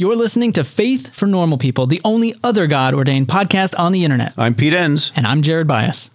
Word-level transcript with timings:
You're 0.00 0.16
listening 0.16 0.52
to 0.54 0.64
Faith 0.64 1.14
for 1.14 1.26
Normal 1.26 1.58
People, 1.58 1.86
the 1.86 2.00
only 2.04 2.32
other 2.42 2.66
God 2.66 2.94
ordained 2.94 3.28
podcast 3.28 3.78
on 3.78 3.92
the 3.92 4.02
internet. 4.02 4.32
I'm 4.38 4.54
Pete 4.54 4.72
Enns. 4.72 5.12
And 5.14 5.26
I'm 5.26 5.42
Jared 5.42 5.68
Byas. 5.68 6.08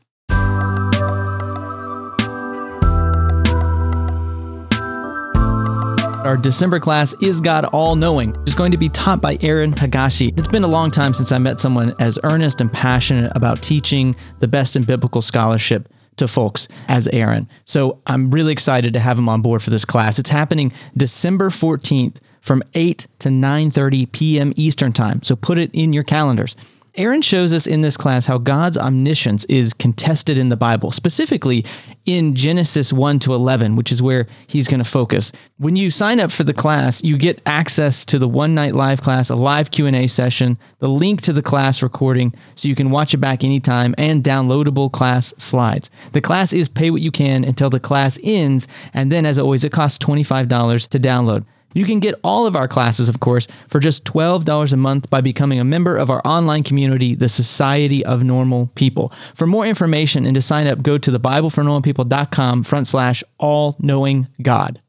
Our 6.26 6.36
December 6.36 6.80
class 6.80 7.14
is 7.22 7.40
God 7.40 7.66
All 7.66 7.96
Knowing. 7.96 8.36
is 8.48 8.56
going 8.56 8.72
to 8.72 8.78
be 8.80 8.90
taught 8.90 9.22
by 9.22 9.38
Aaron 9.42 9.72
Higashi. 9.72 10.36
It's 10.36 10.48
been 10.48 10.64
a 10.64 10.68
long 10.68 10.90
time 10.90 11.14
since 11.14 11.32
I 11.32 11.38
met 11.38 11.60
someone 11.60 11.94
as 12.00 12.18
earnest 12.24 12.62
and 12.62 12.74
passionate 12.74 13.32
about 13.36 13.62
teaching 13.62 14.16
the 14.40 14.48
best 14.48 14.76
in 14.76 14.82
biblical 14.82 15.22
scholarship 15.22 15.90
to 16.18 16.28
folks 16.28 16.68
as 16.88 17.08
Aaron. 17.10 17.48
So 17.66 18.02
I'm 18.08 18.32
really 18.32 18.52
excited 18.52 18.94
to 18.94 19.00
have 19.00 19.20
him 19.20 19.30
on 19.30 19.44
board 19.44 19.62
for 19.62 19.70
this 19.70 19.86
class. 19.86 20.18
It's 20.18 20.32
happening 20.32 20.72
December 20.98 21.50
14th 21.50 22.18
from 22.46 22.62
8 22.76 23.08
to 23.20 23.30
9:30 23.30 24.12
p.m. 24.12 24.54
Eastern 24.56 24.94
Time. 24.94 25.24
So 25.24 25.36
put 25.36 25.58
it 25.58 25.72
in 25.74 25.94
your 25.94 26.04
calendars. 26.04 26.56
Aaron 26.98 27.22
shows 27.22 27.52
us 27.52 27.68
in 27.68 27.82
this 27.82 27.98
class 27.98 28.26
how 28.26 28.38
God's 28.38 28.78
omniscience 28.78 29.44
is 29.46 29.74
contested 29.74 30.38
in 30.38 30.48
the 30.48 30.56
Bible, 30.56 30.92
specifically 30.92 31.66
in 32.06 32.36
Genesis 32.36 32.94
1 32.94 33.20
to 33.20 33.34
11, 33.34 33.76
which 33.76 33.92
is 33.92 34.02
where 34.02 34.28
he's 34.48 34.70
going 34.70 34.80
to 34.80 34.90
focus. 34.90 35.34
When 35.58 35.76
you 35.76 35.90
sign 35.90 36.22
up 36.22 36.32
for 36.32 36.46
the 36.46 36.54
class, 36.54 37.04
you 37.04 37.18
get 37.18 37.42
access 37.46 38.06
to 38.06 38.18
the 38.18 38.30
one 38.30 38.56
night 38.56 38.76
live 38.76 39.02
class, 39.02 39.30
a 39.30 39.36
live 39.36 39.72
Q&A 39.72 40.08
session, 40.08 40.58
the 40.80 40.88
link 40.88 41.22
to 41.24 41.34
the 41.34 41.42
class 41.42 41.82
recording 41.82 42.34
so 42.54 42.70
you 42.70 42.76
can 42.76 42.92
watch 42.92 43.14
it 43.14 43.18
back 43.18 43.44
anytime 43.44 43.94
and 43.98 44.24
downloadable 44.24 44.90
class 44.90 45.34
slides. 45.38 45.92
The 46.14 46.22
class 46.22 46.54
is 46.54 46.70
pay 46.70 46.92
what 46.92 47.02
you 47.02 47.12
can 47.12 47.44
until 47.44 47.70
the 47.70 47.80
class 47.82 48.18
ends, 48.24 48.70
and 48.94 49.12
then 49.12 49.26
as 49.26 49.38
always 49.38 49.66
it 49.66 49.74
costs 49.74 49.98
$25 49.98 50.88
to 50.88 51.00
download. 51.00 51.44
You 51.76 51.84
can 51.86 52.00
get 52.00 52.16
all 52.24 52.48
of 52.48 52.56
our 52.56 52.70
classes, 52.70 53.10
of 53.10 53.20
course, 53.20 53.48
for 53.68 53.80
just 53.80 54.06
$12 54.06 54.72
a 54.72 54.78
month 54.78 55.10
by 55.10 55.20
becoming 55.20 55.60
a 55.60 55.66
member 55.66 55.98
of 55.98 56.10
our 56.10 56.22
online 56.26 56.64
community, 56.64 57.16
the 57.16 57.28
Society 57.28 58.04
of 58.06 58.24
Normal 58.24 58.72
People. 58.76 59.12
For 59.36 59.46
more 59.46 59.66
information 59.66 60.26
and 60.26 60.34
to 60.36 60.42
sign 60.42 60.68
up, 60.68 60.82
go 60.82 60.98
to 60.98 61.12
thebiblefornormalpeople.com 61.12 62.64
front 62.64 62.88
slash 62.88 63.24
all 63.38 63.76
knowing 63.80 64.30
God. 64.42 64.82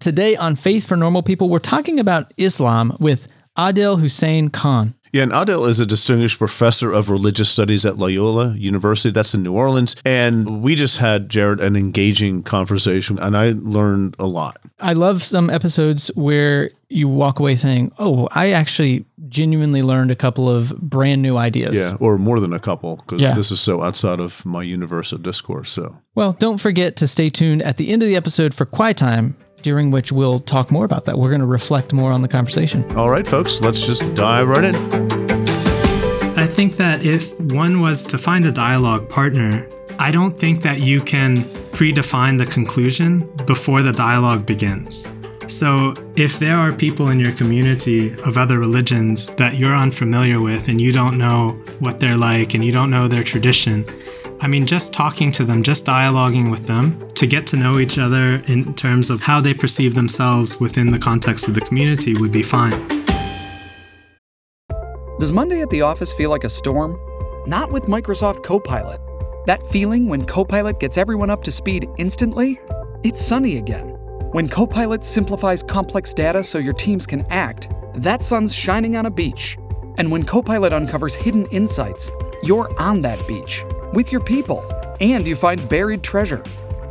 Today 0.00 0.36
on 0.36 0.54
Faith 0.54 0.86
for 0.86 0.96
Normal 0.96 1.22
People, 1.22 1.48
we're 1.48 1.58
talking 1.58 1.98
about 1.98 2.34
Islam 2.36 2.94
with 3.00 3.28
Adil 3.56 3.98
Hussain 3.98 4.50
Khan. 4.50 4.94
Yeah, 5.12 5.24
and 5.24 5.32
Adil 5.32 5.68
is 5.68 5.78
a 5.78 5.84
distinguished 5.84 6.38
professor 6.38 6.90
of 6.90 7.10
religious 7.10 7.50
studies 7.50 7.84
at 7.84 7.98
Loyola 7.98 8.54
University. 8.56 9.10
That's 9.10 9.34
in 9.34 9.42
New 9.42 9.52
Orleans. 9.52 9.94
And 10.06 10.62
we 10.62 10.74
just 10.74 10.98
had, 10.98 11.28
Jared, 11.28 11.60
an 11.60 11.76
engaging 11.76 12.42
conversation, 12.42 13.18
and 13.18 13.36
I 13.36 13.52
learned 13.56 14.16
a 14.18 14.26
lot. 14.26 14.58
I 14.80 14.94
love 14.94 15.22
some 15.22 15.50
episodes 15.50 16.08
where 16.14 16.70
you 16.88 17.08
walk 17.08 17.40
away 17.40 17.56
saying, 17.56 17.92
oh, 17.98 18.26
I 18.32 18.52
actually 18.52 19.04
genuinely 19.28 19.82
learned 19.82 20.10
a 20.10 20.16
couple 20.16 20.48
of 20.48 20.74
brand 20.80 21.20
new 21.20 21.36
ideas. 21.36 21.76
Yeah, 21.76 21.96
or 22.00 22.16
more 22.16 22.40
than 22.40 22.54
a 22.54 22.58
couple, 22.58 22.96
because 22.96 23.20
yeah. 23.20 23.34
this 23.34 23.50
is 23.50 23.60
so 23.60 23.82
outside 23.82 24.18
of 24.18 24.46
my 24.46 24.62
universe 24.62 25.12
of 25.12 25.22
discourse. 25.22 25.70
So, 25.70 25.98
well, 26.14 26.32
don't 26.32 26.58
forget 26.58 26.96
to 26.96 27.06
stay 27.06 27.28
tuned 27.28 27.60
at 27.62 27.76
the 27.76 27.92
end 27.92 28.02
of 28.02 28.08
the 28.08 28.16
episode 28.16 28.54
for 28.54 28.64
Quiet 28.64 28.96
Time 28.96 29.36
during 29.62 29.90
which 29.90 30.12
we'll 30.12 30.40
talk 30.40 30.70
more 30.70 30.84
about 30.84 31.04
that. 31.06 31.18
We're 31.18 31.30
going 31.30 31.40
to 31.40 31.46
reflect 31.46 31.92
more 31.92 32.12
on 32.12 32.22
the 32.22 32.28
conversation. 32.28 32.84
All 32.96 33.10
right, 33.10 33.26
folks, 33.26 33.60
let's 33.60 33.86
just 33.86 34.14
dive 34.14 34.48
right 34.48 34.64
in. 34.64 34.74
I 36.38 36.46
think 36.46 36.76
that 36.76 37.04
if 37.06 37.38
one 37.40 37.80
was 37.80 38.06
to 38.06 38.18
find 38.18 38.44
a 38.46 38.52
dialogue 38.52 39.08
partner, 39.08 39.66
I 39.98 40.10
don't 40.10 40.38
think 40.38 40.62
that 40.62 40.80
you 40.80 41.00
can 41.00 41.44
predefine 41.72 42.38
the 42.38 42.46
conclusion 42.46 43.30
before 43.46 43.82
the 43.82 43.92
dialogue 43.92 44.46
begins. 44.46 45.06
So, 45.48 45.94
if 46.16 46.38
there 46.38 46.56
are 46.56 46.72
people 46.72 47.10
in 47.10 47.20
your 47.20 47.32
community 47.32 48.12
of 48.22 48.38
other 48.38 48.58
religions 48.58 49.26
that 49.34 49.56
you're 49.56 49.74
unfamiliar 49.74 50.40
with 50.40 50.68
and 50.68 50.80
you 50.80 50.92
don't 50.92 51.18
know 51.18 51.50
what 51.80 52.00
they're 52.00 52.16
like 52.16 52.54
and 52.54 52.64
you 52.64 52.72
don't 52.72 52.90
know 52.90 53.08
their 53.08 53.24
tradition, 53.24 53.84
I 54.42 54.48
mean, 54.48 54.66
just 54.66 54.92
talking 54.92 55.30
to 55.32 55.44
them, 55.44 55.62
just 55.62 55.86
dialoguing 55.86 56.50
with 56.50 56.66
them 56.66 56.98
to 57.12 57.28
get 57.28 57.46
to 57.46 57.56
know 57.56 57.78
each 57.78 57.96
other 57.96 58.42
in 58.48 58.74
terms 58.74 59.08
of 59.08 59.22
how 59.22 59.40
they 59.40 59.54
perceive 59.54 59.94
themselves 59.94 60.58
within 60.58 60.90
the 60.90 60.98
context 60.98 61.46
of 61.46 61.54
the 61.54 61.60
community 61.60 62.14
would 62.18 62.32
be 62.32 62.42
fine. 62.42 62.88
Does 65.20 65.30
Monday 65.30 65.62
at 65.62 65.70
the 65.70 65.82
office 65.82 66.12
feel 66.12 66.28
like 66.28 66.42
a 66.42 66.48
storm? 66.48 66.98
Not 67.46 67.70
with 67.70 67.84
Microsoft 67.84 68.42
Copilot. 68.42 69.00
That 69.46 69.64
feeling 69.68 70.08
when 70.08 70.24
Copilot 70.24 70.80
gets 70.80 70.98
everyone 70.98 71.30
up 71.30 71.44
to 71.44 71.52
speed 71.52 71.88
instantly? 71.98 72.58
It's 73.04 73.22
sunny 73.22 73.58
again. 73.58 73.90
When 74.32 74.48
Copilot 74.48 75.04
simplifies 75.04 75.62
complex 75.62 76.12
data 76.12 76.42
so 76.42 76.58
your 76.58 76.72
teams 76.72 77.06
can 77.06 77.24
act, 77.30 77.68
that 77.94 78.24
sun's 78.24 78.52
shining 78.52 78.96
on 78.96 79.06
a 79.06 79.10
beach. 79.10 79.56
And 79.98 80.10
when 80.10 80.24
Copilot 80.24 80.72
uncovers 80.72 81.14
hidden 81.14 81.46
insights, 81.52 82.10
you're 82.42 82.70
on 82.80 83.02
that 83.02 83.26
beach 83.26 83.64
with 83.92 84.12
your 84.12 84.22
people, 84.22 84.64
and 85.00 85.26
you 85.26 85.36
find 85.36 85.68
buried 85.68 86.02
treasure. 86.02 86.42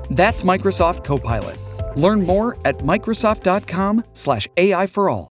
That's 0.09 0.44
Microsoft 0.44 1.03
Copilot. 1.03 1.57
Learn 1.97 2.25
more 2.25 2.57
at 2.66 2.78
Microsoft.com/slash 2.79 4.47
AI 4.57 4.88
for 4.88 5.09
all. 5.09 5.28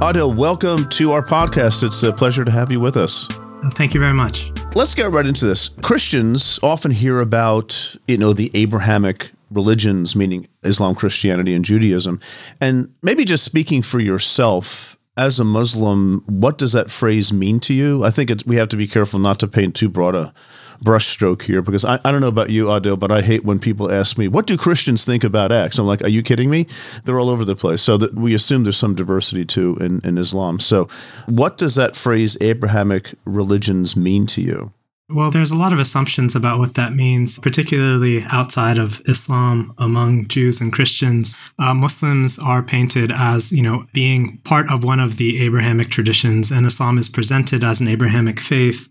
Adil, 0.00 0.36
welcome 0.36 0.86
to 0.90 1.12
our 1.12 1.22
podcast. 1.22 1.82
It's 1.82 2.02
a 2.02 2.12
pleasure 2.12 2.44
to 2.44 2.50
have 2.50 2.70
you 2.70 2.78
with 2.78 2.96
us. 2.96 3.26
Thank 3.72 3.94
you 3.94 4.00
very 4.00 4.12
much. 4.12 4.52
Let's 4.74 4.94
get 4.94 5.10
right 5.10 5.24
into 5.24 5.46
this. 5.46 5.70
Christians 5.80 6.58
often 6.62 6.90
hear 6.90 7.20
about, 7.20 7.96
you 8.06 8.18
know, 8.18 8.34
the 8.34 8.50
Abrahamic 8.52 9.30
religions, 9.50 10.14
meaning 10.14 10.48
Islam, 10.62 10.94
Christianity, 10.94 11.54
and 11.54 11.64
Judaism. 11.64 12.20
And 12.60 12.92
maybe 13.02 13.24
just 13.24 13.44
speaking 13.44 13.80
for 13.80 14.00
yourself, 14.00 14.93
as 15.16 15.38
a 15.38 15.44
Muslim, 15.44 16.22
what 16.26 16.58
does 16.58 16.72
that 16.72 16.90
phrase 16.90 17.32
mean 17.32 17.60
to 17.60 17.74
you? 17.74 18.04
I 18.04 18.10
think 18.10 18.32
we 18.46 18.56
have 18.56 18.68
to 18.70 18.76
be 18.76 18.86
careful 18.86 19.20
not 19.20 19.38
to 19.40 19.48
paint 19.48 19.76
too 19.76 19.88
broad 19.88 20.14
a 20.14 20.34
brushstroke 20.82 21.42
here 21.42 21.62
because 21.62 21.84
I, 21.84 22.00
I 22.04 22.10
don't 22.10 22.20
know 22.20 22.28
about 22.28 22.50
you, 22.50 22.66
Adil, 22.66 22.98
but 22.98 23.12
I 23.12 23.22
hate 23.22 23.44
when 23.44 23.60
people 23.60 23.92
ask 23.92 24.18
me, 24.18 24.26
what 24.26 24.46
do 24.46 24.56
Christians 24.56 25.04
think 25.04 25.22
about 25.22 25.52
X? 25.52 25.78
I'm 25.78 25.86
like, 25.86 26.02
are 26.02 26.08
you 26.08 26.22
kidding 26.22 26.50
me? 26.50 26.66
They're 27.04 27.18
all 27.18 27.30
over 27.30 27.44
the 27.44 27.54
place. 27.54 27.80
So 27.80 27.96
that 27.96 28.14
we 28.14 28.34
assume 28.34 28.64
there's 28.64 28.76
some 28.76 28.94
diversity 28.94 29.44
too 29.44 29.76
in, 29.80 30.00
in 30.04 30.18
Islam. 30.18 30.58
So 30.58 30.88
what 31.26 31.56
does 31.58 31.76
that 31.76 31.94
phrase 31.94 32.36
Abrahamic 32.40 33.14
religions 33.24 33.96
mean 33.96 34.26
to 34.26 34.42
you? 34.42 34.72
Well, 35.10 35.30
there's 35.30 35.50
a 35.50 35.56
lot 35.56 35.74
of 35.74 35.78
assumptions 35.78 36.34
about 36.34 36.58
what 36.58 36.74
that 36.74 36.94
means, 36.94 37.38
particularly 37.38 38.22
outside 38.30 38.78
of 38.78 39.02
Islam 39.06 39.74
among 39.76 40.28
Jews 40.28 40.62
and 40.62 40.72
Christians. 40.72 41.34
Uh, 41.58 41.74
Muslims 41.74 42.38
are 42.38 42.62
painted 42.62 43.12
as, 43.14 43.52
you 43.52 43.62
know, 43.62 43.86
being 43.92 44.38
part 44.44 44.70
of 44.70 44.82
one 44.82 45.00
of 45.00 45.18
the 45.18 45.42
Abrahamic 45.44 45.90
traditions, 45.90 46.50
and 46.50 46.66
Islam 46.66 46.96
is 46.96 47.10
presented 47.10 47.62
as 47.62 47.82
an 47.82 47.88
Abrahamic 47.88 48.40
faith. 48.40 48.88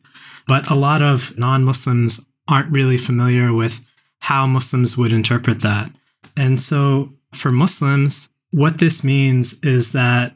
But 0.47 0.69
a 0.69 0.75
lot 0.75 1.01
of 1.01 1.35
non 1.37 1.63
Muslims 1.63 2.19
aren't 2.47 2.71
really 2.71 2.97
familiar 2.97 3.51
with 3.51 3.81
how 4.19 4.45
Muslims 4.45 4.95
would 4.95 5.13
interpret 5.13 5.61
that. 5.61 5.91
And 6.37 6.61
so 6.61 7.13
for 7.33 7.51
Muslims, 7.51 8.29
what 8.51 8.77
this 8.77 9.03
means 9.03 9.59
is 9.63 9.93
that 9.93 10.35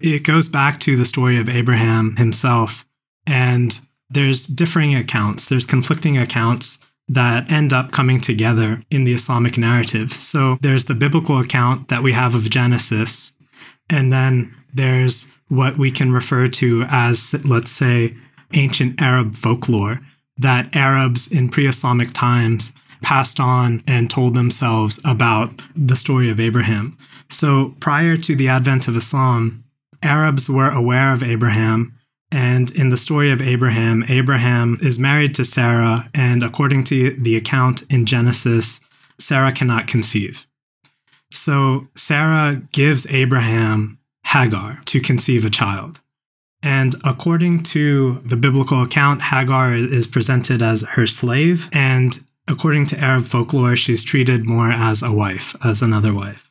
it 0.00 0.24
goes 0.24 0.48
back 0.48 0.78
to 0.80 0.96
the 0.96 1.04
story 1.04 1.40
of 1.40 1.48
Abraham 1.48 2.14
himself 2.16 2.86
and 3.26 3.80
there's 4.10 4.46
differing 4.46 4.94
accounts, 4.94 5.48
there's 5.48 5.66
conflicting 5.66 6.16
accounts 6.18 6.78
that 7.08 7.50
end 7.50 7.72
up 7.72 7.92
coming 7.92 8.20
together 8.20 8.82
in 8.90 9.04
the 9.04 9.12
Islamic 9.12 9.56
narrative. 9.56 10.12
So 10.12 10.58
there's 10.60 10.86
the 10.86 10.94
biblical 10.94 11.38
account 11.38 11.88
that 11.88 12.02
we 12.02 12.12
have 12.12 12.34
of 12.34 12.50
Genesis, 12.50 13.32
and 13.88 14.12
then 14.12 14.54
there's 14.74 15.30
what 15.48 15.78
we 15.78 15.90
can 15.90 16.12
refer 16.12 16.48
to 16.48 16.84
as, 16.88 17.34
let's 17.44 17.70
say, 17.70 18.16
ancient 18.54 19.00
Arab 19.00 19.34
folklore 19.34 20.00
that 20.38 20.74
Arabs 20.74 21.30
in 21.30 21.48
pre 21.48 21.66
Islamic 21.66 22.12
times 22.12 22.72
passed 23.02 23.38
on 23.38 23.82
and 23.86 24.10
told 24.10 24.34
themselves 24.34 25.00
about 25.04 25.62
the 25.74 25.96
story 25.96 26.30
of 26.30 26.40
Abraham. 26.40 26.96
So 27.30 27.74
prior 27.80 28.16
to 28.16 28.34
the 28.34 28.48
advent 28.48 28.88
of 28.88 28.96
Islam, 28.96 29.64
Arabs 30.02 30.48
were 30.48 30.70
aware 30.70 31.12
of 31.12 31.22
Abraham 31.22 31.95
and 32.30 32.70
in 32.72 32.88
the 32.88 32.96
story 32.96 33.30
of 33.30 33.40
Abraham, 33.40 34.04
Abraham 34.08 34.76
is 34.82 34.98
married 34.98 35.34
to 35.36 35.44
Sarah, 35.44 36.10
and 36.14 36.42
according 36.42 36.84
to 36.84 37.10
the 37.12 37.36
account 37.36 37.82
in 37.90 38.06
Genesis, 38.06 38.80
Sarah 39.18 39.52
cannot 39.52 39.86
conceive. 39.86 40.46
So 41.30 41.88
Sarah 41.94 42.62
gives 42.72 43.06
Abraham 43.12 43.98
Hagar 44.26 44.80
to 44.86 45.00
conceive 45.00 45.44
a 45.44 45.50
child. 45.50 46.00
And 46.62 46.94
according 47.04 47.62
to 47.64 48.20
the 48.24 48.36
biblical 48.36 48.82
account, 48.82 49.22
Hagar 49.22 49.74
is 49.74 50.06
presented 50.06 50.62
as 50.62 50.82
her 50.90 51.06
slave. 51.06 51.68
And 51.72 52.18
according 52.48 52.86
to 52.86 52.98
Arab 52.98 53.24
folklore, 53.24 53.76
she's 53.76 54.02
treated 54.02 54.46
more 54.46 54.72
as 54.72 55.02
a 55.02 55.12
wife, 55.12 55.54
as 55.64 55.82
another 55.82 56.12
wife. 56.12 56.50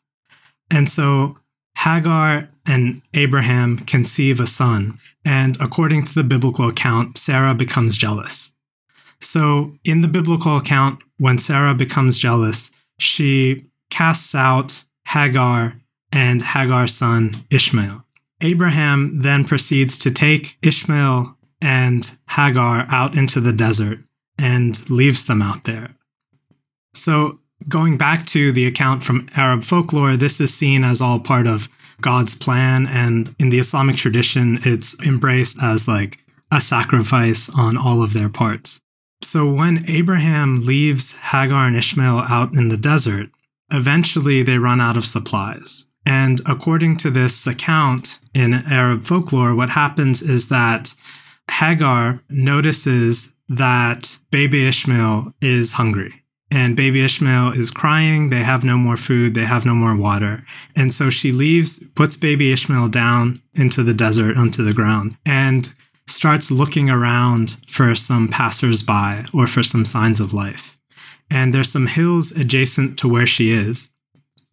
And 0.71 0.89
so 0.89 1.37
Hagar 1.77 2.49
and 2.65 3.01
Abraham 3.13 3.77
conceive 3.77 4.39
a 4.39 4.47
son, 4.47 4.97
and 5.23 5.57
according 5.61 6.03
to 6.03 6.13
the 6.13 6.23
biblical 6.23 6.69
account, 6.69 7.17
Sarah 7.17 7.53
becomes 7.53 7.97
jealous. 7.97 8.51
So, 9.19 9.77
in 9.83 10.01
the 10.01 10.07
biblical 10.07 10.57
account, 10.57 11.01
when 11.17 11.37
Sarah 11.37 11.73
becomes 11.73 12.17
jealous, 12.17 12.71
she 12.97 13.65
casts 13.89 14.35
out 14.35 14.83
Hagar, 15.07 15.75
and 16.11 16.41
Hagar's 16.41 16.95
son 16.95 17.45
Ishmael. 17.51 18.03
Abraham 18.41 19.19
then 19.19 19.45
proceeds 19.45 19.97
to 19.99 20.11
take 20.11 20.57
Ishmael 20.61 21.37
and 21.61 22.17
Hagar 22.29 22.85
out 22.89 23.17
into 23.17 23.39
the 23.39 23.53
desert 23.53 23.99
and 24.37 24.89
leaves 24.89 25.25
them 25.25 25.41
out 25.41 25.63
there. 25.63 25.95
So, 26.93 27.39
going 27.67 27.97
back 27.97 28.25
to 28.27 28.51
the 28.51 28.67
account 28.67 29.03
from 29.03 29.29
Arab 29.35 29.63
folklore, 29.63 30.15
this 30.15 30.39
is 30.39 30.53
seen 30.53 30.83
as 30.83 31.01
all 31.01 31.19
part 31.19 31.47
of 31.47 31.69
God's 32.01 32.35
plan. 32.35 32.87
And 32.87 33.33
in 33.39 33.49
the 33.49 33.59
Islamic 33.59 33.95
tradition, 33.95 34.59
it's 34.63 34.99
embraced 35.05 35.57
as 35.61 35.87
like 35.87 36.19
a 36.51 36.61
sacrifice 36.61 37.49
on 37.57 37.77
all 37.77 38.03
of 38.03 38.13
their 38.13 38.29
parts. 38.29 38.79
So, 39.21 39.51
when 39.51 39.85
Abraham 39.87 40.61
leaves 40.61 41.17
Hagar 41.17 41.67
and 41.67 41.75
Ishmael 41.75 42.19
out 42.29 42.53
in 42.53 42.69
the 42.69 42.77
desert, 42.77 43.29
eventually 43.71 44.43
they 44.43 44.57
run 44.57 44.81
out 44.81 44.97
of 44.97 45.05
supplies. 45.05 45.85
And 46.05 46.41
according 46.45 46.97
to 46.97 47.09
this 47.09 47.47
account 47.47 48.19
in 48.33 48.53
Arab 48.53 49.03
folklore, 49.03 49.55
what 49.55 49.71
happens 49.71 50.21
is 50.21 50.49
that 50.49 50.93
Hagar 51.49 52.21
notices 52.29 53.33
that 53.49 54.17
baby 54.31 54.67
Ishmael 54.67 55.33
is 55.41 55.73
hungry. 55.73 56.24
And 56.51 56.77
baby 56.77 57.03
Ishmael 57.03 57.53
is 57.53 57.71
crying. 57.71 58.29
They 58.29 58.43
have 58.43 58.63
no 58.63 58.77
more 58.77 58.97
food. 58.97 59.33
They 59.33 59.45
have 59.45 59.65
no 59.65 59.73
more 59.73 59.95
water. 59.95 60.45
And 60.75 60.93
so 60.93 61.09
she 61.09 61.31
leaves, 61.31 61.87
puts 61.95 62.17
baby 62.17 62.51
Ishmael 62.51 62.89
down 62.89 63.41
into 63.53 63.83
the 63.83 63.93
desert, 63.93 64.37
onto 64.37 64.63
the 64.63 64.73
ground, 64.73 65.17
and 65.25 65.73
starts 66.07 66.51
looking 66.51 66.89
around 66.89 67.57
for 67.67 67.95
some 67.95 68.27
passersby 68.27 69.25
or 69.33 69.47
for 69.47 69.63
some 69.63 69.85
signs 69.85 70.19
of 70.19 70.33
life. 70.33 70.77
And 71.31 71.53
there's 71.53 71.71
some 71.71 71.87
hills 71.87 72.31
adjacent 72.31 72.99
to 72.99 73.07
where 73.07 73.25
she 73.25 73.51
is. 73.51 73.89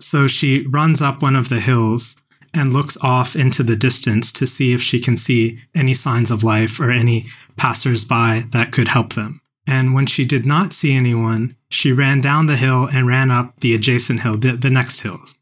So 0.00 0.26
she 0.26 0.66
runs 0.66 1.02
up 1.02 1.20
one 1.20 1.36
of 1.36 1.50
the 1.50 1.60
hills 1.60 2.16
and 2.54 2.72
looks 2.72 2.96
off 3.02 3.36
into 3.36 3.62
the 3.62 3.76
distance 3.76 4.32
to 4.32 4.46
see 4.46 4.72
if 4.72 4.82
she 4.82 4.98
can 4.98 5.16
see 5.16 5.58
any 5.74 5.94
signs 5.94 6.30
of 6.30 6.42
life 6.42 6.80
or 6.80 6.90
any 6.90 7.26
passersby 7.56 8.40
that 8.50 8.72
could 8.72 8.88
help 8.88 9.12
them. 9.12 9.41
And 9.66 9.94
when 9.94 10.06
she 10.06 10.24
did 10.24 10.44
not 10.44 10.72
see 10.72 10.94
anyone, 10.94 11.56
she 11.68 11.92
ran 11.92 12.20
down 12.20 12.46
the 12.46 12.56
hill 12.56 12.88
and 12.92 13.06
ran 13.06 13.30
up 13.30 13.60
the 13.60 13.74
adjacent 13.74 14.20
hill, 14.20 14.36
the, 14.36 14.52
the 14.52 14.70
next 14.70 15.00
hills. 15.00 15.34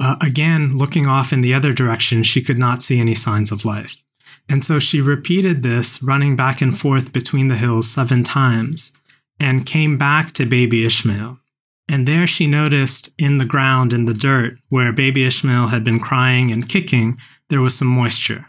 Uh, 0.00 0.16
again, 0.22 0.78
looking 0.78 1.06
off 1.06 1.32
in 1.32 1.42
the 1.42 1.52
other 1.52 1.72
direction, 1.72 2.22
she 2.22 2.40
could 2.40 2.58
not 2.58 2.82
see 2.82 2.98
any 2.98 3.14
signs 3.14 3.52
of 3.52 3.66
life. 3.66 4.02
And 4.48 4.64
so 4.64 4.78
she 4.78 5.00
repeated 5.00 5.62
this, 5.62 6.02
running 6.02 6.36
back 6.36 6.62
and 6.62 6.76
forth 6.76 7.12
between 7.12 7.48
the 7.48 7.56
hills 7.56 7.90
seven 7.90 8.24
times, 8.24 8.92
and 9.38 9.66
came 9.66 9.98
back 9.98 10.32
to 10.32 10.46
baby 10.46 10.84
Ishmael. 10.84 11.38
And 11.88 12.08
there 12.08 12.26
she 12.26 12.46
noticed 12.46 13.10
in 13.18 13.38
the 13.38 13.44
ground, 13.44 13.92
in 13.92 14.06
the 14.06 14.14
dirt, 14.14 14.58
where 14.68 14.92
baby 14.92 15.24
Ishmael 15.24 15.68
had 15.68 15.84
been 15.84 16.00
crying 16.00 16.50
and 16.50 16.68
kicking, 16.68 17.18
there 17.48 17.60
was 17.60 17.76
some 17.76 17.88
moisture. 17.88 18.46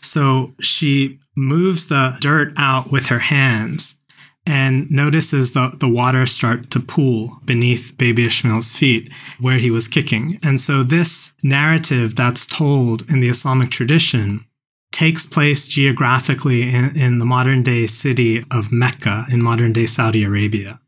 So 0.00 0.52
she 0.60 1.18
moves 1.36 1.86
the 1.86 2.16
dirt 2.20 2.52
out 2.56 2.92
with 2.92 3.06
her 3.06 3.18
hands 3.18 3.98
and 4.46 4.90
notices 4.90 5.52
the, 5.52 5.74
the 5.80 5.88
water 5.88 6.26
start 6.26 6.70
to 6.70 6.80
pool 6.80 7.40
beneath 7.44 7.96
baby 7.96 8.26
Ishmael's 8.26 8.72
feet 8.72 9.10
where 9.40 9.58
he 9.58 9.70
was 9.70 9.88
kicking. 9.88 10.38
And 10.42 10.60
so 10.60 10.82
this 10.82 11.32
narrative 11.42 12.14
that's 12.14 12.46
told 12.46 13.08
in 13.10 13.20
the 13.20 13.28
Islamic 13.28 13.70
tradition 13.70 14.44
takes 14.92 15.26
place 15.26 15.66
geographically 15.66 16.62
in, 16.62 16.96
in 16.96 17.18
the 17.18 17.24
modern 17.24 17.62
day 17.62 17.86
city 17.86 18.44
of 18.50 18.70
Mecca 18.70 19.26
in 19.30 19.42
modern 19.42 19.72
day 19.72 19.86
Saudi 19.86 20.22
Arabia. 20.24 20.78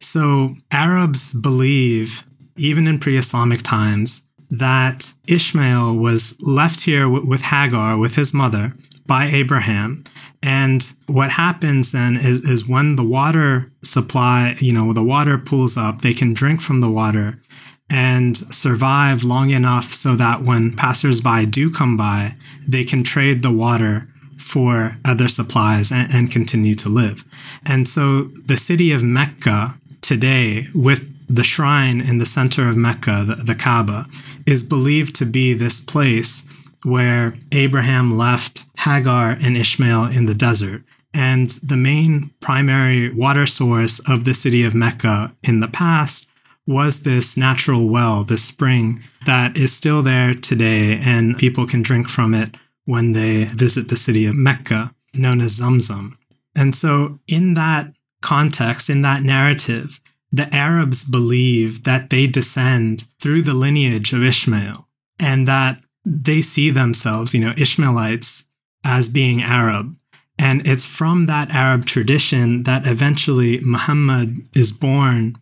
So 0.00 0.56
Arabs 0.70 1.32
believe, 1.32 2.24
even 2.56 2.86
in 2.86 2.98
pre 2.98 3.16
Islamic 3.16 3.62
times, 3.62 4.22
that 4.50 5.12
Ishmael 5.26 5.96
was 5.96 6.36
left 6.40 6.80
here 6.80 7.08
with 7.08 7.42
Hagar, 7.42 7.96
with 7.96 8.16
his 8.16 8.34
mother, 8.34 8.74
by 9.06 9.26
Abraham. 9.26 10.04
And 10.44 10.86
what 11.06 11.30
happens 11.30 11.92
then 11.92 12.18
is, 12.18 12.42
is 12.42 12.68
when 12.68 12.96
the 12.96 13.02
water 13.02 13.72
supply, 13.82 14.56
you 14.58 14.72
know, 14.72 14.92
the 14.92 15.02
water 15.02 15.38
pools 15.38 15.78
up, 15.78 16.02
they 16.02 16.12
can 16.12 16.34
drink 16.34 16.60
from 16.60 16.82
the 16.82 16.90
water 16.90 17.40
and 17.88 18.36
survive 18.36 19.24
long 19.24 19.50
enough 19.50 19.94
so 19.94 20.16
that 20.16 20.42
when 20.42 20.76
passersby 20.76 21.46
do 21.46 21.70
come 21.70 21.96
by, 21.96 22.34
they 22.66 22.84
can 22.84 23.02
trade 23.02 23.42
the 23.42 23.52
water 23.52 24.06
for 24.38 24.98
other 25.04 25.28
supplies 25.28 25.90
and, 25.90 26.12
and 26.12 26.30
continue 26.30 26.74
to 26.74 26.90
live. 26.90 27.24
And 27.64 27.88
so 27.88 28.24
the 28.24 28.58
city 28.58 28.92
of 28.92 29.02
Mecca 29.02 29.78
today 30.02 30.68
with 30.74 31.10
the 31.26 31.44
shrine 31.44 32.02
in 32.02 32.18
the 32.18 32.26
center 32.26 32.68
of 32.68 32.76
Mecca, 32.76 33.24
the, 33.26 33.36
the 33.36 33.54
Kaaba, 33.54 34.06
is 34.46 34.62
believed 34.62 35.14
to 35.16 35.24
be 35.24 35.54
this 35.54 35.80
place 35.80 36.43
where 36.84 37.36
Abraham 37.52 38.16
left 38.16 38.64
Hagar 38.78 39.30
and 39.40 39.56
Ishmael 39.56 40.06
in 40.06 40.26
the 40.26 40.34
desert. 40.34 40.82
And 41.12 41.50
the 41.62 41.76
main 41.76 42.30
primary 42.40 43.10
water 43.10 43.46
source 43.46 44.00
of 44.00 44.24
the 44.24 44.34
city 44.34 44.64
of 44.64 44.74
Mecca 44.74 45.34
in 45.42 45.60
the 45.60 45.68
past 45.68 46.28
was 46.66 47.02
this 47.02 47.36
natural 47.36 47.88
well, 47.88 48.24
this 48.24 48.44
spring 48.44 49.02
that 49.26 49.56
is 49.56 49.72
still 49.72 50.02
there 50.02 50.34
today, 50.34 50.98
and 50.98 51.38
people 51.38 51.66
can 51.66 51.82
drink 51.82 52.08
from 52.08 52.34
it 52.34 52.56
when 52.84 53.12
they 53.12 53.44
visit 53.44 53.88
the 53.88 53.96
city 53.96 54.26
of 54.26 54.34
Mecca, 54.34 54.94
known 55.14 55.40
as 55.40 55.60
Zamzam. 55.60 56.16
And 56.56 56.74
so, 56.74 57.20
in 57.26 57.54
that 57.54 57.94
context, 58.22 58.88
in 58.88 59.02
that 59.02 59.22
narrative, 59.22 60.00
the 60.32 60.52
Arabs 60.54 61.08
believe 61.08 61.84
that 61.84 62.10
they 62.10 62.26
descend 62.26 63.04
through 63.20 63.42
the 63.42 63.54
lineage 63.54 64.12
of 64.12 64.22
Ishmael 64.22 64.88
and 65.20 65.46
that 65.46 65.83
they 66.04 66.42
see 66.42 66.70
themselves, 66.70 67.34
you 67.34 67.40
know, 67.40 67.54
Ishmaelites, 67.56 68.44
as 68.84 69.08
being 69.08 69.42
Arab. 69.42 69.96
And 70.38 70.66
it's 70.66 70.84
from 70.84 71.26
that 71.26 71.50
Arab 71.50 71.86
tradition 71.86 72.64
that 72.64 72.86
eventually 72.86 73.60
Muhammad 73.60 74.48
is 74.54 74.72
born 74.72 75.36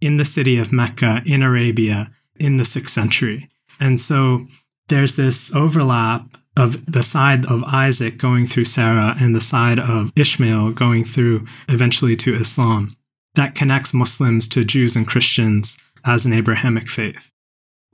in 0.00 0.16
the 0.18 0.24
city 0.24 0.58
of 0.58 0.72
Mecca 0.72 1.22
in 1.24 1.42
Arabia 1.42 2.12
in 2.36 2.58
the 2.58 2.64
sixth 2.64 2.92
century. 2.92 3.48
And 3.80 4.00
so 4.00 4.46
there's 4.88 5.16
this 5.16 5.54
overlap 5.54 6.36
of 6.56 6.84
the 6.86 7.02
side 7.02 7.46
of 7.46 7.64
Isaac 7.64 8.18
going 8.18 8.46
through 8.46 8.66
Sarah 8.66 9.16
and 9.18 9.34
the 9.34 9.40
side 9.40 9.80
of 9.80 10.12
Ishmael 10.14 10.72
going 10.72 11.04
through 11.04 11.46
eventually 11.68 12.16
to 12.16 12.34
Islam 12.34 12.94
that 13.34 13.54
connects 13.54 13.92
Muslims 13.92 14.46
to 14.48 14.64
Jews 14.64 14.94
and 14.94 15.06
Christians 15.06 15.78
as 16.04 16.24
an 16.24 16.32
Abrahamic 16.32 16.88
faith. 16.88 17.32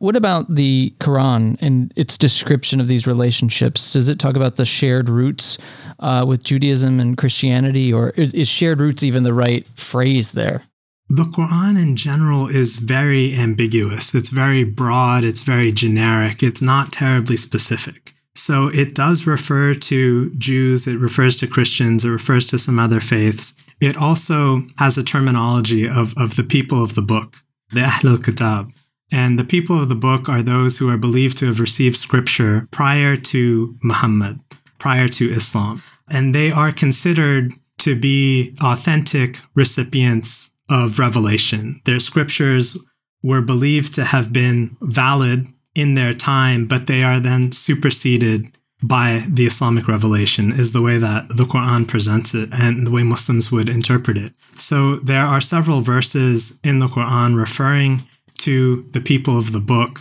What 0.01 0.17
about 0.17 0.55
the 0.55 0.95
Quran 0.99 1.59
and 1.61 1.93
its 1.95 2.17
description 2.17 2.81
of 2.81 2.89
these 2.89 3.07
relationships? 3.07 3.93
Does 3.93 4.09
it 4.09 4.19
talk 4.19 4.35
about 4.35 4.57
the 4.57 4.65
shared 4.65 5.11
roots 5.11 5.59
uh, 5.99 6.25
with 6.27 6.43
Judaism 6.43 6.99
and 7.01 7.19
Christianity, 7.19 7.93
or 7.93 8.09
is 8.17 8.49
shared 8.49 8.81
roots 8.81 9.03
even 9.03 9.25
the 9.25 9.35
right 9.35 9.67
phrase 9.75 10.33
there? 10.33 10.63
The 11.11 11.25
Quran 11.25 11.79
in 11.79 11.97
general 11.97 12.49
is 12.49 12.77
very 12.77 13.37
ambiguous. 13.37 14.15
It's 14.15 14.31
very 14.31 14.65
broad, 14.65 15.23
it's 15.23 15.43
very 15.43 15.71
generic, 15.71 16.43
it's 16.43 16.63
not 16.63 16.93
terribly 16.93 17.37
specific. 17.37 18.15
So 18.35 18.69
it 18.69 18.95
does 18.95 19.27
refer 19.27 19.75
to 19.75 20.35
Jews, 20.37 20.87
it 20.87 20.97
refers 20.97 21.37
to 21.37 21.47
Christians, 21.47 22.07
it 22.07 22.11
refers 22.11 22.47
to 22.47 22.59
some 22.59 22.79
other 22.79 23.01
faiths. 23.01 23.53
It 23.83 23.99
also 23.99 24.63
has 24.79 24.97
a 24.97 25.05
terminology 25.05 25.87
of, 25.87 26.15
of 26.17 26.37
the 26.37 26.45
people 26.45 26.83
of 26.83 26.95
the 26.95 27.03
book, 27.03 27.37
the 27.71 27.83
Ahl 27.83 28.13
al 28.13 28.17
Kitab. 28.17 28.73
And 29.13 29.39
the 29.39 29.45
people 29.45 29.81
of 29.81 29.89
the 29.89 29.95
book 29.95 30.29
are 30.29 30.43
those 30.43 30.79
who 30.79 30.89
are 30.89 30.97
believed 30.97 31.39
to 31.39 31.47
have 31.47 31.61
received 31.61 31.97
scripture 31.97 32.69
prior 32.71 33.17
to 33.17 33.77
Muhammad, 33.83 34.41
prior 34.79 35.09
to 35.09 35.31
Islam. 35.31 35.83
And 36.09 36.35
they 36.35 36.51
are 36.51 36.73
considered 36.73 37.53
to 37.79 37.99
be 37.99 38.55
authentic 38.63 39.39
recipients 39.55 40.51
of 40.69 40.99
revelation. 40.99 41.81
Their 41.85 42.01
scriptures 42.01 42.77
were 43.23 43.43
believed 43.43 43.95
to 43.95 44.05
have 44.05 44.33
been 44.33 44.77
valid 44.81 45.49
in 45.75 45.95
their 45.95 46.15
time, 46.15 46.67
but 46.67 46.87
they 46.87 47.03
are 47.03 47.21
then 47.21 47.53
superseded 47.53 48.57
by 48.83 49.23
the 49.29 49.47
Islamic 49.47 49.87
revelation, 49.89 50.53
is 50.53 50.73
the 50.73 50.81
way 50.81 50.97
that 50.97 51.29
the 51.29 51.45
Quran 51.45 51.87
presents 51.87 52.35
it 52.35 52.49
and 52.53 52.87
the 52.87 52.91
way 52.91 53.03
Muslims 53.03 53.53
would 53.53 53.69
interpret 53.69 54.17
it. 54.17 54.33
So 54.55 54.97
there 54.97 55.25
are 55.25 55.41
several 55.41 55.83
verses 55.83 56.59
in 56.65 56.79
the 56.79 56.89
Quran 56.89 57.37
referring 57.37 58.03
to 58.41 58.83
the 58.91 59.01
people 59.01 59.39
of 59.39 59.53
the 59.53 59.61
book 59.61 60.01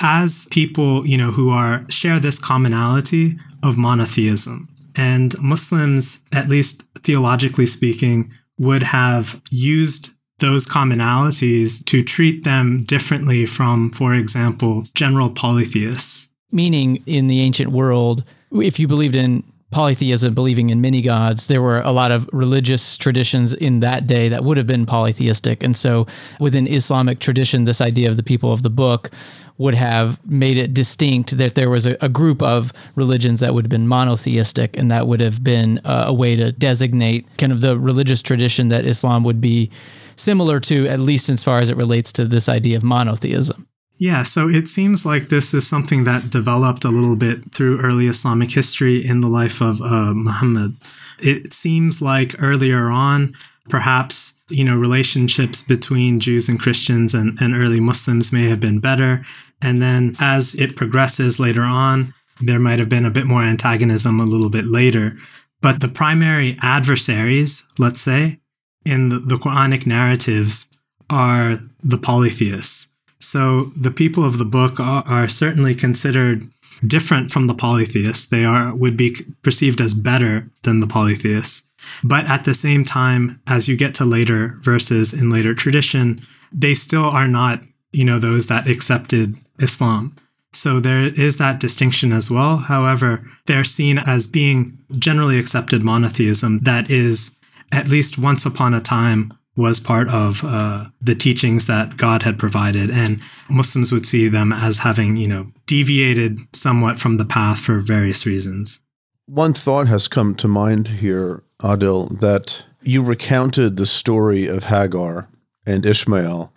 as 0.00 0.46
people, 0.50 1.06
you 1.06 1.16
know, 1.16 1.30
who 1.30 1.50
are 1.50 1.84
share 1.88 2.20
this 2.20 2.38
commonality 2.38 3.38
of 3.62 3.78
monotheism. 3.78 4.68
And 4.94 5.38
Muslims, 5.40 6.20
at 6.32 6.48
least 6.48 6.82
theologically 6.98 7.66
speaking, 7.66 8.32
would 8.58 8.82
have 8.82 9.40
used 9.50 10.14
those 10.38 10.66
commonalities 10.66 11.84
to 11.86 12.02
treat 12.02 12.44
them 12.44 12.82
differently 12.82 13.46
from, 13.46 13.90
for 13.90 14.14
example, 14.14 14.84
general 14.94 15.30
polytheists. 15.30 16.28
Meaning, 16.52 17.02
in 17.06 17.28
the 17.28 17.40
ancient 17.40 17.70
world, 17.72 18.24
if 18.52 18.78
you 18.78 18.86
believed 18.86 19.14
in 19.14 19.42
polytheism, 19.70 20.34
believing 20.34 20.70
in 20.70 20.80
many 20.80 21.02
gods, 21.02 21.48
there 21.48 21.60
were 21.60 21.80
a 21.80 21.90
lot 21.90 22.12
of 22.12 22.28
religious 22.32 22.96
traditions 22.96 23.52
in 23.52 23.80
that 23.80 24.06
day 24.06 24.28
that 24.28 24.44
would 24.44 24.56
have 24.56 24.66
been 24.66 24.86
polytheistic. 24.86 25.62
And 25.62 25.76
so 25.76 26.06
within 26.40 26.66
Islamic 26.66 27.18
tradition, 27.18 27.64
this 27.64 27.80
idea 27.80 28.08
of 28.08 28.16
the 28.16 28.22
people 28.22 28.52
of 28.52 28.62
the 28.62 28.70
book 28.70 29.10
would 29.58 29.74
have 29.74 30.24
made 30.26 30.58
it 30.58 30.74
distinct 30.74 31.38
that 31.38 31.54
there 31.54 31.70
was 31.70 31.86
a, 31.86 31.96
a 32.00 32.08
group 32.08 32.42
of 32.42 32.72
religions 32.94 33.40
that 33.40 33.54
would 33.54 33.64
have 33.64 33.70
been 33.70 33.88
monotheistic 33.88 34.76
and 34.76 34.90
that 34.90 35.06
would 35.06 35.20
have 35.20 35.42
been 35.42 35.80
uh, 35.84 36.04
a 36.06 36.12
way 36.12 36.36
to 36.36 36.52
designate 36.52 37.26
kind 37.38 37.52
of 37.52 37.60
the 37.60 37.78
religious 37.78 38.22
tradition 38.22 38.68
that 38.68 38.84
Islam 38.84 39.24
would 39.24 39.40
be 39.40 39.70
similar 40.14 40.60
to, 40.60 40.86
at 40.88 41.00
least 41.00 41.28
as 41.28 41.42
far 41.42 41.58
as 41.58 41.70
it 41.70 41.76
relates 41.76 42.12
to 42.12 42.26
this 42.26 42.48
idea 42.48 42.76
of 42.76 42.82
monotheism. 42.82 43.65
Yeah, 43.98 44.24
so 44.24 44.48
it 44.48 44.68
seems 44.68 45.06
like 45.06 45.28
this 45.28 45.54
is 45.54 45.66
something 45.66 46.04
that 46.04 46.30
developed 46.30 46.84
a 46.84 46.90
little 46.90 47.16
bit 47.16 47.52
through 47.52 47.80
early 47.80 48.08
Islamic 48.08 48.50
history 48.50 49.04
in 49.04 49.20
the 49.20 49.28
life 49.28 49.62
of 49.62 49.80
uh, 49.80 50.12
Muhammad. 50.12 50.76
It 51.18 51.54
seems 51.54 52.02
like 52.02 52.34
earlier 52.38 52.88
on, 52.88 53.34
perhaps 53.70 54.34
you 54.48 54.64
know 54.64 54.76
relationships 54.76 55.62
between 55.62 56.20
Jews 56.20 56.48
and 56.48 56.60
Christians 56.60 57.14
and, 57.14 57.40
and 57.40 57.54
early 57.54 57.80
Muslims 57.80 58.32
may 58.32 58.48
have 58.48 58.60
been 58.60 58.80
better, 58.80 59.24
and 59.62 59.80
then 59.80 60.14
as 60.20 60.54
it 60.56 60.76
progresses 60.76 61.40
later 61.40 61.62
on, 61.62 62.12
there 62.42 62.58
might 62.58 62.78
have 62.78 62.90
been 62.90 63.06
a 63.06 63.10
bit 63.10 63.26
more 63.26 63.42
antagonism 63.42 64.20
a 64.20 64.24
little 64.24 64.50
bit 64.50 64.66
later. 64.66 65.16
But 65.62 65.80
the 65.80 65.88
primary 65.88 66.58
adversaries, 66.60 67.66
let's 67.78 68.02
say, 68.02 68.40
in 68.84 69.08
the, 69.08 69.20
the 69.20 69.36
Quranic 69.36 69.86
narratives 69.86 70.68
are 71.08 71.54
the 71.82 71.98
polytheists 71.98 72.88
so 73.18 73.64
the 73.76 73.90
people 73.90 74.24
of 74.24 74.38
the 74.38 74.44
book 74.44 74.78
are, 74.78 75.04
are 75.06 75.28
certainly 75.28 75.74
considered 75.74 76.48
different 76.86 77.30
from 77.30 77.46
the 77.46 77.54
polytheists. 77.54 78.26
They 78.26 78.44
are 78.44 78.74
would 78.74 78.96
be 78.96 79.16
perceived 79.42 79.80
as 79.80 79.94
better 79.94 80.48
than 80.62 80.80
the 80.80 80.86
polytheists. 80.86 81.62
But 82.02 82.26
at 82.26 82.44
the 82.44 82.54
same 82.54 82.84
time, 82.84 83.40
as 83.46 83.68
you 83.68 83.76
get 83.76 83.94
to 83.94 84.04
later 84.04 84.58
verses 84.62 85.12
in 85.12 85.30
later 85.30 85.54
tradition, 85.54 86.20
they 86.52 86.74
still 86.74 87.04
are 87.04 87.28
not, 87.28 87.60
you 87.92 88.04
know, 88.04 88.18
those 88.18 88.46
that 88.48 88.68
accepted 88.68 89.36
Islam. 89.58 90.16
So 90.52 90.80
there 90.80 91.02
is 91.02 91.36
that 91.36 91.60
distinction 91.60 92.12
as 92.12 92.30
well. 92.30 92.56
However, 92.56 93.28
they're 93.46 93.64
seen 93.64 93.98
as 93.98 94.26
being 94.26 94.78
generally 94.98 95.38
accepted 95.38 95.82
monotheism 95.82 96.60
that 96.60 96.90
is, 96.90 97.36
at 97.72 97.88
least 97.88 98.18
once 98.18 98.46
upon 98.46 98.74
a 98.74 98.80
time, 98.80 99.34
was 99.56 99.80
part 99.80 100.08
of 100.10 100.44
uh, 100.44 100.86
the 101.00 101.14
teachings 101.14 101.66
that 101.66 101.96
God 101.96 102.22
had 102.22 102.38
provided, 102.38 102.90
and 102.90 103.20
Muslims 103.48 103.90
would 103.90 104.06
see 104.06 104.28
them 104.28 104.52
as 104.52 104.78
having, 104.78 105.16
you 105.16 105.26
know, 105.26 105.50
deviated 105.66 106.38
somewhat 106.54 106.98
from 106.98 107.16
the 107.16 107.24
path 107.24 107.58
for 107.58 107.78
various 107.78 108.26
reasons. 108.26 108.80
One 109.26 109.54
thought 109.54 109.88
has 109.88 110.08
come 110.08 110.34
to 110.36 110.48
mind 110.48 110.88
here, 110.88 111.42
Adil, 111.60 112.20
that 112.20 112.66
you 112.82 113.02
recounted 113.02 113.76
the 113.76 113.86
story 113.86 114.46
of 114.46 114.64
Hagar 114.64 115.28
and 115.64 115.84
Ishmael, 115.84 116.52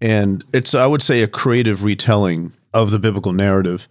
and 0.00 0.44
it's, 0.52 0.74
I 0.74 0.86
would 0.86 1.02
say, 1.02 1.22
a 1.22 1.28
creative 1.28 1.82
retelling 1.82 2.52
of 2.74 2.90
the 2.90 2.98
biblical 2.98 3.32
narrative. 3.32 3.88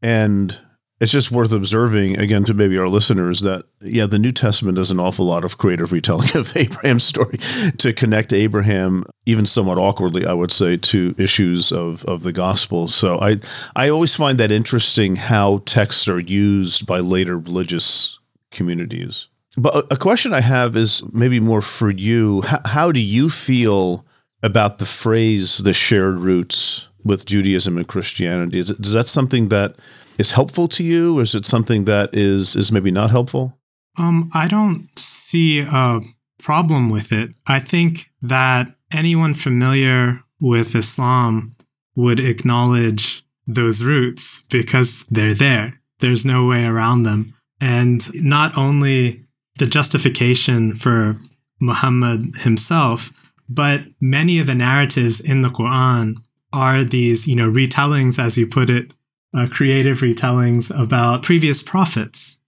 And 0.00 0.56
it's 1.00 1.12
just 1.12 1.30
worth 1.30 1.52
observing 1.52 2.18
again 2.18 2.44
to 2.44 2.54
maybe 2.54 2.76
our 2.78 2.88
listeners 2.88 3.40
that 3.40 3.64
yeah 3.80 4.06
the 4.06 4.18
new 4.18 4.32
testament 4.32 4.76
does 4.76 4.90
an 4.90 5.00
awful 5.00 5.24
lot 5.24 5.44
of 5.44 5.58
creative 5.58 5.92
retelling 5.92 6.28
of 6.36 6.56
abraham's 6.56 7.04
story 7.04 7.38
to 7.76 7.92
connect 7.92 8.32
abraham 8.32 9.04
even 9.26 9.46
somewhat 9.46 9.78
awkwardly 9.78 10.26
i 10.26 10.32
would 10.32 10.50
say 10.50 10.76
to 10.76 11.14
issues 11.18 11.72
of, 11.72 12.04
of 12.04 12.22
the 12.22 12.32
gospel. 12.32 12.88
So 12.88 13.18
i 13.20 13.38
i 13.76 13.88
always 13.88 14.14
find 14.14 14.38
that 14.38 14.50
interesting 14.50 15.16
how 15.16 15.62
texts 15.64 16.08
are 16.08 16.20
used 16.20 16.86
by 16.86 17.00
later 17.00 17.38
religious 17.38 18.18
communities. 18.50 19.28
But 19.56 19.86
a 19.90 19.96
question 19.96 20.32
i 20.32 20.40
have 20.40 20.76
is 20.76 21.02
maybe 21.12 21.40
more 21.40 21.60
for 21.60 21.90
you. 21.90 22.42
How, 22.42 22.60
how 22.64 22.92
do 22.92 23.00
you 23.00 23.28
feel 23.28 24.04
about 24.42 24.78
the 24.78 24.86
phrase 24.86 25.58
the 25.58 25.72
shared 25.72 26.18
roots 26.18 26.88
with 27.04 27.26
judaism 27.26 27.76
and 27.76 27.88
christianity 27.88 28.58
is, 28.58 28.70
is 28.70 28.92
that 28.92 29.08
something 29.08 29.48
that 29.48 29.74
is 30.18 30.32
helpful 30.32 30.68
to 30.68 30.84
you? 30.84 31.18
Or 31.18 31.22
is 31.22 31.34
it 31.34 31.44
something 31.44 31.84
that 31.84 32.14
is 32.14 32.56
is 32.56 32.70
maybe 32.72 32.90
not 32.90 33.10
helpful? 33.10 33.58
Um, 33.98 34.30
I 34.34 34.48
don't 34.48 34.88
see 34.98 35.60
a 35.60 36.00
problem 36.38 36.90
with 36.90 37.12
it. 37.12 37.30
I 37.46 37.60
think 37.60 38.10
that 38.22 38.74
anyone 38.92 39.34
familiar 39.34 40.20
with 40.40 40.74
Islam 40.74 41.56
would 41.96 42.20
acknowledge 42.20 43.24
those 43.46 43.82
roots 43.82 44.44
because 44.50 45.04
they're 45.10 45.34
there. 45.34 45.80
There's 46.00 46.24
no 46.24 46.46
way 46.46 46.64
around 46.64 47.02
them. 47.02 47.34
And 47.60 48.04
not 48.22 48.56
only 48.56 49.24
the 49.56 49.66
justification 49.66 50.76
for 50.76 51.16
Muhammad 51.60 52.36
himself, 52.36 53.12
but 53.48 53.82
many 54.00 54.38
of 54.38 54.46
the 54.46 54.54
narratives 54.54 55.20
in 55.20 55.42
the 55.42 55.48
Quran 55.48 56.16
are 56.52 56.84
these, 56.84 57.26
you 57.26 57.34
know, 57.34 57.50
retellings, 57.50 58.18
as 58.18 58.38
you 58.38 58.46
put 58.46 58.70
it, 58.70 58.94
uh, 59.34 59.46
creative 59.50 59.98
retellings 59.98 60.70
about 60.78 61.22
previous 61.22 61.62
prophets. 61.62 62.38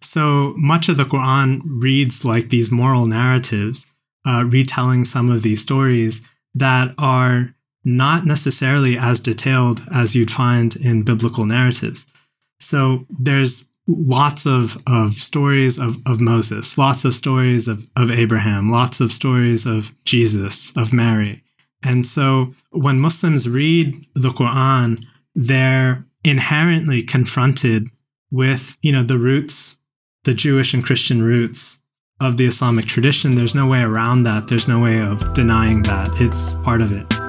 So 0.00 0.54
much 0.56 0.88
of 0.88 0.96
the 0.96 1.04
Quran 1.04 1.60
reads 1.64 2.24
like 2.24 2.48
these 2.48 2.70
moral 2.70 3.06
narratives, 3.06 3.90
uh, 4.26 4.44
retelling 4.46 5.04
some 5.04 5.30
of 5.30 5.42
these 5.42 5.62
stories 5.62 6.26
that 6.54 6.94
are 6.98 7.54
not 7.84 8.26
necessarily 8.26 8.96
as 8.96 9.20
detailed 9.20 9.84
as 9.92 10.14
you'd 10.14 10.30
find 10.30 10.76
in 10.76 11.02
biblical 11.02 11.46
narratives. 11.46 12.12
So 12.60 13.06
there's 13.10 13.66
lots 13.88 14.46
of, 14.46 14.80
of 14.86 15.14
stories 15.14 15.78
of, 15.78 15.96
of 16.06 16.20
Moses, 16.20 16.78
lots 16.78 17.04
of 17.04 17.14
stories 17.14 17.66
of, 17.66 17.84
of 17.96 18.10
Abraham, 18.10 18.70
lots 18.70 19.00
of 19.00 19.10
stories 19.10 19.66
of 19.66 19.92
Jesus, 20.04 20.76
of 20.76 20.92
Mary. 20.92 21.42
And 21.82 22.06
so 22.06 22.54
when 22.70 23.00
Muslims 23.00 23.48
read 23.48 24.06
the 24.14 24.30
Quran, 24.30 25.04
they're 25.34 26.04
inherently 26.24 27.02
confronted 27.02 27.88
with, 28.30 28.78
you 28.82 28.92
know, 28.92 29.02
the 29.02 29.18
roots, 29.18 29.78
the 30.24 30.34
Jewish 30.34 30.74
and 30.74 30.84
Christian 30.84 31.22
roots 31.22 31.80
of 32.20 32.36
the 32.36 32.46
Islamic 32.46 32.86
tradition. 32.86 33.34
There's 33.34 33.54
no 33.54 33.66
way 33.66 33.80
around 33.80 34.22
that. 34.24 34.48
There's 34.48 34.68
no 34.68 34.80
way 34.80 35.00
of 35.00 35.32
denying 35.32 35.82
that. 35.82 36.08
It's 36.20 36.54
part 36.56 36.80
of 36.80 36.92
it. 36.92 37.21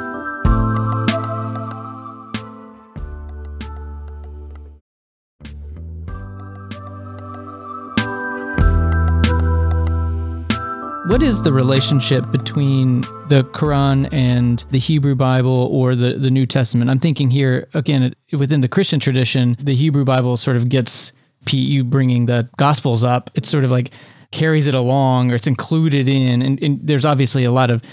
What 11.13 11.22
is 11.22 11.43
the 11.43 11.53
relationship 11.53 12.32
between 12.32 13.01
the 13.27 13.48
Quran 13.53 14.12
and 14.12 14.65
the 14.72 14.79
Hebrew 14.79 15.13
Bible 15.13 15.70
or 15.72 15.93
the, 15.93 16.13
the 16.13 16.32
New 16.32 16.48
Testament? 16.48 16.89
I'm 16.89 16.98
thinking 16.98 17.29
here, 17.29 17.67
again, 17.75 18.15
within 18.32 18.62
the 18.62 18.67
Christian 18.67 19.00
tradition, 19.00 19.55
the 19.60 19.75
Hebrew 19.75 20.05
Bible 20.05 20.38
sort 20.38 20.58
of 20.58 20.70
gets 20.70 21.13
PU 21.46 21.84
bringing 21.84 22.25
the 22.25 22.50
Gospels 22.58 23.03
up. 23.03 23.29
It's 23.36 23.48
sort 23.48 23.63
of 23.63 23.70
like 23.70 23.91
carries 24.32 24.65
it 24.65 24.74
along 24.74 25.32
or 25.32 25.36
it's 25.36 25.46
included 25.46 26.08
in. 26.08 26.41
And, 26.41 26.63
and 26.63 26.79
there's 26.82 27.05
obviously 27.05 27.43
a 27.43 27.51
lot 27.51 27.70
of 27.70 27.84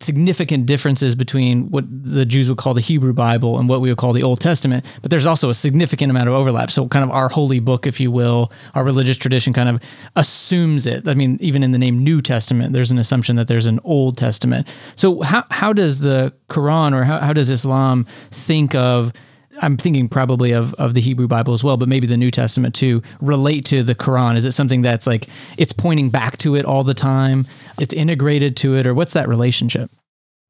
significant 0.00 0.66
differences 0.66 1.14
between 1.14 1.70
what 1.70 1.84
the 1.88 2.24
Jews 2.24 2.48
would 2.48 2.58
call 2.58 2.74
the 2.74 2.80
Hebrew 2.80 3.12
Bible 3.12 3.58
and 3.58 3.68
what 3.68 3.80
we 3.80 3.88
would 3.88 3.98
call 3.98 4.12
the 4.12 4.22
Old 4.22 4.40
Testament, 4.40 4.84
but 5.00 5.10
there's 5.10 5.26
also 5.26 5.50
a 5.50 5.54
significant 5.54 6.10
amount 6.10 6.28
of 6.28 6.34
overlap. 6.34 6.70
So, 6.70 6.86
kind 6.88 7.04
of 7.04 7.10
our 7.10 7.28
holy 7.28 7.58
book, 7.58 7.86
if 7.86 8.00
you 8.00 8.10
will, 8.10 8.52
our 8.74 8.84
religious 8.84 9.16
tradition 9.16 9.52
kind 9.52 9.68
of 9.68 9.82
assumes 10.16 10.86
it. 10.86 11.08
I 11.08 11.14
mean, 11.14 11.38
even 11.40 11.62
in 11.62 11.72
the 11.72 11.78
name 11.78 11.98
New 11.98 12.22
Testament, 12.22 12.72
there's 12.72 12.90
an 12.90 12.98
assumption 12.98 13.36
that 13.36 13.48
there's 13.48 13.66
an 13.66 13.80
Old 13.84 14.16
Testament. 14.16 14.68
So, 14.96 15.22
how, 15.22 15.44
how 15.50 15.72
does 15.72 16.00
the 16.00 16.32
Quran 16.48 16.92
or 16.94 17.04
how, 17.04 17.18
how 17.18 17.32
does 17.32 17.50
Islam 17.50 18.04
think 18.30 18.74
of 18.74 19.12
I'm 19.60 19.76
thinking 19.76 20.08
probably 20.08 20.52
of, 20.52 20.74
of 20.74 20.94
the 20.94 21.00
Hebrew 21.00 21.28
Bible 21.28 21.54
as 21.54 21.62
well, 21.62 21.76
but 21.76 21.88
maybe 21.88 22.06
the 22.06 22.16
New 22.16 22.30
Testament 22.30 22.74
too, 22.74 23.02
relate 23.20 23.64
to 23.66 23.82
the 23.82 23.94
Quran? 23.94 24.36
Is 24.36 24.44
it 24.44 24.52
something 24.52 24.82
that's 24.82 25.06
like 25.06 25.28
it's 25.58 25.72
pointing 25.72 26.10
back 26.10 26.38
to 26.38 26.54
it 26.54 26.64
all 26.64 26.84
the 26.84 26.94
time? 26.94 27.46
It's 27.78 27.92
integrated 27.92 28.56
to 28.58 28.76
it, 28.76 28.86
or 28.86 28.94
what's 28.94 29.12
that 29.12 29.28
relationship? 29.28 29.90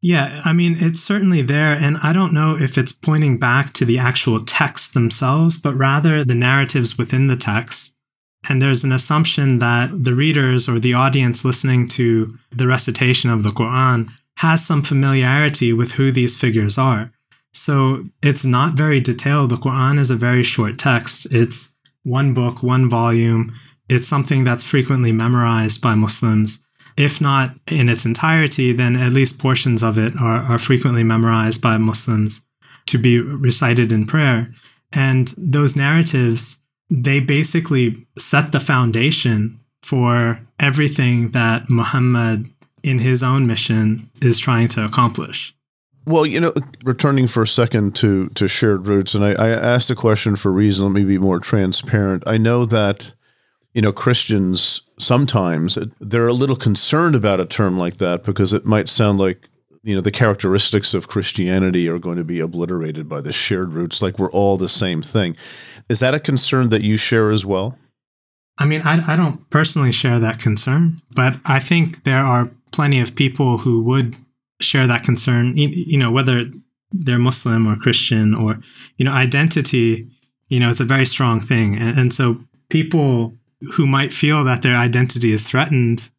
Yeah, 0.03 0.43
I 0.45 0.53
mean, 0.53 0.77
it's 0.81 1.01
certainly 1.01 1.43
there. 1.43 1.75
And 1.75 1.97
I 2.03 2.13
don't 2.13 2.35
know 2.35 2.57
if 2.59 2.77
it's 2.77 2.93
pointing 2.93 3.39
back 3.39 3.73
to 3.75 3.85
the 3.85 3.99
actual 3.99 4.45
texts 4.45 4.93
themselves, 4.93 5.57
but 5.57 5.75
rather 5.75 6.25
the 6.25 6.35
narratives 6.35 6.99
within 6.99 7.29
the 7.29 7.37
text. 7.37 7.93
And 8.49 8.61
there's 8.61 8.83
an 8.83 8.91
assumption 8.91 9.61
that 9.61 9.91
the 9.93 10.17
readers 10.17 10.69
or 10.69 10.81
the 10.81 10.95
audience 10.95 11.45
listening 11.45 11.87
to 11.89 12.37
the 12.51 12.67
recitation 12.67 13.31
of 13.31 13.45
the 13.45 13.51
Quran 13.51 14.09
has 14.39 14.67
some 14.67 14.83
familiarity 14.83 15.73
with 15.73 15.93
who 15.93 16.11
these 16.11 16.37
figures 16.37 16.77
are. 16.77 17.13
So 17.53 18.05
it's 18.23 18.45
not 18.45 18.75
very 18.75 19.01
detailed. 19.01 19.51
The 19.51 19.57
Quran 19.57 19.99
is 19.99 20.11
a 20.11 20.17
very 20.17 20.43
short 20.43 20.79
text. 20.79 21.27
It's 21.31 21.71
one 22.03 22.35
book, 22.35 22.63
one 22.63 22.89
volume. 22.89 23.55
It's 23.89 24.09
something 24.09 24.45
that's 24.45 24.65
frequently 24.65 25.13
memorized 25.13 25.81
by 25.81 25.95
Muslims. 25.95 26.63
If 26.97 27.21
not 27.21 27.55
in 27.69 27.89
its 27.89 28.05
entirety, 28.05 28.73
then 28.73 28.97
at 28.97 29.13
least 29.13 29.39
portions 29.39 29.83
of 29.83 29.99
it 29.99 30.15
are, 30.21 30.39
are 30.39 30.59
frequently 30.59 31.05
memorized 31.05 31.61
by 31.61 31.79
Muslims 31.79 32.43
to 32.87 32.99
be 32.99 33.21
recited 33.21 33.93
in 33.93 34.07
prayer. 34.07 34.53
And 34.93 35.33
those 35.39 35.77
narratives, 35.77 36.59
they 36.91 37.21
basically 37.21 38.07
set 38.19 38.53
the 38.53 38.61
foundation 38.61 39.61
for 39.83 40.41
everything 40.61 41.31
that 41.31 41.71
Muhammad 41.71 42.51
in 42.83 42.99
his 42.99 43.23
own 43.23 43.47
mission 43.47 44.11
is 44.21 44.39
trying 44.39 44.69
to 44.69 44.85
accomplish. 44.85 45.55
Well, 46.05 46.27
you 46.27 46.41
know, 46.41 46.53
returning 46.85 47.29
for 47.29 47.43
a 47.43 47.47
second 47.47 47.95
to 47.97 48.29
to 48.31 48.49
shared 48.49 48.89
roots, 48.89 49.15
and 49.15 49.25
I, 49.25 49.33
I 49.33 49.49
asked 49.51 49.89
the 49.89 49.95
question 49.95 50.37
for 50.37 50.49
a 50.49 50.53
reason. 50.53 50.87
Let 50.87 50.95
me 50.95 51.05
be 51.05 51.19
more 51.19 51.39
transparent. 51.39 52.25
I 52.27 52.39
know 52.39 52.65
that 52.65 53.15
you 53.73 53.83
know 53.83 53.93
Christians 53.93 54.83
sometimes 54.99 55.79
they're 56.01 56.27
a 56.27 56.33
little 56.33 56.57
concerned 56.57 57.15
about 57.15 57.41
a 57.41 57.47
term 57.47 57.79
like 57.79 57.99
that 57.99 58.25
because 58.25 58.53
it 58.53 58.67
might 58.67 58.89
sound 58.89 59.19
like 59.19 59.49
you 59.85 59.95
know 59.95 60.01
the 60.01 60.11
characteristics 60.11 60.93
of 60.93 61.07
Christianity 61.07 61.89
are 61.89 62.01
going 62.01 62.19
to 62.19 62.25
be 62.25 62.41
obliterated 62.41 63.09
by 63.09 63.21
the 63.21 63.33
shared 63.33 63.75
roots, 63.75 64.03
like 64.03 64.19
we're 64.19 64.31
all 64.31 64.57
the 64.57 64.69
same 64.69 65.03
thing. 65.03 65.37
Is 65.89 66.01
that 66.01 66.15
a 66.15 66.21
concern 66.21 66.71
that 66.71 66.83
you 66.83 66.97
share 66.97 67.31
as 67.31 67.47
well? 67.47 67.79
I 68.59 68.67
mean, 68.67 68.83
I, 68.83 69.13
I 69.13 69.17
don't 69.17 69.49
personally 69.51 69.93
share 69.93 70.19
that 70.19 70.39
concern, 70.39 71.01
but 71.15 71.37
I 71.45 71.59
think 71.59 72.05
there 72.05 72.25
are 72.25 72.51
plenty 72.71 73.01
of 73.01 73.15
people 73.15 73.59
who 73.59 73.83
would 73.85 74.17
share 74.62 74.87
that 74.87 75.04
concern, 75.04 75.57
you, 75.57 75.69
you 75.69 75.99
know, 75.99 76.11
whether 76.11 76.45
they're 76.92 77.19
Muslim 77.19 77.66
or 77.66 77.76
Christian 77.76 78.35
or, 78.35 78.59
you 78.97 79.04
know, 79.04 79.12
identity, 79.12 80.09
you 80.49 80.61
know, 80.61 80.71
it's 80.71 80.81
a 80.81 80.85
very 80.85 81.07
strong 81.07 81.40
thing. 81.40 81.76
And, 81.76 81.99
and 81.99 82.14
so 82.14 82.38
people 82.69 83.35
who 83.75 83.87
might 83.87 84.12
feel 84.12 84.45
that 84.45 84.62
their 84.62 84.76
identity 84.76 85.33
is 85.33 85.42
threatened 85.42 86.11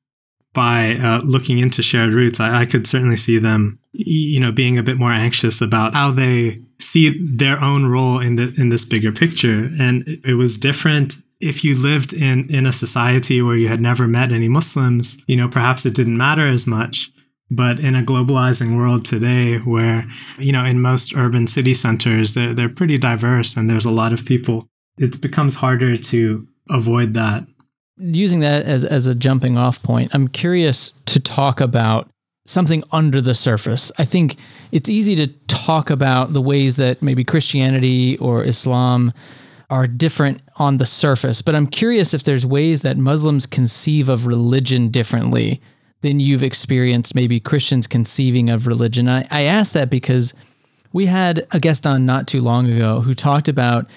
by 0.53 0.97
uh, 1.01 1.21
looking 1.23 1.57
into 1.57 1.81
shared 1.81 2.13
roots, 2.13 2.39
I, 2.39 2.62
I, 2.62 2.65
could 2.65 2.85
certainly 2.85 3.17
see 3.17 3.39
them, 3.39 3.79
you 3.91 4.39
know, 4.39 4.51
being 4.51 4.77
a 4.77 4.83
bit 4.83 4.97
more 4.97 5.12
anxious 5.12 5.62
about 5.62 5.95
how 5.95 6.12
they 6.12 6.59
see 6.79 7.17
their 7.35 7.59
own 7.59 7.88
role 7.88 8.19
in 8.19 8.35
the 8.35 8.53
in 8.57 8.69
this 8.69 8.85
bigger 8.85 9.12
picture. 9.12 9.71
And 9.79 10.03
it, 10.23 10.35
was 10.35 10.59
different 10.59 11.15
if 11.39 11.63
you 11.63 11.75
lived 11.75 12.13
in 12.13 12.53
in 12.53 12.67
a 12.67 12.73
society 12.73 13.41
where 13.41 13.55
you 13.55 13.67
had 13.67 13.81
never 13.81 14.07
met 14.07 14.31
any 14.31 14.47
Muslims. 14.47 15.17
You 15.27 15.38
know, 15.38 15.50
perhaps 15.50 15.85
it 15.85 15.95
didn't 15.95 16.17
matter 16.17 16.47
as 16.47 16.67
much. 16.67 17.12
But 17.55 17.79
in 17.79 17.95
a 17.95 18.03
globalizing 18.03 18.77
world 18.77 19.05
today, 19.05 19.57
where 19.57 20.05
you 20.38 20.51
know, 20.51 20.63
in 20.63 20.81
most 20.81 21.15
urban 21.15 21.48
city 21.48 21.74
centers, 21.74 22.33
they're 22.33 22.53
they're 22.53 22.69
pretty 22.69 22.98
diverse, 22.98 23.55
and 23.55 23.69
there's 23.69 23.86
a 23.86 23.91
lot 23.91 24.13
of 24.13 24.25
people, 24.25 24.67
it 24.98 25.22
becomes 25.22 25.55
harder 25.55 25.98
to 25.98 26.48
avoid 26.69 27.13
that 27.13 27.45
using 27.98 28.39
that 28.39 28.63
as, 28.63 28.83
as 28.83 29.07
a 29.07 29.15
jumping 29.15 29.57
off 29.57 29.81
point, 29.83 30.13
I'm 30.13 30.27
curious 30.27 30.93
to 31.07 31.19
talk 31.19 31.62
about 31.62 32.10
something 32.45 32.83
under 32.91 33.22
the 33.22 33.36
surface. 33.36 33.91
I 33.98 34.05
think 34.05 34.38
it's 34.72 34.89
easy 34.89 35.15
to 35.15 35.27
talk 35.48 35.89
about 35.89 36.33
the 36.33 36.41
ways 36.41 36.75
that 36.75 37.01
maybe 37.01 37.24
Christianity 37.24 38.17
or 38.17 38.43
Islam 38.43 39.13
are 39.69 39.88
different 39.88 40.41
on 40.57 40.77
the 40.77 40.86
surface, 40.86 41.41
but 41.41 41.55
I'm 41.55 41.67
curious 41.67 42.13
if 42.13 42.24
there's 42.24 42.45
ways 42.45 42.81
that 42.81 42.98
Muslims 42.98 43.45
conceive 43.45 44.10
of 44.10 44.27
religion 44.27 44.89
differently 44.89 45.62
than 46.03 46.19
you've 46.19 46.43
experienced 46.43 47.15
maybe 47.15 47.39
Christians 47.39 47.88
conceiving 47.88 48.50
of 48.50 48.67
religion. 48.67 49.10
I, 49.10 49.25
I 49.31 49.43
ask 49.43 49.72
that 49.72 49.89
because 49.89 50.33
we 50.91 51.07
had 51.07 51.48
a 51.51 51.60
guest 51.60 51.88
on 51.88 52.05
not 52.05 52.27
too 52.27 52.41
long 52.41 52.72
ago 52.72 53.01
who 53.01 53.15
talked 53.15 53.48
about 53.48 53.89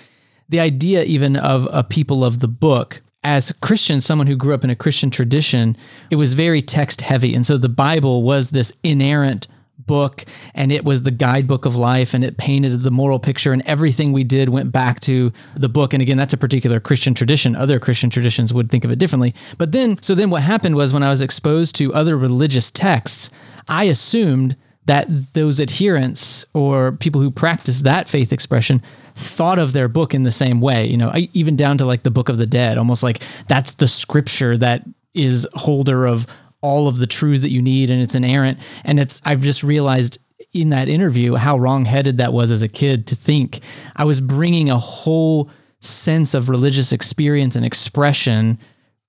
the 0.49 0.61
idea 0.61 1.03
even 1.03 1.37
of 1.37 1.69
a 1.73 1.83
people 1.83 2.25
of 2.25 2.39
the 2.39 2.49
book 2.49 3.03
as 3.25 3.51
Christian, 3.61 4.01
someone 4.01 4.29
who 4.29 4.37
grew 4.37 4.55
up 4.55 4.63
in 4.63 4.71
a 4.71 4.77
Christian 4.77 5.11
tradition, 5.11 5.77
it 6.11 6.17
was 6.17 6.33
very 6.35 6.63
text 6.63 7.01
heavy. 7.01 7.35
And 7.35 7.45
so 7.45 7.57
the 7.57 7.69
Bible 7.69 8.23
was 8.23 8.51
this 8.51 8.73
inerrant 8.85 9.49
book 9.87 10.25
and 10.55 10.73
it 10.73 10.85
was 10.85 11.03
the 11.03 11.11
guidebook 11.11 11.65
of 11.65 11.77
life 11.77 12.15
and 12.15 12.25
it 12.25 12.37
painted 12.37 12.81
the 12.81 12.91
moral 12.91 13.19
picture 13.19 13.53
and 13.53 13.63
everything 13.67 14.13
we 14.13 14.25
did 14.25 14.49
went 14.49 14.73
back 14.73 15.01
to 15.01 15.33
the 15.55 15.69
book. 15.69 15.93
And 15.93 16.03
again 16.03 16.17
that's 16.17 16.35
a 16.35 16.39
particular 16.39 16.81
christian 16.81 17.15
tradition. 17.15 17.57
Other 17.57 17.79
christian 17.79 18.11
traditions 18.11 18.53
would 18.53 18.71
think 18.71 18.85
of 18.85 18.91
it 18.91 18.99
differently. 18.99 19.35
But 19.59 19.73
then 19.73 20.01
so 20.03 20.15
then 20.15 20.31
what 20.31 20.43
happened 20.43 20.77
was 20.77 20.93
when 20.93 21.03
i 21.03 21.11
was 21.11 21.21
exposed 21.21 21.75
to 21.77 21.93
other 21.95 22.17
religious 22.17 22.71
texts 22.71 23.31
i 23.69 23.85
assumed 23.85 24.57
that 24.87 25.07
those 25.35 25.61
adherents 25.61 26.45
or 26.55 26.93
people 26.93 27.21
who 27.21 27.31
practice 27.31 27.83
that 27.83 28.09
faith 28.09 28.33
expression 28.33 28.81
thought 29.15 29.59
of 29.59 29.73
their 29.73 29.89
book 29.89 30.15
in 30.15 30.23
the 30.23 30.31
same 30.31 30.61
way, 30.61 30.87
you 30.87 30.97
know, 30.97 31.13
even 31.33 31.57
down 31.57 31.77
to 31.79 31.85
like 31.85 32.05
the 32.05 32.11
book 32.11 32.29
of 32.29 32.37
the 32.37 32.47
dead, 32.47 32.79
almost 32.79 33.03
like 33.03 33.23
that's 33.49 33.75
the 33.75 33.89
scripture 33.89 34.57
that 34.57 34.85
is 35.13 35.47
holder 35.55 36.07
of 36.07 36.27
all 36.61 36.89
of 36.89 36.99
the 36.99 37.07
truths 37.07 37.43
that 37.43 37.51
you 37.51 37.63
need 37.63 37.91
and 37.91 38.03
it's 38.03 38.15
inerrant. 38.15 38.59
And 38.85 38.99
it's, 38.99 39.21
I've 39.25 39.43
just 39.43 39.63
realized 39.63 40.19
in 40.53 40.71
that 40.71 40.89
interview 40.89 41.35
how 41.35 41.57
wrongheaded 41.59 42.19
that 42.19 42.33
was 42.33 42.51
as 42.51 42.63
a 42.63 42.69
kid 42.69 43.07
to 43.09 43.15
think 43.15 43.61
I 43.95 44.05
was 44.05 44.21
bringing 44.21 44.71
a 44.71 44.79
whole 44.79 45.51
sense 45.81 46.35
of 46.35 46.49
religious 46.49 46.93
experience 46.93 47.57
and 47.57 47.65
expression 47.65 48.59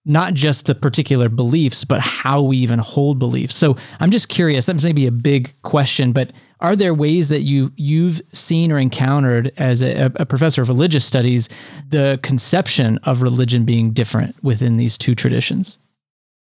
not 0.08 0.34
just 0.34 0.68
the 0.68 0.74
particular 0.74 1.28
beliefs, 1.28 1.84
but 1.84 2.00
how 2.00 2.42
we 2.42 2.56
even 2.58 2.80
hold 2.80 3.20
beliefs. 3.20 3.54
So 3.54 3.76
I'm 4.00 4.10
just 4.10 4.30
curious. 4.30 4.66
That's 4.66 4.84
maybe 4.84 5.06
a 5.06 5.12
big 5.12 5.54
question, 5.64 6.14
but 6.14 6.32
are 6.62 6.78
there 6.78 6.94
ways 6.94 7.28
that 7.28 7.42
you 7.42 7.74
you've 7.76 8.22
seen 8.34 8.72
or 8.72 8.80
encountered 8.80 9.52
as 9.58 9.84
a, 9.84 10.12
a, 10.16 10.26
professor 10.26 10.62
of 10.62 10.70
religious 10.70 11.06
studies 11.06 11.50
the 11.90 12.20
conception 12.24 13.00
of 13.04 13.22
religion 13.22 13.64
being 13.66 13.92
different 13.92 14.42
within 14.42 14.78
these 14.78 14.98
two 14.98 15.14
traditions? 15.14 15.78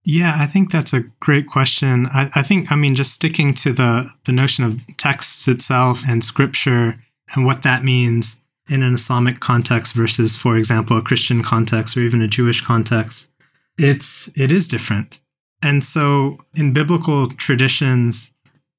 Yeah, 0.05 0.37
I 0.39 0.47
think 0.47 0.71
that's 0.71 0.93
a 0.93 1.05
great 1.21 1.47
question. 1.47 2.07
I, 2.07 2.31
I 2.35 2.43
think, 2.43 2.71
I 2.71 2.77
mean, 2.77 2.95
just 2.95 3.13
sticking 3.13 3.55
to 3.55 3.73
the 3.73 4.11
the 4.25 4.33
notion 4.33 4.65
of 4.65 4.81
texts 4.97 5.49
itself 5.49 6.03
and 6.07 6.25
scripture 6.25 6.97
and 7.35 7.47
what 7.47 7.63
that 7.63 7.83
means 7.83 8.43
in 8.69 8.83
an 8.83 8.95
Islamic 8.95 9.41
context 9.41 9.95
versus, 9.95 10.37
for 10.37 10.57
example, 10.57 10.97
a 10.99 11.03
Christian 11.03 11.43
context 11.43 11.97
or 11.97 12.01
even 12.01 12.23
a 12.23 12.29
Jewish 12.29 12.61
context 12.61 13.31
it's 13.79 14.29
it 14.37 14.53
is 14.53 14.69
different. 14.69 15.21
And 15.63 15.83
so 15.83 16.39
in 16.55 16.73
biblical 16.73 17.29
traditions, 17.29 18.33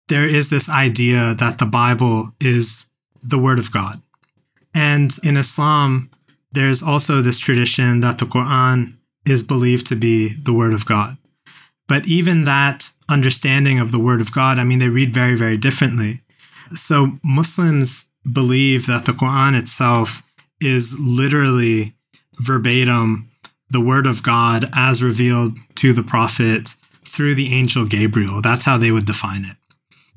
there 0.07 0.25
is 0.25 0.49
this 0.49 0.69
idea 0.69 1.35
that 1.35 1.57
the 1.57 1.65
Bible 1.65 2.31
is 2.39 2.87
the 3.23 3.39
word 3.39 3.59
of 3.59 3.71
God. 3.71 4.01
And 4.73 5.11
in 5.23 5.37
Islam, 5.37 6.11
there's 6.51 6.83
also 6.83 7.21
this 7.21 7.39
tradition 7.39 8.01
that 8.01 8.19
the 8.19 8.25
Quran 8.25 8.94
is 9.25 9.43
believed 9.43 9.87
to 9.87 9.95
be 9.95 10.35
the 10.41 10.53
word 10.53 10.73
of 10.73 10.85
God. 10.85 11.17
But 11.87 12.07
even 12.07 12.45
that 12.45 12.91
understanding 13.09 13.79
of 13.79 13.91
the 13.91 13.99
word 13.99 14.21
of 14.21 14.31
God, 14.31 14.59
I 14.59 14.63
mean, 14.63 14.79
they 14.79 14.89
read 14.89 15.13
very, 15.13 15.35
very 15.35 15.57
differently. 15.57 16.21
So 16.73 17.11
Muslims 17.23 18.05
believe 18.31 18.87
that 18.87 19.05
the 19.05 19.11
Quran 19.11 19.57
itself 19.57 20.23
is 20.59 20.97
literally 20.99 21.93
verbatim 22.39 23.29
the 23.69 23.81
word 23.81 24.07
of 24.07 24.23
God 24.23 24.69
as 24.73 25.03
revealed 25.03 25.53
to 25.75 25.93
the 25.93 26.03
prophet 26.03 26.75
through 27.07 27.35
the 27.35 27.53
angel 27.53 27.85
Gabriel. 27.85 28.41
That's 28.41 28.65
how 28.65 28.77
they 28.77 28.91
would 28.91 29.05
define 29.05 29.45
it. 29.45 29.57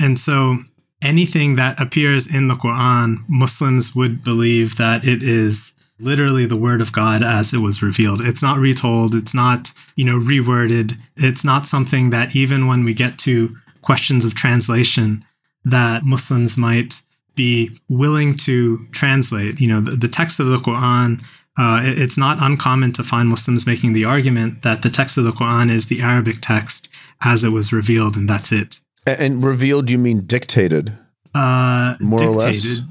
And 0.00 0.18
so 0.18 0.58
anything 1.02 1.56
that 1.56 1.80
appears 1.80 2.32
in 2.32 2.48
the 2.48 2.54
Quran, 2.54 3.18
Muslims 3.28 3.94
would 3.94 4.24
believe 4.24 4.76
that 4.76 5.06
it 5.06 5.22
is 5.22 5.72
literally 6.00 6.46
the 6.46 6.56
word 6.56 6.80
of 6.80 6.92
God 6.92 7.22
as 7.22 7.52
it 7.52 7.58
was 7.58 7.82
revealed. 7.82 8.20
It's 8.20 8.42
not 8.42 8.58
retold, 8.58 9.14
it's 9.14 9.34
not, 9.34 9.72
you 9.96 10.04
know, 10.04 10.18
reworded. 10.18 10.96
It's 11.16 11.44
not 11.44 11.66
something 11.66 12.10
that 12.10 12.34
even 12.36 12.66
when 12.66 12.84
we 12.84 12.94
get 12.94 13.18
to 13.20 13.56
questions 13.82 14.24
of 14.24 14.34
translation 14.34 15.24
that 15.64 16.04
Muslims 16.04 16.56
might 16.56 17.02
be 17.34 17.70
willing 17.88 18.34
to 18.34 18.86
translate. 18.92 19.60
You 19.60 19.68
know, 19.68 19.80
the, 19.80 19.92
the 19.92 20.08
text 20.08 20.40
of 20.40 20.46
the 20.46 20.56
Quran 20.58 21.22
uh, 21.58 21.80
it's 21.82 22.16
not 22.16 22.38
uncommon 22.40 22.92
to 22.92 23.02
find 23.02 23.28
Muslims 23.28 23.66
making 23.66 23.92
the 23.92 24.04
argument 24.04 24.62
that 24.62 24.82
the 24.82 24.88
text 24.88 25.18
of 25.18 25.24
the 25.24 25.32
Quran 25.32 25.70
is 25.70 25.88
the 25.88 26.00
Arabic 26.00 26.36
text 26.40 26.88
as 27.24 27.42
it 27.42 27.48
was 27.48 27.72
revealed, 27.72 28.16
and 28.16 28.28
that's 28.28 28.52
it. 28.52 28.78
And 29.06 29.44
revealed, 29.44 29.90
you 29.90 29.98
mean 29.98 30.24
dictated? 30.24 30.96
Uh, 31.34 31.96
More 32.00 32.20
dictated. 32.20 32.36
or 32.36 32.46
less. 32.46 32.84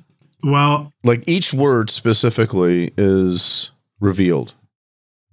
Well, 0.43 0.93
like 1.03 1.23
each 1.27 1.53
word 1.53 1.89
specifically 1.89 2.91
is 2.97 3.71
revealed. 3.99 4.53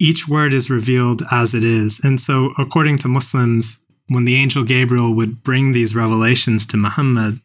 Each 0.00 0.26
word 0.26 0.54
is 0.54 0.70
revealed 0.70 1.22
as 1.30 1.54
it 1.54 1.62
is, 1.62 2.00
and 2.02 2.18
so 2.18 2.52
according 2.58 2.98
to 2.98 3.08
Muslims, 3.08 3.78
when 4.08 4.24
the 4.24 4.36
angel 4.36 4.64
Gabriel 4.64 5.14
would 5.14 5.42
bring 5.42 5.72
these 5.72 5.94
revelations 5.94 6.66
to 6.66 6.76
Muhammad, 6.76 7.40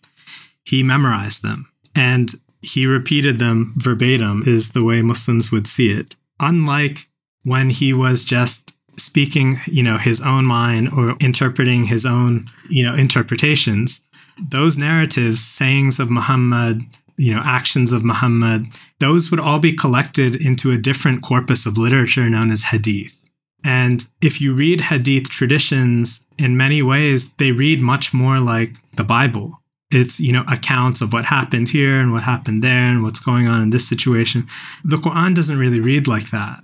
he 0.63 0.83
memorized 0.83 1.41
them. 1.41 1.71
And 1.95 2.31
he 2.61 2.85
repeated 2.85 3.39
them 3.39 3.73
verbatim, 3.77 4.43
is 4.45 4.71
the 4.71 4.83
way 4.83 5.01
Muslims 5.01 5.51
would 5.51 5.67
see 5.67 5.91
it. 5.91 6.15
Unlike 6.39 7.07
when 7.43 7.69
he 7.69 7.93
was 7.93 8.25
just 8.25 8.73
speaking, 8.97 9.57
you 9.65 9.81
know, 9.81 9.97
his 9.97 10.21
own 10.21 10.45
mind 10.45 10.89
or 10.93 11.15
interpreting 11.19 11.85
his 11.85 12.05
own, 12.05 12.49
you 12.69 12.83
know, 12.83 12.93
interpretations, 12.93 14.01
those 14.49 14.77
narratives, 14.77 15.43
sayings 15.43 15.99
of 15.99 16.09
Muhammad, 16.09 16.81
you 17.19 17.33
know, 17.33 17.41
actions 17.43 17.91
of 17.91 18.03
Muhammad, 18.03 18.65
those 18.99 19.29
would 19.29 19.39
all 19.39 19.59
be 19.59 19.73
collected 19.73 20.35
into 20.35 20.71
a 20.71 20.77
different 20.77 21.21
corpus 21.21 21.65
of 21.65 21.77
literature 21.77 22.29
known 22.29 22.51
as 22.51 22.63
hadith. 22.63 23.15
And 23.63 24.05
if 24.21 24.39
you 24.39 24.53
read 24.53 24.81
hadith 24.81 25.29
traditions, 25.29 26.25
in 26.37 26.55
many 26.55 26.81
ways, 26.81 27.33
they 27.33 27.51
read 27.51 27.81
much 27.81 28.13
more 28.13 28.39
like 28.39 28.75
the 28.95 29.03
Bible 29.03 29.55
it's 29.91 30.19
you 30.19 30.31
know 30.31 30.43
accounts 30.51 31.01
of 31.01 31.11
what 31.11 31.25
happened 31.25 31.67
here 31.67 31.99
and 31.99 32.11
what 32.11 32.21
happened 32.21 32.63
there 32.63 32.91
and 32.91 33.01
what's 33.01 33.19
going 33.19 33.47
on 33.47 33.59
in 33.59 33.71
this 33.71 33.89
situation 33.89 34.45
the 34.83 34.97
quran 34.97 35.33
doesn't 35.33 35.57
really 35.57 35.79
read 35.79 36.07
like 36.07 36.29
that 36.29 36.63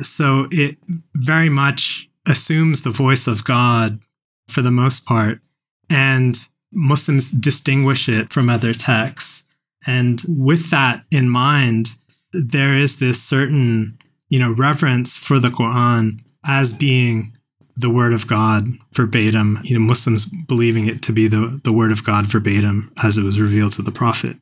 so 0.00 0.48
it 0.50 0.78
very 1.14 1.50
much 1.50 2.08
assumes 2.26 2.80
the 2.80 2.90
voice 2.90 3.26
of 3.26 3.44
god 3.44 4.00
for 4.48 4.62
the 4.62 4.70
most 4.70 5.04
part 5.04 5.40
and 5.90 6.48
Muslims 6.74 7.30
distinguish 7.30 8.08
it 8.08 8.32
from 8.32 8.50
other 8.50 8.74
texts. 8.74 9.33
And 9.86 10.20
with 10.28 10.70
that 10.70 11.04
in 11.10 11.28
mind, 11.28 11.90
there 12.32 12.74
is 12.74 12.98
this 12.98 13.22
certain, 13.22 13.98
you 14.28 14.38
know, 14.38 14.52
reverence 14.52 15.16
for 15.16 15.38
the 15.38 15.48
Quran 15.48 16.20
as 16.46 16.72
being 16.72 17.36
the 17.76 17.90
word 17.90 18.12
of 18.12 18.26
God 18.26 18.68
verbatim, 18.92 19.58
you 19.62 19.74
know, 19.74 19.84
Muslims 19.84 20.24
believing 20.24 20.86
it 20.86 21.02
to 21.02 21.12
be 21.12 21.26
the, 21.26 21.60
the 21.64 21.72
word 21.72 21.92
of 21.92 22.04
God 22.04 22.26
verbatim 22.26 22.92
as 23.02 23.18
it 23.18 23.24
was 23.24 23.40
revealed 23.40 23.72
to 23.72 23.82
the 23.82 23.90
Prophet. 23.90 24.36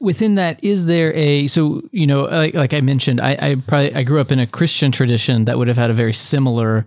Within 0.00 0.34
that, 0.34 0.62
is 0.62 0.86
there 0.86 1.14
a 1.14 1.46
so 1.46 1.80
you 1.90 2.06
know, 2.06 2.22
like, 2.22 2.54
like 2.54 2.74
I 2.74 2.80
mentioned, 2.82 3.20
I, 3.20 3.38
I 3.40 3.56
probably 3.66 3.94
I 3.94 4.02
grew 4.02 4.20
up 4.20 4.30
in 4.30 4.38
a 4.38 4.46
Christian 4.46 4.92
tradition 4.92 5.46
that 5.46 5.56
would 5.56 5.68
have 5.68 5.78
had 5.78 5.90
a 5.90 5.94
very 5.94 6.12
similar 6.12 6.84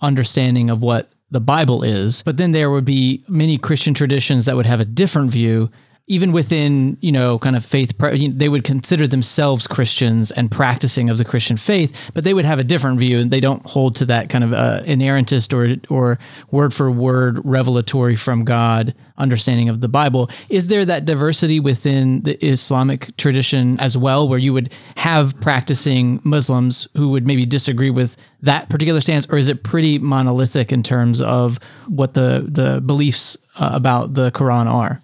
understanding 0.00 0.70
of 0.70 0.82
what 0.82 1.10
the 1.30 1.40
Bible 1.40 1.82
is, 1.82 2.22
but 2.22 2.36
then 2.36 2.52
there 2.52 2.70
would 2.70 2.84
be 2.84 3.24
many 3.28 3.58
Christian 3.58 3.92
traditions 3.92 4.46
that 4.46 4.54
would 4.54 4.66
have 4.66 4.80
a 4.80 4.84
different 4.84 5.32
view 5.32 5.70
even 6.06 6.32
within 6.32 6.98
you 7.00 7.10
know 7.10 7.38
kind 7.38 7.56
of 7.56 7.64
faith 7.64 7.96
they 7.98 8.48
would 8.48 8.64
consider 8.64 9.06
themselves 9.06 9.66
christians 9.66 10.30
and 10.30 10.50
practicing 10.50 11.08
of 11.08 11.18
the 11.18 11.24
christian 11.24 11.56
faith 11.56 12.10
but 12.12 12.24
they 12.24 12.34
would 12.34 12.44
have 12.44 12.58
a 12.58 12.64
different 12.64 12.98
view 12.98 13.20
and 13.20 13.30
they 13.30 13.40
don't 13.40 13.64
hold 13.66 13.96
to 13.96 14.04
that 14.04 14.28
kind 14.28 14.44
of 14.44 14.52
uh, 14.52 14.80
inerrantist 14.84 15.54
or 15.54 15.80
or 15.94 16.18
word 16.50 16.74
for 16.74 16.90
word 16.90 17.40
revelatory 17.44 18.16
from 18.16 18.44
god 18.44 18.94
understanding 19.16 19.68
of 19.68 19.80
the 19.80 19.88
bible. 19.88 20.28
Is 20.48 20.66
there 20.66 20.84
that 20.84 21.04
diversity 21.04 21.60
within 21.60 22.22
the 22.22 22.44
islamic 22.44 23.16
tradition 23.16 23.78
as 23.80 23.96
well 23.96 24.28
where 24.28 24.38
you 24.38 24.52
would 24.52 24.72
have 24.96 25.40
practicing 25.40 26.20
muslims 26.24 26.86
who 26.94 27.10
would 27.10 27.26
maybe 27.26 27.46
disagree 27.46 27.90
with 27.90 28.16
that 28.42 28.68
particular 28.68 29.00
stance 29.00 29.26
or 29.30 29.38
is 29.38 29.48
it 29.48 29.62
pretty 29.62 29.98
monolithic 29.98 30.72
in 30.72 30.82
terms 30.82 31.22
of 31.22 31.58
what 31.86 32.14
the 32.14 32.46
the 32.46 32.82
beliefs 32.84 33.36
uh, 33.56 33.70
about 33.72 34.14
the 34.14 34.30
quran 34.32 34.66
are 34.66 35.00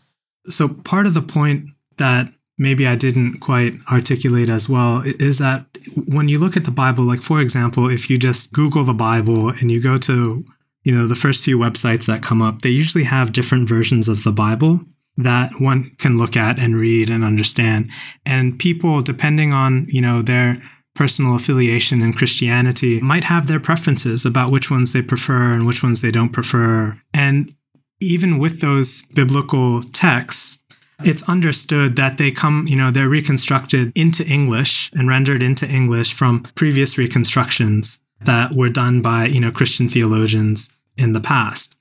so, 0.49 0.69
part 0.69 1.07
of 1.07 1.15
the 1.15 1.23
point 1.23 1.67
that 1.99 2.33
maybe 2.59 2.87
I 2.87 2.95
didn't 2.95 3.39
quite 3.41 3.75
articulate 3.91 4.51
as 4.51 4.69
well 4.69 5.03
is 5.05 5.39
that 5.39 5.65
when 6.07 6.29
you 6.29 6.39
look 6.39 6.57
at 6.57 6.65
the 6.65 6.71
Bible, 6.71 7.05
like 7.05 7.23
for 7.23 7.41
example, 7.41 7.89
if 7.89 8.11
you 8.11 8.19
just 8.19 8.53
Google 8.53 8.85
the 8.85 8.95
Bible 8.95 9.49
and 9.49 9.71
you 9.71 9.81
go 9.81 9.99
to, 9.99 10.45
you 10.85 10.95
know, 10.95 11.07
the 11.07 11.15
first 11.15 11.43
few 11.43 11.59
websites 11.59 12.07
that 12.07 12.23
come 12.23 12.43
up, 12.43 12.61
they 12.61 12.69
usually 12.69 13.05
have 13.05 13.33
different 13.33 13.69
versions 13.69 14.09
of 14.09 14.25
the 14.25 14.33
Bible 14.33 14.81
that 15.17 15.53
one 15.59 15.93
can 15.99 16.19
look 16.19 16.37
at 16.37 16.59
and 16.59 16.77
read 16.77 17.11
and 17.11 17.25
understand. 17.25 17.91
And 18.25 18.59
people, 18.59 19.03
depending 19.03 19.53
on, 19.53 19.87
you 19.89 20.01
know, 20.01 20.23
their 20.23 20.63
personal 20.95 21.35
affiliation 21.35 22.03
in 22.03 22.13
Christianity, 22.13 23.01
might 23.01 23.25
have 23.25 23.47
their 23.47 23.61
preferences 23.61 24.27
about 24.27 24.51
which 24.51 24.71
ones 24.71 24.93
they 24.93 25.03
prefer 25.03 25.53
and 25.53 25.67
which 25.67 25.83
ones 25.83 26.01
they 26.01 26.11
don't 26.11 26.33
prefer. 26.33 27.01
And 27.15 27.55
even 28.01 28.39
with 28.39 28.61
those 28.61 29.03
biblical 29.15 29.83
texts, 29.83 30.59
it's 31.05 31.29
understood 31.29 31.97
that 31.97 32.19
they 32.19 32.31
come, 32.31 32.67
you 32.69 32.77
know, 32.77 32.91
they're 32.91 33.09
reconstructed 33.09 33.93
into 33.95 34.25
English 34.27 34.91
and 34.95 35.09
rendered 35.09 35.43
into 35.43 35.67
English 35.67 36.13
from 36.13 36.43
previous 36.55 36.99
reconstructions 36.99 37.99
that 38.21 38.53
were 38.53 38.69
done 38.69 39.01
by, 39.01 39.27
you 39.27 39.41
know, 39.41 39.51
Christian 39.51 39.89
theologians 39.89 40.71
in 40.97 41.13
the 41.13 41.21
past. 41.21 41.77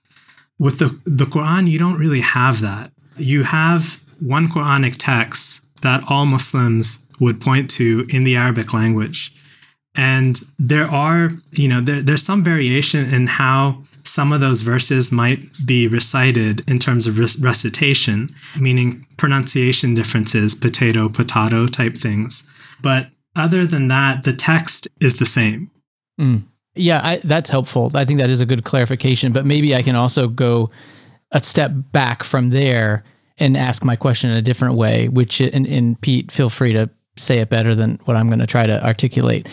With 0.58 0.80
the, 0.80 1.00
the 1.06 1.26
Quran, 1.26 1.70
you 1.70 1.80
don't 1.80 2.00
really 2.00 2.22
have 2.22 2.62
that. 2.62 2.92
You 3.18 3.44
have 3.44 4.00
one 4.20 4.48
Quranic 4.48 4.96
text 4.98 5.66
that 5.82 6.04
all 6.10 6.26
Muslims 6.26 7.06
would 7.20 7.42
point 7.42 7.70
to 7.72 8.06
in 8.10 8.24
the 8.24 8.38
Arabic 8.38 8.74
language. 8.74 9.34
And 9.96 10.40
there 10.58 10.88
are, 10.88 11.32
you 11.52 11.68
know, 11.68 11.82
there, 11.82 12.02
there's 12.02 12.24
some 12.24 12.44
variation 12.44 13.14
in 13.14 13.28
how 13.28 13.84
some 14.10 14.34
of 14.34 14.42
those 14.42 14.62
verses 14.62 15.12
might 15.12 15.40
be 15.66 15.88
recited 15.88 16.68
in 16.68 16.80
terms 16.80 17.08
of 17.08 17.20
recitation, 17.20 18.34
meaning 18.60 19.06
pronunciation 19.18 19.94
differences, 19.94 20.56
potato, 20.56 21.08
potato 21.10 21.68
type 21.68 21.96
things. 21.96 22.44
But 22.82 23.10
other 23.36 23.66
than 23.66 23.88
that, 23.90 24.24
the 24.24 24.34
text 24.34 24.88
is 25.00 25.18
the 25.18 25.26
same. 25.26 25.70
Mm. 26.20 26.44
Yeah, 26.76 27.02
I, 27.04 27.18
that's 27.18 27.50
helpful. 27.50 27.92
I 27.94 28.06
think 28.06 28.20
that 28.20 28.30
is 28.30 28.42
a 28.42 28.46
good 28.46 28.64
clarification. 28.64 29.32
But 29.32 29.46
maybe 29.46 29.76
I 29.76 29.82
can 29.82 29.96
also 29.96 30.28
go 30.28 30.72
a 31.32 31.40
step 31.40 31.72
back 31.92 32.24
from 32.24 32.50
there 32.50 33.04
and 33.38 33.56
ask 33.56 33.84
my 33.84 33.96
question 33.96 34.30
in 34.30 34.38
a 34.38 34.42
different 34.42 34.76
way, 34.76 35.08
which, 35.08 35.40
and, 35.40 35.66
and 35.68 36.00
Pete, 36.02 36.32
feel 36.32 36.50
free 36.50 36.74
to 36.74 36.90
say 37.16 37.40
it 37.40 37.50
better 37.50 37.76
than 37.76 38.00
what 38.06 38.18
I'm 38.18 38.28
going 38.28 38.40
to 38.40 38.48
try 38.48 38.66
to 38.66 38.84
articulate 38.86 39.48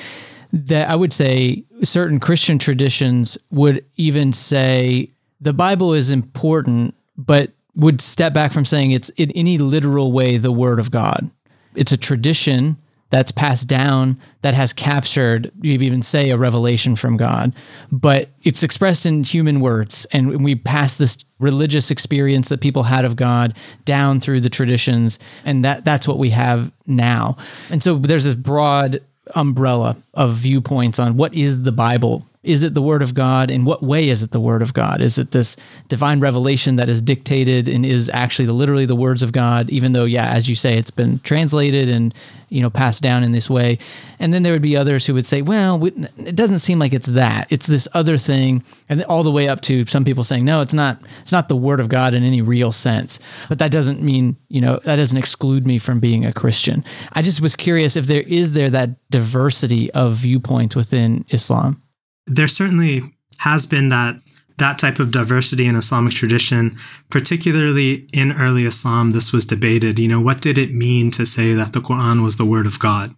that 0.52 0.88
I 0.88 0.96
would 0.96 1.12
say 1.12 1.64
certain 1.82 2.20
Christian 2.20 2.58
traditions 2.58 3.36
would 3.50 3.84
even 3.96 4.32
say 4.32 5.10
the 5.40 5.52
Bible 5.52 5.92
is 5.92 6.10
important, 6.10 6.94
but 7.16 7.50
would 7.74 8.00
step 8.00 8.32
back 8.32 8.52
from 8.52 8.64
saying 8.64 8.90
it's 8.90 9.10
in 9.10 9.30
any 9.32 9.58
literal 9.58 10.12
way 10.12 10.38
the 10.38 10.52
word 10.52 10.80
of 10.80 10.90
God. 10.90 11.30
It's 11.74 11.92
a 11.92 11.96
tradition 11.96 12.78
that's 13.10 13.30
passed 13.30 13.68
down 13.68 14.18
that 14.40 14.54
has 14.54 14.72
captured 14.72 15.52
you 15.60 15.72
even 15.72 16.02
say 16.02 16.30
a 16.30 16.36
revelation 16.36 16.96
from 16.96 17.16
God, 17.16 17.54
but 17.92 18.30
it's 18.42 18.62
expressed 18.62 19.06
in 19.06 19.22
human 19.22 19.60
words 19.60 20.06
and 20.10 20.42
we 20.42 20.56
pass 20.56 20.96
this 20.96 21.18
religious 21.38 21.90
experience 21.90 22.48
that 22.48 22.60
people 22.60 22.84
had 22.84 23.04
of 23.04 23.14
God 23.14 23.56
down 23.84 24.18
through 24.18 24.40
the 24.40 24.50
traditions 24.50 25.18
and 25.44 25.64
that 25.64 25.84
that's 25.84 26.08
what 26.08 26.18
we 26.18 26.30
have 26.30 26.72
now. 26.86 27.36
And 27.70 27.82
so 27.82 27.96
there's 27.96 28.24
this 28.24 28.34
broad 28.34 29.00
umbrella 29.34 29.96
of 30.14 30.34
viewpoints 30.34 30.98
on 30.98 31.16
what 31.16 31.34
is 31.34 31.62
the 31.62 31.72
Bible 31.72 32.24
is 32.46 32.62
it 32.62 32.74
the 32.74 32.82
word 32.82 33.02
of 33.02 33.12
God? 33.12 33.50
In 33.50 33.64
what 33.64 33.82
way 33.82 34.08
is 34.08 34.22
it 34.22 34.30
the 34.30 34.40
word 34.40 34.62
of 34.62 34.72
God? 34.72 35.00
Is 35.00 35.18
it 35.18 35.32
this 35.32 35.56
divine 35.88 36.20
revelation 36.20 36.76
that 36.76 36.88
is 36.88 37.02
dictated 37.02 37.68
and 37.68 37.84
is 37.84 38.08
actually 38.10 38.46
literally 38.46 38.86
the 38.86 38.96
words 38.96 39.22
of 39.22 39.32
God, 39.32 39.68
even 39.70 39.92
though, 39.92 40.04
yeah, 40.04 40.30
as 40.30 40.48
you 40.48 40.54
say, 40.54 40.78
it's 40.78 40.92
been 40.92 41.18
translated 41.20 41.88
and, 41.88 42.14
you 42.48 42.62
know, 42.62 42.70
passed 42.70 43.02
down 43.02 43.24
in 43.24 43.32
this 43.32 43.50
way? 43.50 43.78
And 44.20 44.32
then 44.32 44.44
there 44.44 44.52
would 44.52 44.62
be 44.62 44.76
others 44.76 45.06
who 45.06 45.14
would 45.14 45.26
say, 45.26 45.42
well, 45.42 45.84
it 45.84 46.36
doesn't 46.36 46.60
seem 46.60 46.78
like 46.78 46.92
it's 46.92 47.08
that. 47.08 47.48
It's 47.50 47.66
this 47.66 47.88
other 47.94 48.16
thing. 48.16 48.62
And 48.88 49.02
all 49.04 49.24
the 49.24 49.32
way 49.32 49.48
up 49.48 49.60
to 49.62 49.84
some 49.86 50.04
people 50.04 50.22
saying, 50.22 50.44
no, 50.44 50.60
it's 50.60 50.74
not, 50.74 50.98
it's 51.20 51.32
not 51.32 51.48
the 51.48 51.56
word 51.56 51.80
of 51.80 51.88
God 51.88 52.14
in 52.14 52.22
any 52.22 52.42
real 52.42 52.70
sense. 52.70 53.18
But 53.48 53.58
that 53.58 53.72
doesn't 53.72 54.00
mean, 54.02 54.36
you 54.48 54.60
know, 54.60 54.78
that 54.84 54.96
doesn't 54.96 55.18
exclude 55.18 55.66
me 55.66 55.78
from 55.78 55.98
being 55.98 56.24
a 56.24 56.32
Christian. 56.32 56.84
I 57.12 57.22
just 57.22 57.40
was 57.40 57.56
curious 57.56 57.96
if 57.96 58.06
there 58.06 58.22
is 58.22 58.52
there 58.52 58.70
that 58.70 59.10
diversity 59.10 59.90
of 59.90 60.14
viewpoints 60.14 60.76
within 60.76 61.24
Islam 61.30 61.82
there 62.26 62.48
certainly 62.48 63.02
has 63.38 63.66
been 63.66 63.88
that 63.90 64.16
that 64.58 64.78
type 64.78 64.98
of 64.98 65.10
diversity 65.10 65.66
in 65.66 65.76
Islamic 65.76 66.14
tradition, 66.14 66.76
particularly 67.10 68.08
in 68.12 68.32
early 68.32 68.64
Islam, 68.64 69.10
this 69.10 69.32
was 69.32 69.44
debated. 69.44 69.98
You 69.98 70.08
know, 70.08 70.20
what 70.20 70.40
did 70.40 70.56
it 70.56 70.72
mean 70.72 71.10
to 71.12 71.26
say 71.26 71.52
that 71.52 71.72
the 71.72 71.80
Quran 71.80 72.22
was 72.22 72.36
the 72.36 72.46
word 72.46 72.66
of 72.66 72.78
God? 72.78 73.14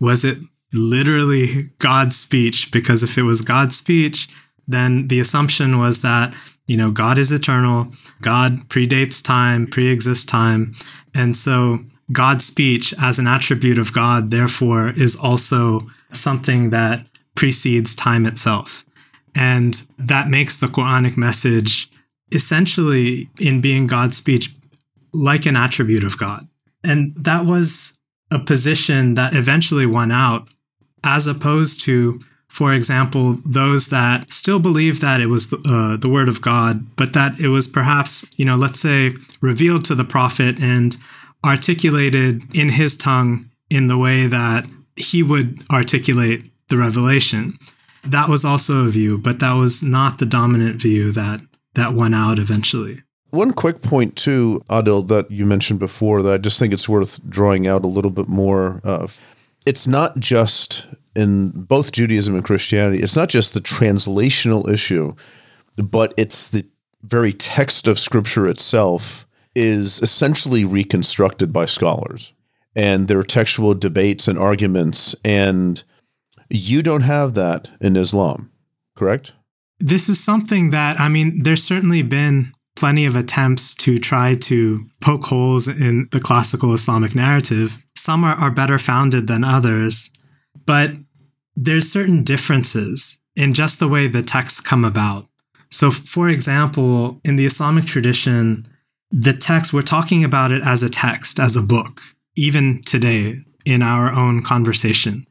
Was 0.00 0.24
it 0.24 0.38
literally 0.72 1.70
God's 1.78 2.18
speech? 2.18 2.70
Because 2.72 3.02
if 3.02 3.18
it 3.18 3.22
was 3.22 3.42
God's 3.42 3.76
speech, 3.76 4.28
then 4.66 5.08
the 5.08 5.20
assumption 5.20 5.78
was 5.78 6.00
that, 6.02 6.34
you 6.66 6.76
know, 6.76 6.90
God 6.90 7.18
is 7.18 7.32
eternal, 7.32 7.88
God 8.20 8.68
predates 8.68 9.22
time, 9.22 9.66
pre 9.66 9.90
exists 9.90 10.24
time. 10.24 10.74
And 11.14 11.36
so 11.36 11.80
God's 12.12 12.46
speech 12.46 12.94
as 13.00 13.18
an 13.18 13.26
attribute 13.26 13.78
of 13.78 13.92
God, 13.92 14.30
therefore, 14.30 14.90
is 14.90 15.16
also 15.16 15.86
something 16.12 16.70
that 16.70 17.04
precedes 17.38 17.94
time 17.94 18.26
itself. 18.26 18.84
And 19.34 19.80
that 19.96 20.28
makes 20.28 20.56
the 20.56 20.66
Quranic 20.66 21.16
message 21.16 21.88
essentially, 22.32 23.28
in 23.40 23.60
being 23.60 23.86
God's 23.86 24.16
speech, 24.16 24.54
like 25.12 25.46
an 25.46 25.56
attribute 25.56 26.04
of 26.04 26.18
God. 26.18 26.46
And 26.84 27.14
that 27.16 27.46
was 27.46 27.96
a 28.30 28.38
position 28.38 29.14
that 29.14 29.34
eventually 29.34 29.86
won 29.86 30.12
out, 30.12 30.48
as 31.04 31.26
opposed 31.26 31.80
to, 31.82 32.20
for 32.48 32.72
example, 32.72 33.38
those 33.44 33.86
that 33.86 34.32
still 34.32 34.58
believe 34.58 35.00
that 35.00 35.20
it 35.20 35.26
was 35.26 35.50
the, 35.50 35.56
uh, 35.66 35.96
the 35.96 36.08
word 36.08 36.28
of 36.28 36.42
God, 36.42 36.84
but 36.96 37.14
that 37.14 37.38
it 37.40 37.48
was 37.48 37.66
perhaps, 37.66 38.24
you 38.36 38.44
know, 38.44 38.56
let's 38.56 38.80
say, 38.80 39.12
revealed 39.40 39.84
to 39.86 39.94
the 39.94 40.04
prophet 40.04 40.56
and 40.60 40.96
articulated 41.44 42.42
in 42.56 42.68
his 42.68 42.96
tongue 42.96 43.48
in 43.70 43.86
the 43.86 43.98
way 43.98 44.26
that 44.26 44.66
he 44.96 45.22
would 45.22 45.62
articulate 45.70 46.44
the 46.68 46.76
revelation. 46.76 47.58
That 48.04 48.28
was 48.28 48.44
also 48.44 48.86
a 48.86 48.90
view, 48.90 49.18
but 49.18 49.40
that 49.40 49.52
was 49.52 49.82
not 49.82 50.18
the 50.18 50.26
dominant 50.26 50.80
view 50.80 51.12
that 51.12 51.40
that 51.74 51.92
won 51.92 52.14
out 52.14 52.38
eventually. 52.38 53.02
One 53.30 53.52
quick 53.52 53.82
point 53.82 54.16
too, 54.16 54.62
Adil, 54.70 55.06
that 55.08 55.30
you 55.30 55.44
mentioned 55.44 55.78
before 55.78 56.22
that 56.22 56.32
I 56.32 56.38
just 56.38 56.58
think 56.58 56.72
it's 56.72 56.88
worth 56.88 57.20
drawing 57.28 57.66
out 57.66 57.84
a 57.84 57.88
little 57.88 58.10
bit 58.10 58.26
more 58.26 58.80
of. 58.84 59.20
It's 59.66 59.86
not 59.86 60.18
just 60.18 60.86
in 61.14 61.50
both 61.50 61.92
Judaism 61.92 62.34
and 62.34 62.44
Christianity, 62.44 63.02
it's 63.02 63.16
not 63.16 63.28
just 63.28 63.52
the 63.52 63.60
translational 63.60 64.68
issue, 64.68 65.14
but 65.76 66.14
it's 66.16 66.48
the 66.48 66.64
very 67.02 67.32
text 67.32 67.86
of 67.86 67.98
scripture 67.98 68.46
itself 68.46 69.26
is 69.54 70.00
essentially 70.00 70.64
reconstructed 70.64 71.52
by 71.52 71.64
scholars. 71.64 72.32
And 72.74 73.08
there 73.08 73.18
are 73.18 73.24
textual 73.24 73.74
debates 73.74 74.28
and 74.28 74.38
arguments 74.38 75.14
and 75.24 75.82
you 76.50 76.82
don't 76.82 77.02
have 77.02 77.34
that 77.34 77.70
in 77.80 77.96
Islam, 77.96 78.50
correct? 78.96 79.32
This 79.80 80.08
is 80.08 80.22
something 80.22 80.70
that, 80.70 80.98
I 80.98 81.08
mean, 81.08 81.42
there's 81.42 81.62
certainly 81.62 82.02
been 82.02 82.52
plenty 82.74 83.06
of 83.06 83.16
attempts 83.16 83.74
to 83.74 83.98
try 83.98 84.34
to 84.34 84.84
poke 85.00 85.24
holes 85.24 85.68
in 85.68 86.08
the 86.12 86.20
classical 86.20 86.74
Islamic 86.74 87.14
narrative. 87.14 87.78
Some 87.96 88.24
are, 88.24 88.34
are 88.34 88.50
better 88.50 88.78
founded 88.78 89.26
than 89.26 89.44
others, 89.44 90.10
but 90.64 90.92
there's 91.56 91.90
certain 91.90 92.22
differences 92.22 93.18
in 93.34 93.54
just 93.54 93.78
the 93.78 93.88
way 93.88 94.06
the 94.06 94.22
texts 94.22 94.60
come 94.60 94.84
about. 94.84 95.26
So, 95.70 95.90
for 95.90 96.28
example, 96.28 97.20
in 97.24 97.36
the 97.36 97.46
Islamic 97.46 97.84
tradition, 97.84 98.66
the 99.10 99.32
text, 99.32 99.72
we're 99.72 99.82
talking 99.82 100.24
about 100.24 100.52
it 100.52 100.62
as 100.64 100.82
a 100.82 100.88
text, 100.88 101.38
as 101.38 101.56
a 101.56 101.62
book, 101.62 102.00
even 102.36 102.80
today 102.82 103.36
in 103.64 103.82
our 103.82 104.12
own 104.12 104.42
conversation. 104.42 105.26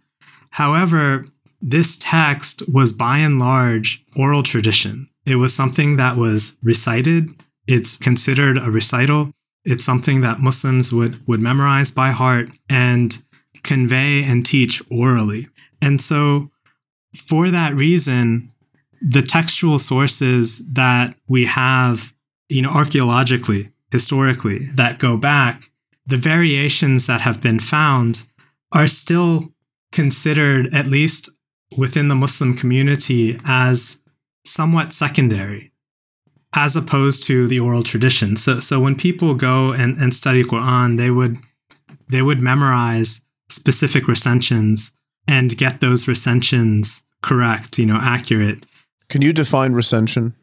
However, 0.57 1.27
this 1.61 1.99
text 1.99 2.67
was 2.67 2.91
by 2.91 3.19
and 3.19 3.37
large 3.37 4.03
oral 4.15 4.41
tradition. 4.41 5.07
It 5.23 5.35
was 5.35 5.53
something 5.53 5.97
that 5.97 6.17
was 6.17 6.57
recited. 6.63 7.29
It's 7.67 7.95
considered 7.95 8.57
a 8.57 8.71
recital. 8.71 9.29
It's 9.65 9.85
something 9.85 10.21
that 10.21 10.39
Muslims 10.39 10.91
would, 10.91 11.27
would 11.27 11.41
memorize 11.41 11.91
by 11.91 12.09
heart 12.09 12.49
and 12.67 13.15
convey 13.61 14.23
and 14.23 14.43
teach 14.43 14.81
orally. 14.89 15.45
And 15.79 16.01
so, 16.01 16.49
for 17.15 17.51
that 17.51 17.75
reason, 17.75 18.51
the 18.99 19.21
textual 19.21 19.77
sources 19.77 20.73
that 20.73 21.15
we 21.27 21.45
have, 21.45 22.15
you 22.49 22.63
know, 22.63 22.71
archaeologically, 22.71 23.69
historically, 23.91 24.65
that 24.73 24.97
go 24.97 25.17
back, 25.17 25.69
the 26.07 26.17
variations 26.17 27.05
that 27.05 27.21
have 27.21 27.43
been 27.43 27.59
found 27.59 28.23
are 28.71 28.87
still 28.87 29.53
considered, 29.91 30.73
at 30.73 30.87
least 30.87 31.29
within 31.77 32.07
the 32.07 32.15
Muslim 32.15 32.55
community, 32.55 33.39
as 33.45 34.01
somewhat 34.45 34.93
secondary 34.93 35.71
as 36.55 36.75
opposed 36.75 37.23
to 37.23 37.47
the 37.47 37.59
oral 37.59 37.83
tradition. 37.83 38.35
So, 38.35 38.59
so 38.59 38.79
when 38.79 38.95
people 38.95 39.35
go 39.35 39.73
and, 39.73 39.97
and 39.97 40.13
study 40.13 40.43
Quran, 40.43 40.97
they 40.97 41.11
would 41.11 41.37
they 42.09 42.21
would 42.21 42.39
memorize 42.39 43.21
specific 43.49 44.07
recensions 44.07 44.91
and 45.27 45.57
get 45.57 45.81
those 45.81 46.07
recensions 46.07 47.03
correct, 47.21 47.77
you 47.77 47.85
know, 47.85 47.99
accurate. 48.01 48.65
Can 49.09 49.21
you 49.21 49.33
define 49.33 49.73
recension? 49.73 50.33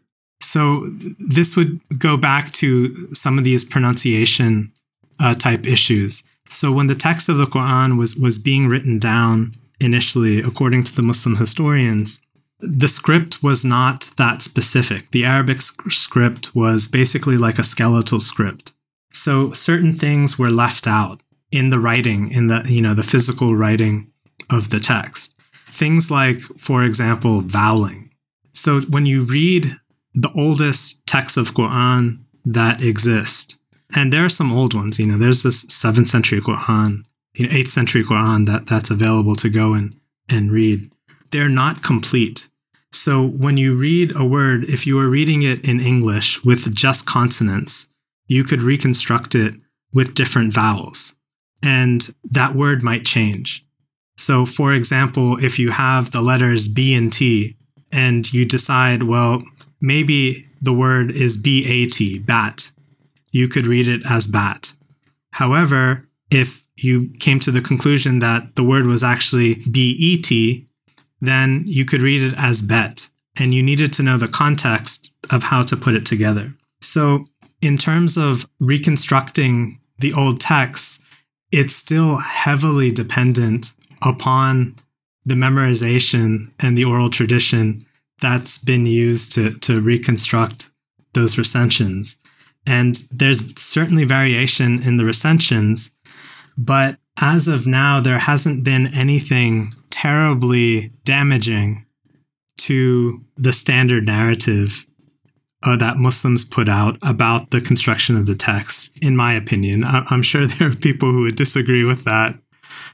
So 0.43 0.87
this 1.19 1.57
would 1.57 1.81
go 1.99 2.17
back 2.19 2.51
to 2.53 2.95
some 3.15 3.39
of 3.39 3.45
these 3.45 3.65
pronunciation 3.65 4.73
uh, 5.19 5.35
type 5.35 5.67
issues. 5.67 6.23
So 6.49 6.73
when 6.73 6.87
the 6.87 6.95
text 6.95 7.29
of 7.29 7.37
the 7.37 7.47
Quran 7.47 7.99
was 7.99 8.17
was 8.17 8.39
being 8.39 8.69
written 8.69 8.99
down 8.99 9.57
initially, 9.81 10.41
according 10.41 10.85
to 10.85 10.95
the 10.95 11.03
Muslim 11.03 11.37
historians, 11.37 12.21
the 12.61 12.89
script 12.89 13.43
was 13.43 13.65
not 13.65 14.11
that 14.17 14.43
specific. 14.43 15.11
The 15.11 15.25
Arabic 15.25 15.61
script 15.61 16.55
was 16.55 16.87
basically 16.87 17.37
like 17.37 17.59
a 17.59 17.65
skeletal 17.65 18.21
script. 18.21 18.73
So 19.13 19.53
certain 19.53 19.95
things 19.95 20.39
were 20.39 20.51
left 20.51 20.87
out 20.87 21.23
in 21.51 21.71
the 21.71 21.79
writing, 21.79 22.31
in 22.31 22.49
the 22.49 22.63
you 22.67 22.83
know 22.83 22.95
the 22.95 23.03
physical 23.03 23.55
writing 23.55 24.11
of 24.51 24.71
the 24.71 24.81
text. 24.81 25.35
Things 25.69 26.11
like, 26.11 26.41
for 26.41 26.85
example, 26.85 27.41
vowing. 27.41 28.11
So 28.53 28.81
when 28.83 29.07
you 29.07 29.25
read 29.25 29.73
the 30.15 30.33
oldest 30.37 31.05
texts 31.07 31.37
of 31.37 31.55
Quran 31.55 32.19
that 32.45 32.83
exist, 32.83 33.57
and 33.95 34.13
there 34.13 34.25
are 34.25 34.31
some 34.31 34.53
old 34.53 34.75
ones, 34.75 34.99
you 34.99 35.07
know, 35.07 35.19
there's 35.19 35.43
this 35.43 35.63
seventh 35.69 36.09
century 36.09 36.41
Quran, 36.41 37.05
you 37.35 37.47
know, 37.47 37.57
eighth 37.57 37.71
century 37.71 38.05
Quran 38.05 38.47
that 38.47 38.67
that's 38.67 38.91
available 38.91 39.37
to 39.37 39.49
go 39.49 39.75
and 39.75 39.95
and 40.29 40.51
read 40.51 40.91
they're 41.31 41.49
not 41.49 41.83
complete. 41.83 42.49
So 42.93 43.27
when 43.27 43.57
you 43.57 43.75
read 43.75 44.13
a 44.15 44.25
word, 44.25 44.65
if 44.65 44.87
you 44.87 44.95
were 44.95 45.09
reading 45.09 45.43
it 45.43 45.69
in 45.69 45.81
English 45.81 46.45
with 46.45 46.73
just 46.73 47.07
consonants, 47.07 47.89
you 48.29 48.45
could 48.45 48.63
reconstruct 48.63 49.35
it 49.35 49.55
with 49.93 50.15
different 50.15 50.53
vowels, 50.53 51.15
and 51.61 52.15
that 52.31 52.55
word 52.55 52.83
might 52.85 53.05
change. 53.05 53.67
So, 54.17 54.47
for 54.47 54.73
example, 54.73 55.37
if 55.45 55.59
you 55.59 55.73
have 55.73 56.13
the 56.13 56.23
letters 56.23 56.69
B 56.69 56.95
and 56.95 57.13
T, 57.13 57.57
and 57.91 58.33
you 58.33 58.47
decide, 58.47 59.03
well, 59.03 59.43
maybe 59.81 60.47
the 60.63 60.73
word 60.73 61.11
is 61.11 61.37
B 61.37 61.67
A 61.67 61.87
T, 61.87 62.21
bat, 62.21 62.71
you 63.35 63.49
could 63.49 63.67
read 63.67 63.89
it 63.89 64.03
as 64.09 64.27
bat. 64.29 64.73
However, 65.33 66.09
if 66.31 66.65
you 66.77 67.11
came 67.19 67.41
to 67.41 67.51
the 67.51 67.61
conclusion 67.61 68.21
that 68.21 68.55
the 68.55 68.65
word 68.65 68.87
was 68.87 69.03
actually 69.03 69.57
B 69.71 69.97
E 69.99 70.23
T, 70.23 70.67
then 71.21 71.65
you 71.67 71.85
could 71.85 72.01
read 72.01 72.23
it 72.23 72.35
as 72.39 72.63
bet, 72.63 73.09
and 73.37 73.53
you 73.53 73.63
needed 73.63 73.93
to 73.95 74.03
know 74.03 74.19
the 74.19 74.29
context 74.29 75.11
of 75.31 75.43
how 75.43 75.63
to 75.65 75.77
put 75.77 75.95
it 75.95 76.07
together. 76.07 76.55
So, 76.81 77.27
in 77.61 77.77
terms 77.77 78.17
of 78.17 78.49
reconstructing 78.61 79.79
the 79.99 80.13
old 80.13 80.41
texts, 80.41 81.01
it's 81.51 81.75
still 81.75 82.19
heavily 82.19 82.91
dependent 82.93 83.73
upon 84.03 84.77
the 85.25 85.35
memorization 85.35 86.53
and 86.61 86.77
the 86.77 86.85
oral 86.85 87.11
tradition 87.11 87.85
that's 88.21 88.59
been 88.59 88.87
used 88.87 89.33
to, 89.33 89.59
to 89.61 89.81
reconstruct 89.81 90.71
those 91.15 91.39
recensions. 91.39 92.17
And 92.67 92.95
there's 93.11 93.61
certainly 93.61 94.05
variation 94.05 94.83
in 94.83 94.97
the 94.97 95.05
recensions, 95.05 95.91
but 96.57 96.99
as 97.21 97.47
of 97.47 97.67
now, 97.67 98.01
there 98.01 98.19
hasn't 98.19 98.65
been 98.65 98.87
anything 98.95 99.75
terribly 99.91 100.93
damaging 101.05 101.85
to 102.59 103.23
the 103.37 103.53
standard 103.53 104.07
narrative 104.07 104.87
uh, 105.63 105.77
that 105.77 105.97
Muslims 105.97 106.45
put 106.45 106.69
out 106.69 106.99
about 107.03 107.51
the 107.51 107.61
construction 107.61 108.17
of 108.17 108.27
the 108.27 108.35
text, 108.35 108.91
in 109.01 109.17
my 109.17 109.33
opinion. 109.35 109.85
I- 109.85 110.07
I'm 110.11 110.23
sure 110.23 110.47
there 110.47 110.71
are 110.71 110.75
people 110.75 111.11
who 111.11 111.23
would 111.23 111.37
disagree 111.37 111.85
with 111.85 112.05
that, 112.05 112.39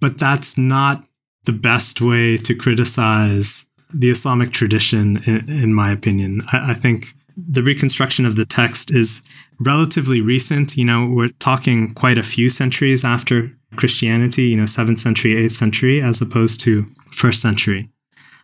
but 0.01 0.19
that's 0.19 0.57
not 0.57 1.05
the 1.45 1.53
best 1.53 2.01
way 2.01 2.37
to 2.37 2.55
criticize 2.55 3.67
the 3.93 4.11
Islamic 4.11 4.53
tradition, 4.53 5.23
in, 5.27 5.49
in 5.49 5.75
my 5.75 5.91
opinion. 5.91 6.43
I-, 6.53 6.71
I 6.71 6.75
think 6.75 7.07
the 7.37 7.63
reconstruction 7.63 8.27
of 8.27 8.37
the 8.37 8.45
text 8.45 8.91
is 8.95 9.23
relatively 9.61 10.21
recent. 10.21 10.77
You 10.77 10.85
know, 10.85 11.07
we're 11.07 11.29
talking 11.39 11.95
quite 11.95 12.19
a 12.19 12.23
few 12.23 12.49
centuries 12.49 13.05
after 13.05 13.53
Christianity, 13.77 14.45
you 14.45 14.57
know, 14.57 14.65
7th 14.65 14.99
century, 14.99 15.35
8th 15.35 15.53
century, 15.53 16.03
as 16.03 16.21
opposed 16.21 16.61
to 16.63 16.87
1st 17.15 17.41
century. 17.41 17.91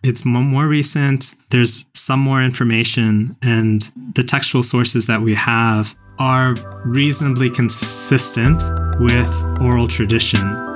It's 0.02 0.24
more 0.24 0.68
recent, 0.68 1.34
there's 1.50 1.84
some 1.94 2.20
more 2.20 2.42
information, 2.42 3.36
and 3.42 3.80
the 4.14 4.22
textual 4.22 4.62
sources 4.62 5.06
that 5.06 5.22
we 5.22 5.34
have 5.34 5.96
are 6.18 6.54
reasonably 6.84 7.50
consistent 7.50 8.62
with 9.00 9.60
oral 9.60 9.88
tradition. 9.88 10.75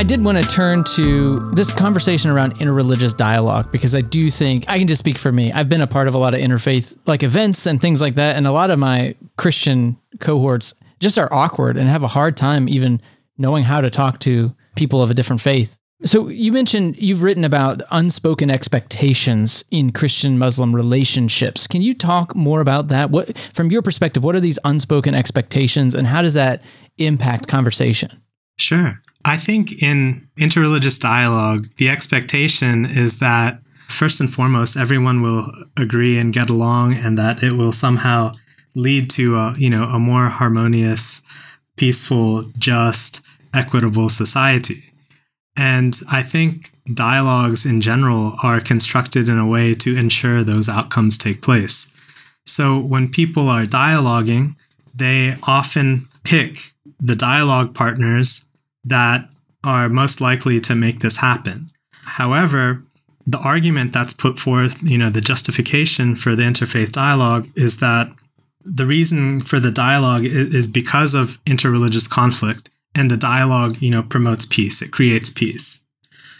I 0.00 0.02
did 0.02 0.24
want 0.24 0.38
to 0.38 0.44
turn 0.44 0.82
to 0.94 1.50
this 1.50 1.74
conversation 1.74 2.30
around 2.30 2.54
interreligious 2.54 3.14
dialogue 3.14 3.70
because 3.70 3.94
I 3.94 4.00
do 4.00 4.30
think 4.30 4.64
I 4.66 4.78
can 4.78 4.88
just 4.88 5.00
speak 5.00 5.18
for 5.18 5.30
me. 5.30 5.52
I've 5.52 5.68
been 5.68 5.82
a 5.82 5.86
part 5.86 6.08
of 6.08 6.14
a 6.14 6.18
lot 6.18 6.32
of 6.32 6.40
interfaith 6.40 6.96
like 7.04 7.22
events 7.22 7.66
and 7.66 7.78
things 7.78 8.00
like 8.00 8.14
that, 8.14 8.36
and 8.36 8.46
a 8.46 8.50
lot 8.50 8.70
of 8.70 8.78
my 8.78 9.14
Christian 9.36 9.98
cohorts 10.18 10.72
just 11.00 11.18
are 11.18 11.30
awkward 11.30 11.76
and 11.76 11.86
have 11.86 12.02
a 12.02 12.08
hard 12.08 12.38
time 12.38 12.66
even 12.66 13.02
knowing 13.36 13.62
how 13.62 13.82
to 13.82 13.90
talk 13.90 14.20
to 14.20 14.56
people 14.74 15.02
of 15.02 15.10
a 15.10 15.14
different 15.14 15.42
faith. 15.42 15.78
So 16.02 16.28
you 16.28 16.50
mentioned 16.50 16.96
you've 16.96 17.22
written 17.22 17.44
about 17.44 17.82
unspoken 17.90 18.48
expectations 18.48 19.66
in 19.70 19.92
Christian 19.92 20.38
Muslim 20.38 20.74
relationships. 20.74 21.66
Can 21.66 21.82
you 21.82 21.92
talk 21.92 22.34
more 22.34 22.62
about 22.62 22.88
that? 22.88 23.10
What 23.10 23.36
from 23.52 23.70
your 23.70 23.82
perspective, 23.82 24.24
what 24.24 24.34
are 24.34 24.40
these 24.40 24.58
unspoken 24.64 25.14
expectations 25.14 25.94
and 25.94 26.06
how 26.06 26.22
does 26.22 26.32
that 26.32 26.62
impact 26.96 27.48
conversation? 27.48 28.22
Sure. 28.56 29.02
I 29.24 29.36
think 29.36 29.82
in 29.82 30.28
interreligious 30.38 30.98
dialogue, 30.98 31.66
the 31.76 31.88
expectation 31.88 32.86
is 32.86 33.18
that 33.18 33.60
first 33.88 34.20
and 34.20 34.32
foremost, 34.32 34.76
everyone 34.76 35.20
will 35.20 35.50
agree 35.76 36.18
and 36.18 36.32
get 36.32 36.48
along, 36.48 36.94
and 36.94 37.18
that 37.18 37.42
it 37.42 37.52
will 37.52 37.72
somehow 37.72 38.32
lead 38.74 39.10
to 39.10 39.36
a 39.36 39.54
you 39.58 39.68
know 39.68 39.84
a 39.84 39.98
more 39.98 40.28
harmonious, 40.28 41.22
peaceful, 41.76 42.44
just, 42.58 43.20
equitable 43.52 44.08
society. 44.08 44.84
And 45.56 45.98
I 46.10 46.22
think 46.22 46.70
dialogues 46.94 47.66
in 47.66 47.80
general 47.80 48.36
are 48.42 48.60
constructed 48.60 49.28
in 49.28 49.38
a 49.38 49.46
way 49.46 49.74
to 49.74 49.96
ensure 49.96 50.42
those 50.42 50.68
outcomes 50.68 51.18
take 51.18 51.42
place. 51.42 51.88
So 52.46 52.80
when 52.80 53.10
people 53.10 53.48
are 53.48 53.66
dialoguing, 53.66 54.56
they 54.94 55.36
often 55.42 56.08
pick 56.24 56.72
the 56.98 57.16
dialogue 57.16 57.74
partners 57.74 58.44
that 58.84 59.28
are 59.64 59.88
most 59.88 60.20
likely 60.20 60.60
to 60.60 60.74
make 60.74 61.00
this 61.00 61.16
happen. 61.16 61.70
However, 61.92 62.82
the 63.26 63.38
argument 63.38 63.92
that's 63.92 64.12
put 64.12 64.38
forth, 64.38 64.82
you 64.82 64.98
know, 64.98 65.10
the 65.10 65.20
justification 65.20 66.16
for 66.16 66.34
the 66.34 66.42
interfaith 66.42 66.92
dialogue 66.92 67.48
is 67.54 67.78
that 67.78 68.10
the 68.64 68.86
reason 68.86 69.40
for 69.40 69.60
the 69.60 69.70
dialogue 69.70 70.24
is 70.24 70.66
because 70.66 71.14
of 71.14 71.42
interreligious 71.44 72.08
conflict 72.08 72.70
and 72.94 73.10
the 73.10 73.16
dialogue, 73.16 73.80
you 73.80 73.90
know, 73.90 74.02
promotes 74.02 74.44
peace. 74.46 74.82
It 74.82 74.90
creates 74.90 75.30
peace. 75.30 75.82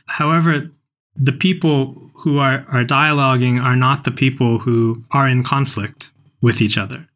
However, 0.07 0.71
the 1.15 1.33
people 1.33 2.11
who 2.15 2.39
are, 2.39 2.65
are 2.69 2.85
dialoguing 2.85 3.63
are 3.63 3.77
not 3.77 4.05
the 4.05 4.11
people 4.11 4.59
who 4.59 5.05
are 5.13 5.29
in 5.29 5.43
conflict 5.43 6.11
with 6.43 6.61
each 6.61 6.77
other. 6.77 7.07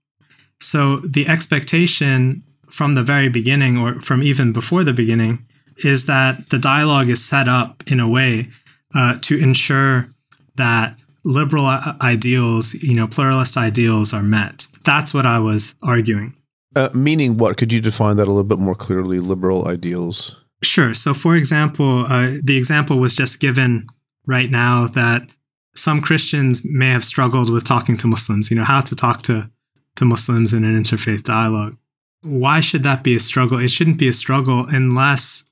So 0.60 0.98
the 0.98 1.26
expectation 1.26 2.42
from 2.74 2.96
the 2.96 3.04
very 3.04 3.28
beginning 3.28 3.78
or 3.78 4.00
from 4.02 4.20
even 4.20 4.52
before 4.52 4.82
the 4.82 4.92
beginning 4.92 5.46
is 5.84 6.06
that 6.06 6.50
the 6.50 6.58
dialogue 6.58 7.08
is 7.08 7.24
set 7.24 7.48
up 7.48 7.84
in 7.86 8.00
a 8.00 8.08
way 8.08 8.48
uh, 8.96 9.16
to 9.22 9.38
ensure 9.38 10.08
that 10.56 10.96
liberal 11.24 11.66
ideals, 12.02 12.74
you 12.74 12.94
know, 12.94 13.06
pluralist 13.06 13.56
ideals 13.56 14.12
are 14.12 14.24
met. 14.24 14.66
That's 14.82 15.14
what 15.14 15.24
I 15.24 15.38
was 15.38 15.76
arguing. 15.82 16.34
Uh, 16.74 16.88
meaning 16.92 17.36
what? 17.36 17.56
Could 17.56 17.72
you 17.72 17.80
define 17.80 18.16
that 18.16 18.24
a 18.24 18.32
little 18.32 18.42
bit 18.42 18.58
more 18.58 18.74
clearly? 18.74 19.20
Liberal 19.20 19.68
ideals. 19.68 20.44
Sure. 20.64 20.94
So, 20.94 21.14
for 21.14 21.36
example, 21.36 22.06
uh, 22.06 22.38
the 22.42 22.56
example 22.58 22.98
was 22.98 23.14
just 23.14 23.38
given 23.38 23.86
right 24.26 24.50
now 24.50 24.88
that 24.88 25.30
some 25.76 26.00
Christians 26.00 26.62
may 26.64 26.90
have 26.90 27.04
struggled 27.04 27.50
with 27.50 27.62
talking 27.64 27.96
to 27.98 28.08
Muslims. 28.08 28.50
You 28.50 28.56
know, 28.56 28.64
how 28.64 28.80
to 28.80 28.96
talk 28.96 29.22
to 29.22 29.48
to 29.96 30.04
Muslims 30.04 30.52
in 30.52 30.64
an 30.64 30.74
interfaith 30.74 31.22
dialogue. 31.22 31.76
Why 32.24 32.60
should 32.60 32.82
that 32.82 33.04
be 33.04 33.14
a 33.14 33.20
struggle? 33.20 33.58
It 33.58 33.68
shouldn't 33.68 33.98
be 33.98 34.08
a 34.08 34.12
struggle 34.12 34.66
unless 34.68 35.44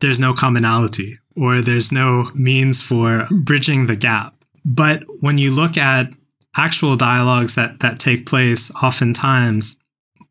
there's 0.00 0.18
no 0.18 0.34
commonality 0.34 1.18
or 1.36 1.60
there's 1.60 1.92
no 1.92 2.30
means 2.34 2.80
for 2.80 3.28
bridging 3.30 3.86
the 3.86 3.96
gap. 3.96 4.34
But 4.64 5.04
when 5.20 5.38
you 5.38 5.50
look 5.50 5.76
at 5.76 6.10
actual 6.56 6.96
dialogues 6.96 7.54
that, 7.54 7.80
that 7.80 7.98
take 8.00 8.26
place, 8.26 8.70
oftentimes 8.82 9.76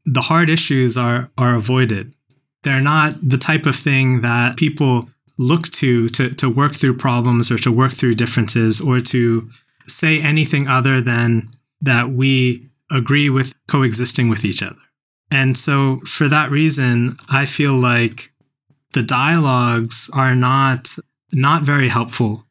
the 0.06 0.22
hard 0.22 0.50
issues 0.50 0.98
are, 0.98 1.30
are 1.38 1.56
avoided. 1.56 2.14
They're 2.64 2.82
not 2.82 3.14
the 3.22 3.38
type 3.38 3.66
of 3.66 3.76
thing 3.76 4.22
that 4.22 4.58
people 4.58 5.10
look 5.38 5.70
to, 5.70 6.10
to 6.10 6.34
to 6.36 6.50
work 6.50 6.76
through 6.76 6.98
problems 6.98 7.52
or 7.52 7.58
to 7.60 7.72
work 7.72 7.94
through 7.94 8.14
differences 8.14 8.80
or 8.80 9.00
to 9.02 9.50
say 9.86 10.22
anything 10.22 10.68
other 10.68 11.02
than 11.02 11.54
that 11.82 12.10
we 12.10 12.70
agree 12.92 13.30
with 13.30 13.54
coexisting 13.68 14.30
with 14.30 14.46
each 14.46 14.64
other. 14.64 14.78
And 15.32 15.58
so 15.58 16.00
for 16.02 16.28
that 16.30 16.52
reason, 16.52 17.18
I 17.30 17.46
feel 17.46 17.74
like 17.74 18.32
the 18.94 19.04
dialogues 19.04 20.10
are 20.14 20.36
not 20.36 20.96
not 21.34 21.64
very 21.64 21.90
helpful 21.90 22.46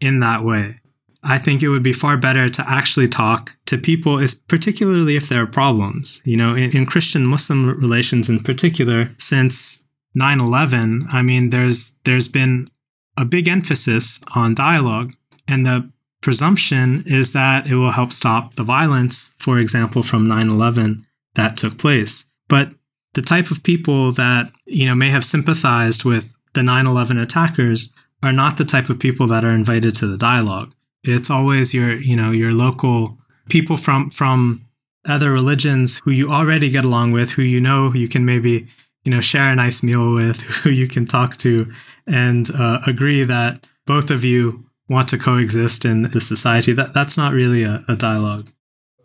in 0.00 0.20
that 0.20 0.42
way. 0.44 0.76
I 1.22 1.38
think 1.38 1.62
it 1.62 1.68
would 1.68 1.82
be 1.82 1.92
far 1.92 2.16
better 2.16 2.48
to 2.48 2.70
actually 2.70 3.08
talk 3.08 3.56
to 3.66 3.78
people, 3.78 4.18
is 4.18 4.34
particularly 4.34 5.16
if 5.16 5.28
there 5.28 5.42
are 5.42 5.46
problems. 5.46 6.20
You 6.24 6.36
know, 6.36 6.54
in, 6.54 6.76
in 6.76 6.86
Christian 6.86 7.26
Muslim 7.26 7.66
relations 7.66 8.28
in 8.28 8.40
particular, 8.40 9.10
since 9.18 9.84
9/11, 10.16 11.12
I 11.12 11.22
mean, 11.22 11.50
there's 11.50 11.96
there's 12.04 12.28
been 12.28 12.70
a 13.16 13.24
big 13.24 13.48
emphasis 13.48 14.20
on 14.34 14.54
dialogue, 14.54 15.14
and 15.48 15.66
the 15.66 15.90
presumption 16.20 17.04
is 17.06 17.32
that 17.32 17.66
it 17.70 17.74
will 17.74 17.92
help 17.92 18.12
stop 18.12 18.54
the 18.54 18.64
violence, 18.64 19.32
for 19.38 19.58
example, 19.58 20.02
from 20.02 20.26
9/11 20.26 21.04
that 21.36 21.56
took 21.56 21.78
place. 21.78 22.24
But 22.48 22.72
the 23.14 23.22
type 23.22 23.50
of 23.50 23.62
people 23.62 24.12
that 24.12 24.52
you 24.66 24.86
know 24.86 24.94
may 24.94 25.10
have 25.10 25.24
sympathized 25.24 26.04
with 26.04 26.32
the 26.54 26.60
9/11 26.62 27.20
attackers 27.22 27.92
are 28.22 28.32
not 28.32 28.56
the 28.56 28.64
type 28.64 28.90
of 28.90 28.98
people 28.98 29.26
that 29.28 29.44
are 29.44 29.50
invited 29.50 29.94
to 29.96 30.06
the 30.06 30.18
dialogue. 30.18 30.74
It's 31.02 31.30
always 31.30 31.72
your 31.72 31.94
you 31.96 32.16
know 32.16 32.30
your 32.30 32.52
local 32.52 33.18
people 33.48 33.76
from 33.76 34.10
from 34.10 34.66
other 35.06 35.32
religions 35.32 36.00
who 36.04 36.10
you 36.10 36.30
already 36.30 36.70
get 36.70 36.84
along 36.84 37.12
with, 37.12 37.30
who 37.30 37.42
you 37.42 37.60
know 37.60 37.92
you 37.92 38.08
can 38.08 38.24
maybe 38.24 38.66
you 39.04 39.10
know 39.10 39.20
share 39.20 39.50
a 39.50 39.56
nice 39.56 39.82
meal 39.82 40.12
with, 40.14 40.40
who 40.62 40.70
you 40.70 40.88
can 40.88 41.06
talk 41.06 41.36
to, 41.38 41.70
and 42.06 42.50
uh, 42.54 42.80
agree 42.86 43.24
that 43.24 43.66
both 43.86 44.10
of 44.10 44.24
you 44.24 44.64
want 44.88 45.08
to 45.08 45.18
coexist 45.18 45.84
in 45.84 46.02
the 46.02 46.20
society. 46.20 46.72
That 46.72 46.92
that's 46.92 47.16
not 47.16 47.32
really 47.32 47.62
a, 47.62 47.84
a 47.88 47.96
dialogue. 47.96 48.48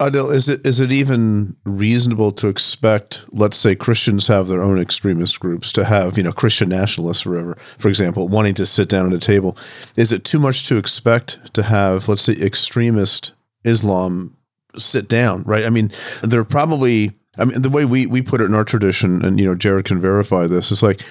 Adil, 0.02 0.34
is 0.34 0.50
it 0.50 0.66
is 0.66 0.80
it 0.80 0.92
even 0.92 1.56
reasonable 1.64 2.32
to 2.32 2.48
expect, 2.48 3.24
let's 3.32 3.58
say, 3.58 3.76
Christians 3.76 4.28
have 4.28 4.48
their 4.48 4.64
own 4.64 4.80
extremist 4.80 5.40
groups 5.40 5.72
to 5.74 5.86
have, 5.86 6.18
you 6.18 6.24
know, 6.24 6.32
Christian 6.32 6.70
nationalists 6.70 7.26
or 7.26 7.32
whatever, 7.32 7.56
for 7.78 7.88
example, 7.88 8.28
wanting 8.28 8.56
to 8.56 8.66
sit 8.66 8.90
down 8.90 9.08
at 9.08 9.14
a 9.14 9.20
table? 9.20 9.56
Is 9.96 10.12
it 10.12 10.24
too 10.24 10.40
much 10.40 10.68
to 10.68 10.78
expect 10.78 11.54
to 11.54 11.64
have, 11.64 12.10
let's 12.10 12.24
say, 12.24 12.34
extremist 12.34 13.34
Islam 13.64 14.36
sit 14.76 15.08
down, 15.08 15.44
right? 15.44 15.66
I 15.66 15.70
mean, 15.70 15.92
they're 16.24 16.44
probably, 16.44 17.12
I 17.38 17.46
mean, 17.46 17.62
the 17.62 17.70
way 17.70 17.86
we 17.86 18.08
we 18.08 18.24
put 18.24 18.42
it 18.42 18.46
in 18.46 18.56
our 18.56 18.66
tradition, 18.66 19.24
and 19.24 19.40
you 19.40 19.46
know, 19.46 19.56
Jared 19.56 19.86
can 19.86 20.02
verify 20.02 20.48
this, 20.48 20.72
It's 20.72 20.82
like 20.82 21.02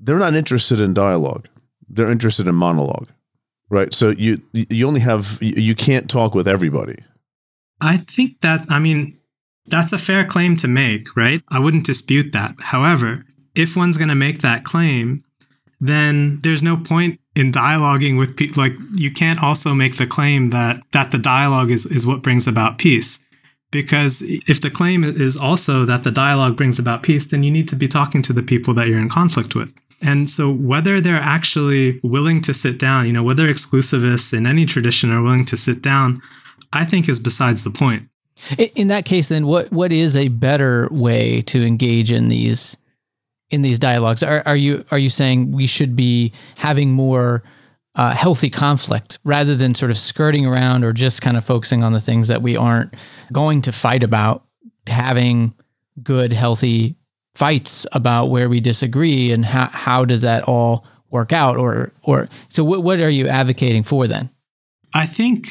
they're 0.00 0.18
not 0.18 0.34
interested 0.34 0.80
in 0.80 0.94
dialogue; 0.94 1.46
they're 1.90 2.10
interested 2.10 2.46
in 2.46 2.54
monologue, 2.54 3.08
right? 3.68 3.92
So 3.92 4.10
you 4.10 4.40
you 4.54 4.86
only 4.86 5.00
have 5.00 5.38
you 5.42 5.74
can't 5.74 6.08
talk 6.08 6.34
with 6.34 6.48
everybody 6.48 7.04
I 7.80 7.98
think 7.98 8.40
that, 8.40 8.66
I 8.68 8.78
mean, 8.78 9.18
that's 9.66 9.92
a 9.92 9.98
fair 9.98 10.24
claim 10.24 10.56
to 10.56 10.68
make, 10.68 11.16
right? 11.16 11.42
I 11.48 11.58
wouldn't 11.58 11.86
dispute 11.86 12.32
that. 12.32 12.54
However, 12.58 13.24
if 13.54 13.76
one's 13.76 13.96
going 13.96 14.08
to 14.08 14.14
make 14.14 14.40
that 14.40 14.64
claim, 14.64 15.24
then 15.80 16.40
there's 16.42 16.62
no 16.62 16.76
point 16.76 17.20
in 17.34 17.52
dialoguing 17.52 18.18
with 18.18 18.36
people. 18.36 18.62
Like, 18.62 18.74
you 18.94 19.10
can't 19.10 19.42
also 19.42 19.74
make 19.74 19.96
the 19.96 20.06
claim 20.06 20.50
that, 20.50 20.82
that 20.92 21.10
the 21.10 21.18
dialogue 21.18 21.70
is, 21.70 21.86
is 21.86 22.06
what 22.06 22.22
brings 22.22 22.46
about 22.46 22.78
peace. 22.78 23.18
Because 23.70 24.20
if 24.22 24.60
the 24.60 24.70
claim 24.70 25.04
is 25.04 25.36
also 25.36 25.84
that 25.84 26.02
the 26.02 26.10
dialogue 26.10 26.56
brings 26.56 26.78
about 26.78 27.02
peace, 27.02 27.26
then 27.26 27.42
you 27.42 27.52
need 27.52 27.68
to 27.68 27.76
be 27.76 27.86
talking 27.86 28.20
to 28.22 28.32
the 28.32 28.42
people 28.42 28.74
that 28.74 28.88
you're 28.88 28.98
in 28.98 29.08
conflict 29.08 29.54
with. 29.54 29.72
And 30.02 30.28
so, 30.28 30.50
whether 30.50 31.00
they're 31.00 31.16
actually 31.16 32.00
willing 32.02 32.40
to 32.42 32.54
sit 32.54 32.78
down, 32.78 33.06
you 33.06 33.12
know, 33.12 33.22
whether 33.22 33.46
exclusivists 33.46 34.32
in 34.32 34.46
any 34.46 34.66
tradition 34.66 35.12
are 35.12 35.22
willing 35.22 35.44
to 35.44 35.56
sit 35.56 35.82
down 35.82 36.20
I 36.72 36.84
think 36.84 37.08
is 37.08 37.20
besides 37.20 37.64
the 37.64 37.70
point. 37.70 38.08
In 38.74 38.88
that 38.88 39.04
case, 39.04 39.28
then 39.28 39.46
what 39.46 39.70
what 39.70 39.92
is 39.92 40.16
a 40.16 40.28
better 40.28 40.88
way 40.90 41.42
to 41.42 41.64
engage 41.64 42.10
in 42.10 42.28
these 42.28 42.76
in 43.50 43.62
these 43.62 43.78
dialogues? 43.78 44.22
Are, 44.22 44.42
are 44.46 44.56
you 44.56 44.84
are 44.90 44.98
you 44.98 45.10
saying 45.10 45.52
we 45.52 45.66
should 45.66 45.94
be 45.94 46.32
having 46.56 46.92
more 46.92 47.42
uh, 47.96 48.14
healthy 48.14 48.48
conflict 48.48 49.18
rather 49.24 49.54
than 49.54 49.74
sort 49.74 49.90
of 49.90 49.98
skirting 49.98 50.46
around 50.46 50.84
or 50.84 50.92
just 50.92 51.20
kind 51.20 51.36
of 51.36 51.44
focusing 51.44 51.84
on 51.84 51.92
the 51.92 52.00
things 52.00 52.28
that 52.28 52.40
we 52.40 52.56
aren't 52.56 52.94
going 53.32 53.62
to 53.62 53.72
fight 53.72 54.02
about? 54.02 54.44
Having 54.86 55.54
good, 56.02 56.32
healthy 56.32 56.96
fights 57.34 57.86
about 57.92 58.26
where 58.26 58.48
we 58.48 58.60
disagree 58.60 59.32
and 59.32 59.44
how 59.44 59.66
how 59.66 60.04
does 60.04 60.22
that 60.22 60.44
all 60.44 60.86
work 61.10 61.32
out? 61.32 61.58
Or 61.58 61.92
or 62.02 62.28
so 62.48 62.64
what 62.64 62.82
what 62.82 63.00
are 63.00 63.10
you 63.10 63.28
advocating 63.28 63.82
for 63.82 64.06
then? 64.06 64.30
I 64.94 65.04
think 65.04 65.48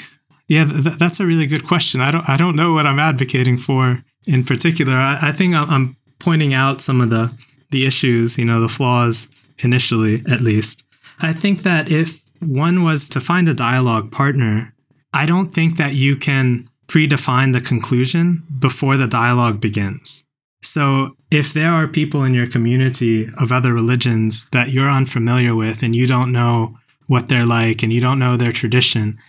yeah, 0.50 0.66
th- 0.66 0.98
that's 0.98 1.20
a 1.20 1.26
really 1.26 1.48
good 1.48 1.66
question. 1.66 2.02
I 2.02 2.12
don't 2.12 2.28
I 2.28 2.36
don't 2.36 2.56
know 2.56 2.74
what 2.74 2.88
I'm 2.88 3.00
advocating 3.00 3.58
for 3.58 4.04
in 4.28 4.44
particular. 4.44 4.96
I, 4.96 5.30
I 5.30 5.32
think 5.32 5.54
I'm 5.54 5.96
pointing 6.18 6.54
out 6.54 6.82
some 6.82 7.00
of 7.00 7.12
the 7.12 7.32
the 7.70 7.86
issues, 7.86 8.38
you 8.38 8.46
know, 8.46 8.60
the 8.60 8.68
flaws 8.68 9.30
initially, 9.60 10.24
at 10.30 10.41
least. 10.41 10.84
I 11.22 11.34
think 11.34 11.62
that 11.62 11.91
if 11.91 12.22
one 12.39 12.84
was 12.84 13.08
to 13.10 13.22
find 13.22 13.47
a 13.47 13.54
dialogue 13.54 14.12
partner, 14.12 14.74
I 15.14 15.28
don't 15.28 15.54
think 15.54 15.78
that 15.78 15.93
you 15.93 16.16
can 16.16 16.68
predefine 16.88 17.54
the 17.54 17.62
conclusion 17.62 18.43
before 18.58 18.97
the 18.97 19.08
dialogue 19.08 19.62
begins. 19.62 20.24
So, 20.62 21.16
if 21.32 21.54
there 21.54 21.72
are 21.72 21.88
people 21.88 22.24
in 22.24 22.34
your 22.34 22.47
community 22.47 23.28
of 23.38 23.52
other 23.52 23.74
religions 23.74 24.50
that 24.50 24.70
you're 24.70 24.89
unfamiliar 24.89 25.56
with 25.56 25.84
and 25.84 25.95
you 25.95 26.08
don't 26.08 26.32
know 26.32 26.76
what 27.08 27.30
they're 27.30 27.45
like 27.45 27.84
and 27.84 27.93
you 27.93 28.02
don't 28.02 28.20
know 28.20 28.36
their 28.36 28.52
tradition, 28.52 29.20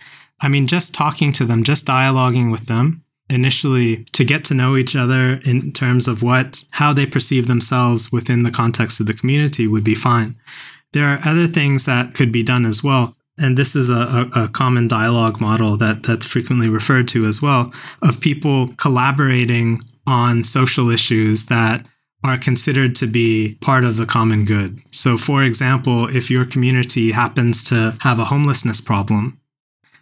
I 0.41 0.47
mean, 0.47 0.67
just 0.67 0.93
talking 0.93 1.31
to 1.33 1.45
them, 1.45 1.63
just 1.63 1.85
dialoguing 1.85 2.51
with 2.51 2.65
them 2.65 3.03
initially 3.29 4.03
to 4.11 4.25
get 4.25 4.43
to 4.45 4.53
know 4.53 4.75
each 4.75 4.95
other 4.95 5.39
in 5.45 5.71
terms 5.71 6.07
of 6.07 6.21
what, 6.21 6.63
how 6.71 6.91
they 6.93 7.05
perceive 7.05 7.47
themselves 7.47 8.11
within 8.11 8.43
the 8.43 8.51
context 8.51 8.99
of 8.99 9.07
the 9.07 9.13
community 9.13 9.67
would 9.67 9.83
be 9.83 9.95
fine. 9.95 10.35
There 10.91 11.07
are 11.07 11.21
other 11.23 11.47
things 11.47 11.85
that 11.85 12.13
could 12.13 12.31
be 12.31 12.43
done 12.43 12.65
as 12.65 12.83
well. 12.83 13.15
And 13.37 13.57
this 13.57 13.75
is 13.75 13.89
a, 13.89 14.29
a, 14.35 14.49
common 14.49 14.87
dialogue 14.87 15.39
model 15.39 15.77
that, 15.77 16.03
that's 16.03 16.25
frequently 16.25 16.67
referred 16.67 17.07
to 17.09 17.25
as 17.25 17.41
well 17.41 17.73
of 18.01 18.19
people 18.19 18.67
collaborating 18.75 19.81
on 20.05 20.43
social 20.43 20.89
issues 20.89 21.45
that 21.45 21.85
are 22.23 22.37
considered 22.37 22.93
to 22.95 23.07
be 23.07 23.57
part 23.61 23.83
of 23.83 23.97
the 23.97 24.05
common 24.05 24.45
good. 24.45 24.79
So, 24.91 25.17
for 25.17 25.43
example, 25.43 26.07
if 26.15 26.29
your 26.29 26.45
community 26.45 27.11
happens 27.11 27.63
to 27.65 27.95
have 28.01 28.19
a 28.19 28.25
homelessness 28.25 28.79
problem, 28.79 29.40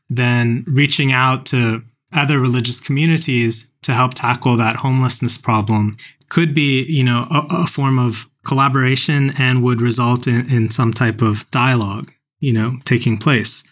then 0.09 0.63
reaching 0.67 1.11
out 1.11 1.45
to 1.47 1.83
other 2.13 2.39
religious 2.39 2.79
communities 2.79 3.71
to 3.83 3.93
help 3.93 4.13
tackle 4.13 4.57
that 4.57 4.77
homelessness 4.77 5.37
problem 5.37 5.97
could 6.29 6.53
be, 6.53 6.83
you 6.83 7.03
know, 7.03 7.27
a, 7.31 7.63
a 7.63 7.67
form 7.67 7.99
of 7.99 8.29
collaboration 8.45 9.33
and 9.37 9.63
would 9.63 9.81
result 9.81 10.27
in, 10.27 10.49
in 10.51 10.69
some 10.69 10.93
type 10.93 11.21
of 11.21 11.49
dialogue, 11.51 12.11
you 12.39 12.53
know, 12.53 12.77
taking 12.85 13.17
place. 13.17 13.63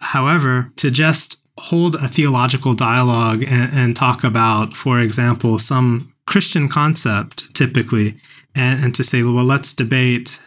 However, 0.00 0.70
to 0.76 0.90
just 0.90 1.40
hold 1.58 1.94
a 1.96 2.08
theological 2.08 2.74
dialogue 2.74 3.42
and, 3.42 3.72
and 3.72 3.96
talk 3.96 4.24
about, 4.24 4.76
for 4.76 5.00
example, 5.00 5.58
some 5.58 6.12
Christian 6.26 6.68
concept 6.68 7.54
typically, 7.54 8.16
and, 8.54 8.84
and 8.84 8.94
to 8.94 9.04
say, 9.04 9.22
well, 9.22 9.44
let's 9.44 9.72
debate 9.72 10.40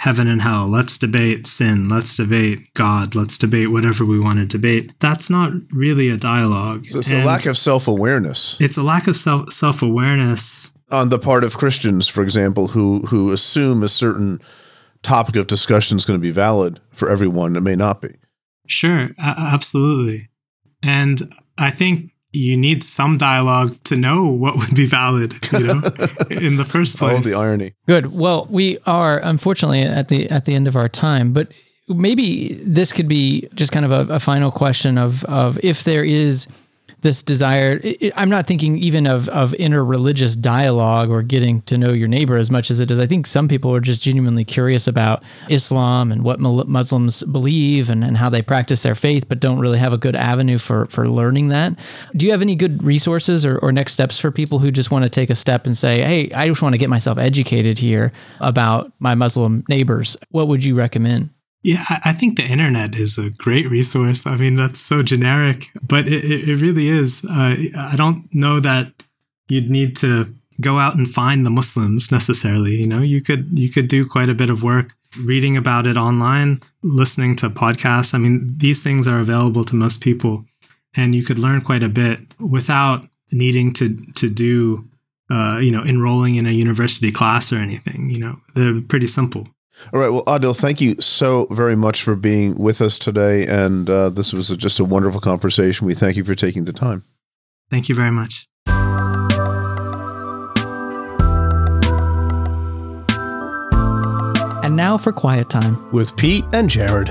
heaven 0.00 0.26
and 0.26 0.40
hell. 0.40 0.66
Let's 0.66 0.96
debate 0.96 1.46
sin. 1.46 1.90
Let's 1.90 2.16
debate 2.16 2.72
God. 2.72 3.14
Let's 3.14 3.36
debate 3.36 3.70
whatever 3.70 4.06
we 4.06 4.18
want 4.18 4.38
to 4.38 4.46
debate. 4.46 4.98
That's 4.98 5.28
not 5.28 5.52
really 5.70 6.08
a 6.08 6.16
dialogue. 6.16 6.86
So 6.88 7.00
it's 7.00 7.10
and 7.10 7.22
a 7.22 7.26
lack 7.26 7.44
of 7.44 7.58
self 7.58 7.86
awareness. 7.86 8.58
It's 8.60 8.78
a 8.78 8.82
lack 8.82 9.06
of 9.08 9.14
self 9.14 9.52
self 9.52 9.82
awareness 9.82 10.72
on 10.90 11.10
the 11.10 11.18
part 11.18 11.44
of 11.44 11.58
Christians, 11.58 12.08
for 12.08 12.22
example, 12.22 12.68
who 12.68 13.00
who 13.08 13.30
assume 13.30 13.82
a 13.82 13.90
certain 13.90 14.40
topic 15.02 15.36
of 15.36 15.46
discussion 15.46 15.98
is 15.98 16.06
going 16.06 16.18
to 16.18 16.22
be 16.22 16.30
valid 16.30 16.80
for 16.92 17.10
everyone. 17.10 17.54
It 17.54 17.60
may 17.60 17.76
not 17.76 18.00
be. 18.00 18.14
Sure, 18.66 19.10
absolutely, 19.18 20.30
and 20.82 21.20
I 21.58 21.70
think 21.70 22.12
you 22.32 22.56
need 22.56 22.84
some 22.84 23.18
dialogue 23.18 23.76
to 23.84 23.96
know 23.96 24.26
what 24.26 24.56
would 24.56 24.74
be 24.74 24.86
valid, 24.86 25.34
you 25.52 25.66
know, 25.66 25.72
in 26.30 26.56
the 26.56 26.66
first 26.68 26.96
place. 26.96 27.26
Oh, 27.26 27.28
the 27.28 27.36
irony. 27.36 27.74
Good. 27.86 28.12
Well, 28.12 28.46
we 28.50 28.78
are 28.86 29.18
unfortunately 29.18 29.82
at 29.82 30.08
the 30.08 30.28
at 30.30 30.44
the 30.44 30.54
end 30.54 30.68
of 30.68 30.76
our 30.76 30.88
time, 30.88 31.32
but 31.32 31.52
maybe 31.88 32.54
this 32.64 32.92
could 32.92 33.08
be 33.08 33.48
just 33.54 33.72
kind 33.72 33.84
of 33.84 33.90
a, 34.10 34.14
a 34.14 34.20
final 34.20 34.50
question 34.50 34.96
of 34.96 35.24
of 35.24 35.58
if 35.64 35.84
there 35.84 36.04
is 36.04 36.46
this 37.02 37.22
desire. 37.22 37.80
I'm 38.16 38.28
not 38.28 38.46
thinking 38.46 38.78
even 38.78 39.06
of 39.06 39.28
of 39.28 39.52
interreligious 39.52 40.38
dialogue 40.40 41.10
or 41.10 41.22
getting 41.22 41.62
to 41.62 41.78
know 41.78 41.92
your 41.92 42.08
neighbor 42.08 42.36
as 42.36 42.50
much 42.50 42.70
as 42.70 42.80
it 42.80 42.90
is. 42.90 43.00
I 43.00 43.06
think 43.06 43.26
some 43.26 43.48
people 43.48 43.74
are 43.74 43.80
just 43.80 44.02
genuinely 44.02 44.44
curious 44.44 44.86
about 44.86 45.22
Islam 45.48 46.12
and 46.12 46.22
what 46.22 46.40
Muslims 46.40 47.22
believe 47.24 47.90
and, 47.90 48.04
and 48.04 48.16
how 48.16 48.28
they 48.28 48.42
practice 48.42 48.82
their 48.82 48.94
faith, 48.94 49.28
but 49.28 49.40
don't 49.40 49.58
really 49.58 49.78
have 49.78 49.92
a 49.92 49.98
good 49.98 50.16
avenue 50.16 50.58
for 50.58 50.86
for 50.86 51.08
learning 51.08 51.48
that. 51.48 51.78
Do 52.14 52.26
you 52.26 52.32
have 52.32 52.42
any 52.42 52.56
good 52.56 52.82
resources 52.82 53.46
or, 53.46 53.58
or 53.58 53.72
next 53.72 53.92
steps 53.92 54.18
for 54.18 54.30
people 54.30 54.58
who 54.58 54.70
just 54.70 54.90
want 54.90 55.04
to 55.04 55.10
take 55.10 55.30
a 55.30 55.34
step 55.34 55.66
and 55.66 55.76
say, 55.76 56.02
"Hey, 56.02 56.30
I 56.32 56.46
just 56.46 56.62
want 56.62 56.74
to 56.74 56.78
get 56.78 56.90
myself 56.90 57.18
educated 57.18 57.78
here 57.78 58.12
about 58.40 58.92
my 58.98 59.14
Muslim 59.14 59.64
neighbors"? 59.68 60.16
What 60.30 60.48
would 60.48 60.64
you 60.64 60.74
recommend? 60.74 61.30
Yeah, 61.62 61.84
I 62.04 62.12
think 62.12 62.36
the 62.36 62.44
internet 62.44 62.94
is 62.94 63.18
a 63.18 63.28
great 63.30 63.68
resource. 63.70 64.26
I 64.26 64.36
mean, 64.36 64.54
that's 64.54 64.80
so 64.80 65.02
generic, 65.02 65.66
but 65.86 66.08
it, 66.08 66.24
it 66.24 66.60
really 66.60 66.88
is. 66.88 67.22
Uh, 67.24 67.56
I 67.76 67.94
don't 67.96 68.34
know 68.34 68.60
that 68.60 68.92
you'd 69.48 69.68
need 69.68 69.94
to 69.96 70.34
go 70.60 70.78
out 70.78 70.96
and 70.96 71.08
find 71.08 71.44
the 71.44 71.50
Muslims 71.50 72.10
necessarily. 72.10 72.76
You 72.76 72.86
know, 72.86 73.00
you 73.00 73.20
could 73.20 73.58
you 73.58 73.68
could 73.70 73.88
do 73.88 74.06
quite 74.06 74.30
a 74.30 74.34
bit 74.34 74.48
of 74.48 74.62
work 74.62 74.94
reading 75.18 75.56
about 75.56 75.86
it 75.86 75.96
online, 75.96 76.60
listening 76.82 77.36
to 77.36 77.50
podcasts. 77.50 78.14
I 78.14 78.18
mean, 78.18 78.54
these 78.56 78.82
things 78.82 79.06
are 79.06 79.20
available 79.20 79.64
to 79.66 79.76
most 79.76 80.00
people, 80.00 80.46
and 80.96 81.14
you 81.14 81.24
could 81.24 81.38
learn 81.38 81.60
quite 81.60 81.82
a 81.82 81.88
bit 81.88 82.20
without 82.38 83.06
needing 83.32 83.72
to 83.74 83.96
to 84.14 84.30
do, 84.30 84.88
uh, 85.30 85.58
you 85.58 85.70
know, 85.70 85.84
enrolling 85.84 86.36
in 86.36 86.46
a 86.46 86.52
university 86.52 87.12
class 87.12 87.52
or 87.52 87.56
anything. 87.56 88.10
You 88.10 88.20
know, 88.20 88.40
they're 88.54 88.80
pretty 88.80 89.08
simple. 89.08 89.46
All 89.92 90.00
right. 90.00 90.10
Well, 90.10 90.24
Adil, 90.24 90.58
thank 90.58 90.80
you 90.80 91.00
so 91.00 91.46
very 91.50 91.76
much 91.76 92.02
for 92.02 92.14
being 92.14 92.56
with 92.58 92.80
us 92.80 92.98
today. 92.98 93.46
And 93.46 93.88
uh, 93.88 94.10
this 94.10 94.32
was 94.32 94.50
a, 94.50 94.56
just 94.56 94.78
a 94.78 94.84
wonderful 94.84 95.20
conversation. 95.20 95.86
We 95.86 95.94
thank 95.94 96.16
you 96.16 96.24
for 96.24 96.34
taking 96.34 96.64
the 96.64 96.72
time. 96.72 97.04
Thank 97.70 97.88
you 97.88 97.94
very 97.94 98.10
much. 98.10 98.46
And 104.62 104.76
now 104.76 104.98
for 104.98 105.12
quiet 105.12 105.50
time 105.50 105.90
with 105.90 106.16
Pete 106.16 106.44
and 106.52 106.68
Jared. 106.68 107.10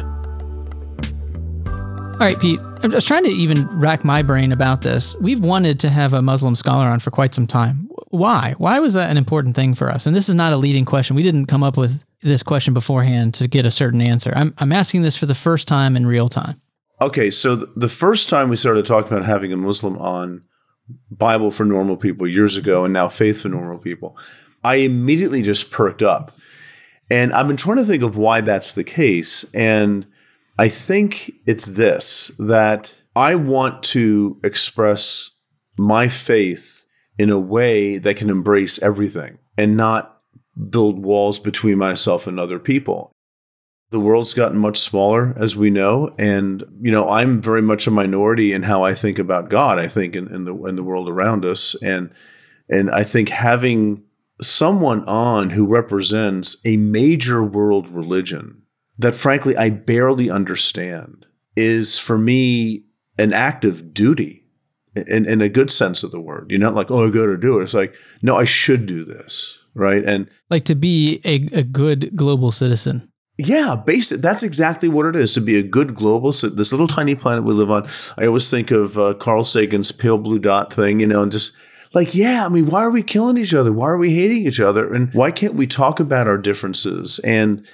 All 2.19 2.25
right, 2.25 2.39
Pete. 2.39 2.59
I'm 2.83 2.91
just 2.91 3.07
trying 3.07 3.23
to 3.23 3.29
even 3.29 3.65
rack 3.77 4.05
my 4.05 4.21
brain 4.21 4.51
about 4.51 4.81
this. 4.81 5.15
We've 5.19 5.39
wanted 5.39 5.79
to 5.81 5.89
have 5.89 6.13
a 6.13 6.21
Muslim 6.21 6.55
scholar 6.55 6.87
on 6.87 6.99
for 6.99 7.11
quite 7.11 7.33
some 7.33 7.47
time. 7.47 7.89
Why? 8.09 8.55
Why 8.57 8.79
was 8.79 8.93
that 8.93 9.09
an 9.09 9.17
important 9.17 9.55
thing 9.55 9.73
for 9.73 9.89
us? 9.89 10.05
And 10.05 10.15
this 10.15 10.29
is 10.29 10.35
not 10.35 10.53
a 10.53 10.57
leading 10.57 10.85
question. 10.85 11.15
We 11.15 11.23
didn't 11.23 11.45
come 11.47 11.63
up 11.63 11.77
with 11.77 12.03
this 12.21 12.43
question 12.43 12.73
beforehand 12.73 13.33
to 13.35 13.47
get 13.47 13.65
a 13.65 13.71
certain 13.71 14.01
answer. 14.01 14.33
I'm, 14.35 14.53
I'm 14.57 14.71
asking 14.71 15.03
this 15.03 15.15
for 15.15 15.25
the 15.25 15.35
first 15.35 15.67
time 15.67 15.95
in 15.95 16.05
real 16.05 16.29
time. 16.29 16.61
Okay, 17.01 17.31
so 17.31 17.55
the 17.55 17.87
first 17.87 18.27
time 18.27 18.49
we 18.49 18.57
started 18.57 18.85
talking 18.85 19.11
about 19.11 19.25
having 19.25 19.53
a 19.53 19.57
Muslim 19.57 19.97
on 19.97 20.43
Bible 21.09 21.49
for 21.51 21.63
normal 21.63 21.95
people 21.95 22.27
years 22.27 22.57
ago 22.57 22.83
and 22.83 22.93
now 22.93 23.07
faith 23.07 23.41
for 23.41 23.49
normal 23.49 23.77
people, 23.77 24.17
I 24.63 24.75
immediately 24.75 25.41
just 25.41 25.71
perked 25.71 26.01
up. 26.01 26.35
And 27.09 27.33
I've 27.33 27.47
been 27.47 27.57
trying 27.57 27.77
to 27.77 27.85
think 27.85 28.03
of 28.03 28.17
why 28.17 28.41
that's 28.41 28.73
the 28.73 28.83
case. 28.83 29.45
And 29.53 30.05
I 30.57 30.67
think 30.67 31.31
it's 31.45 31.65
this 31.65 32.31
that 32.37 32.95
I 33.15 33.35
want 33.35 33.81
to 33.83 34.39
express 34.43 35.31
my 35.77 36.09
faith 36.09 36.85
in 37.17 37.29
a 37.29 37.39
way 37.39 37.97
that 37.97 38.17
can 38.17 38.29
embrace 38.29 38.81
everything 38.81 39.39
and 39.57 39.77
not 39.77 40.18
build 40.69 40.99
walls 40.99 41.39
between 41.39 41.77
myself 41.77 42.27
and 42.27 42.39
other 42.39 42.59
people. 42.59 43.11
The 43.91 43.99
world's 43.99 44.33
gotten 44.33 44.57
much 44.57 44.79
smaller, 44.79 45.33
as 45.35 45.55
we 45.55 45.71
know, 45.71 46.13
and 46.19 46.63
you 46.79 46.91
know 46.91 47.09
I'm 47.09 47.41
very 47.41 47.61
much 47.61 47.87
a 47.87 47.91
minority 47.91 48.53
in 48.53 48.63
how 48.63 48.83
I 48.83 48.93
think 48.93 49.17
about 49.17 49.49
God. 49.49 49.79
I 49.79 49.87
think 49.87 50.15
in, 50.15 50.27
in 50.33 50.45
the 50.45 50.55
in 50.65 50.75
the 50.75 50.83
world 50.83 51.09
around 51.09 51.43
us, 51.43 51.75
and 51.81 52.11
and 52.69 52.91
I 52.91 53.03
think 53.03 53.29
having 53.29 54.03
someone 54.41 55.03
on 55.05 55.51
who 55.51 55.65
represents 55.65 56.57
a 56.65 56.77
major 56.77 57.43
world 57.43 57.89
religion 57.89 58.61
that, 58.99 59.15
frankly, 59.15 59.57
I 59.57 59.69
barely 59.69 60.29
understand 60.29 61.25
is 61.55 61.97
for 61.97 62.17
me 62.17 62.85
an 63.17 63.33
act 63.33 63.65
of 63.65 63.93
duty 63.93 64.45
in, 64.95 65.27
in 65.27 65.41
a 65.41 65.49
good 65.49 65.71
sense 65.71 66.03
of 66.03 66.11
the 66.11 66.21
word. 66.21 66.47
You're 66.49 66.59
not 66.59 66.75
like, 66.75 66.91
oh, 66.91 67.07
I 67.07 67.09
got 67.09 67.25
to 67.25 67.37
do 67.37 67.59
it. 67.59 67.63
It's 67.63 67.73
like, 67.73 67.95
no, 68.21 68.37
I 68.37 68.45
should 68.45 68.85
do 68.85 69.03
this 69.03 69.58
right? 69.73 70.03
And 70.03 70.29
like 70.49 70.65
to 70.65 70.75
be 70.75 71.21
a, 71.25 71.35
a 71.57 71.63
good 71.63 72.15
global 72.15 72.51
citizen. 72.51 73.09
Yeah, 73.37 73.77
basic. 73.77 74.19
That's 74.19 74.43
exactly 74.43 74.89
what 74.89 75.05
it 75.05 75.15
is 75.15 75.33
to 75.33 75.41
be 75.41 75.57
a 75.57 75.63
good 75.63 75.95
global. 75.95 76.33
So 76.33 76.49
This 76.49 76.73
little 76.73 76.89
tiny 76.89 77.15
planet 77.15 77.45
we 77.45 77.53
live 77.53 77.71
on. 77.71 77.87
I 78.17 78.25
always 78.25 78.49
think 78.49 78.69
of 78.69 78.99
uh, 78.99 79.13
Carl 79.13 79.45
Sagan's 79.45 79.93
pale 79.93 80.17
blue 80.17 80.39
dot 80.39 80.73
thing, 80.73 80.99
you 80.99 81.07
know, 81.07 81.23
and 81.23 81.31
just 81.31 81.53
like, 81.93 82.13
yeah, 82.13 82.45
I 82.45 82.49
mean, 82.49 82.65
why 82.65 82.81
are 82.81 82.91
we 82.91 83.01
killing 83.01 83.37
each 83.37 83.53
other? 83.53 83.71
Why 83.71 83.87
are 83.87 83.97
we 83.97 84.13
hating 84.13 84.45
each 84.45 84.59
other? 84.59 84.93
And 84.93 85.13
why 85.13 85.31
can't 85.31 85.53
we 85.53 85.67
talk 85.67 86.01
about 86.01 86.27
our 86.27 86.37
differences 86.37 87.19
and 87.19 87.65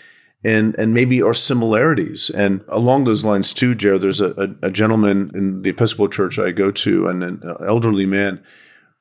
and 0.43 0.75
and 0.77 0.93
maybe 0.93 1.19
our 1.23 1.33
similarities? 1.33 2.29
And 2.29 2.63
along 2.67 3.05
those 3.05 3.25
lines 3.25 3.51
too, 3.51 3.73
Jared, 3.73 4.03
there's 4.03 4.21
a, 4.21 4.33
a, 4.61 4.67
a 4.67 4.71
gentleman 4.71 5.31
in 5.33 5.63
the 5.63 5.71
Episcopal 5.71 6.09
Church 6.09 6.37
I 6.37 6.51
go 6.51 6.69
to, 6.69 7.07
and 7.07 7.23
an 7.23 7.41
elderly 7.67 8.05
man 8.05 8.43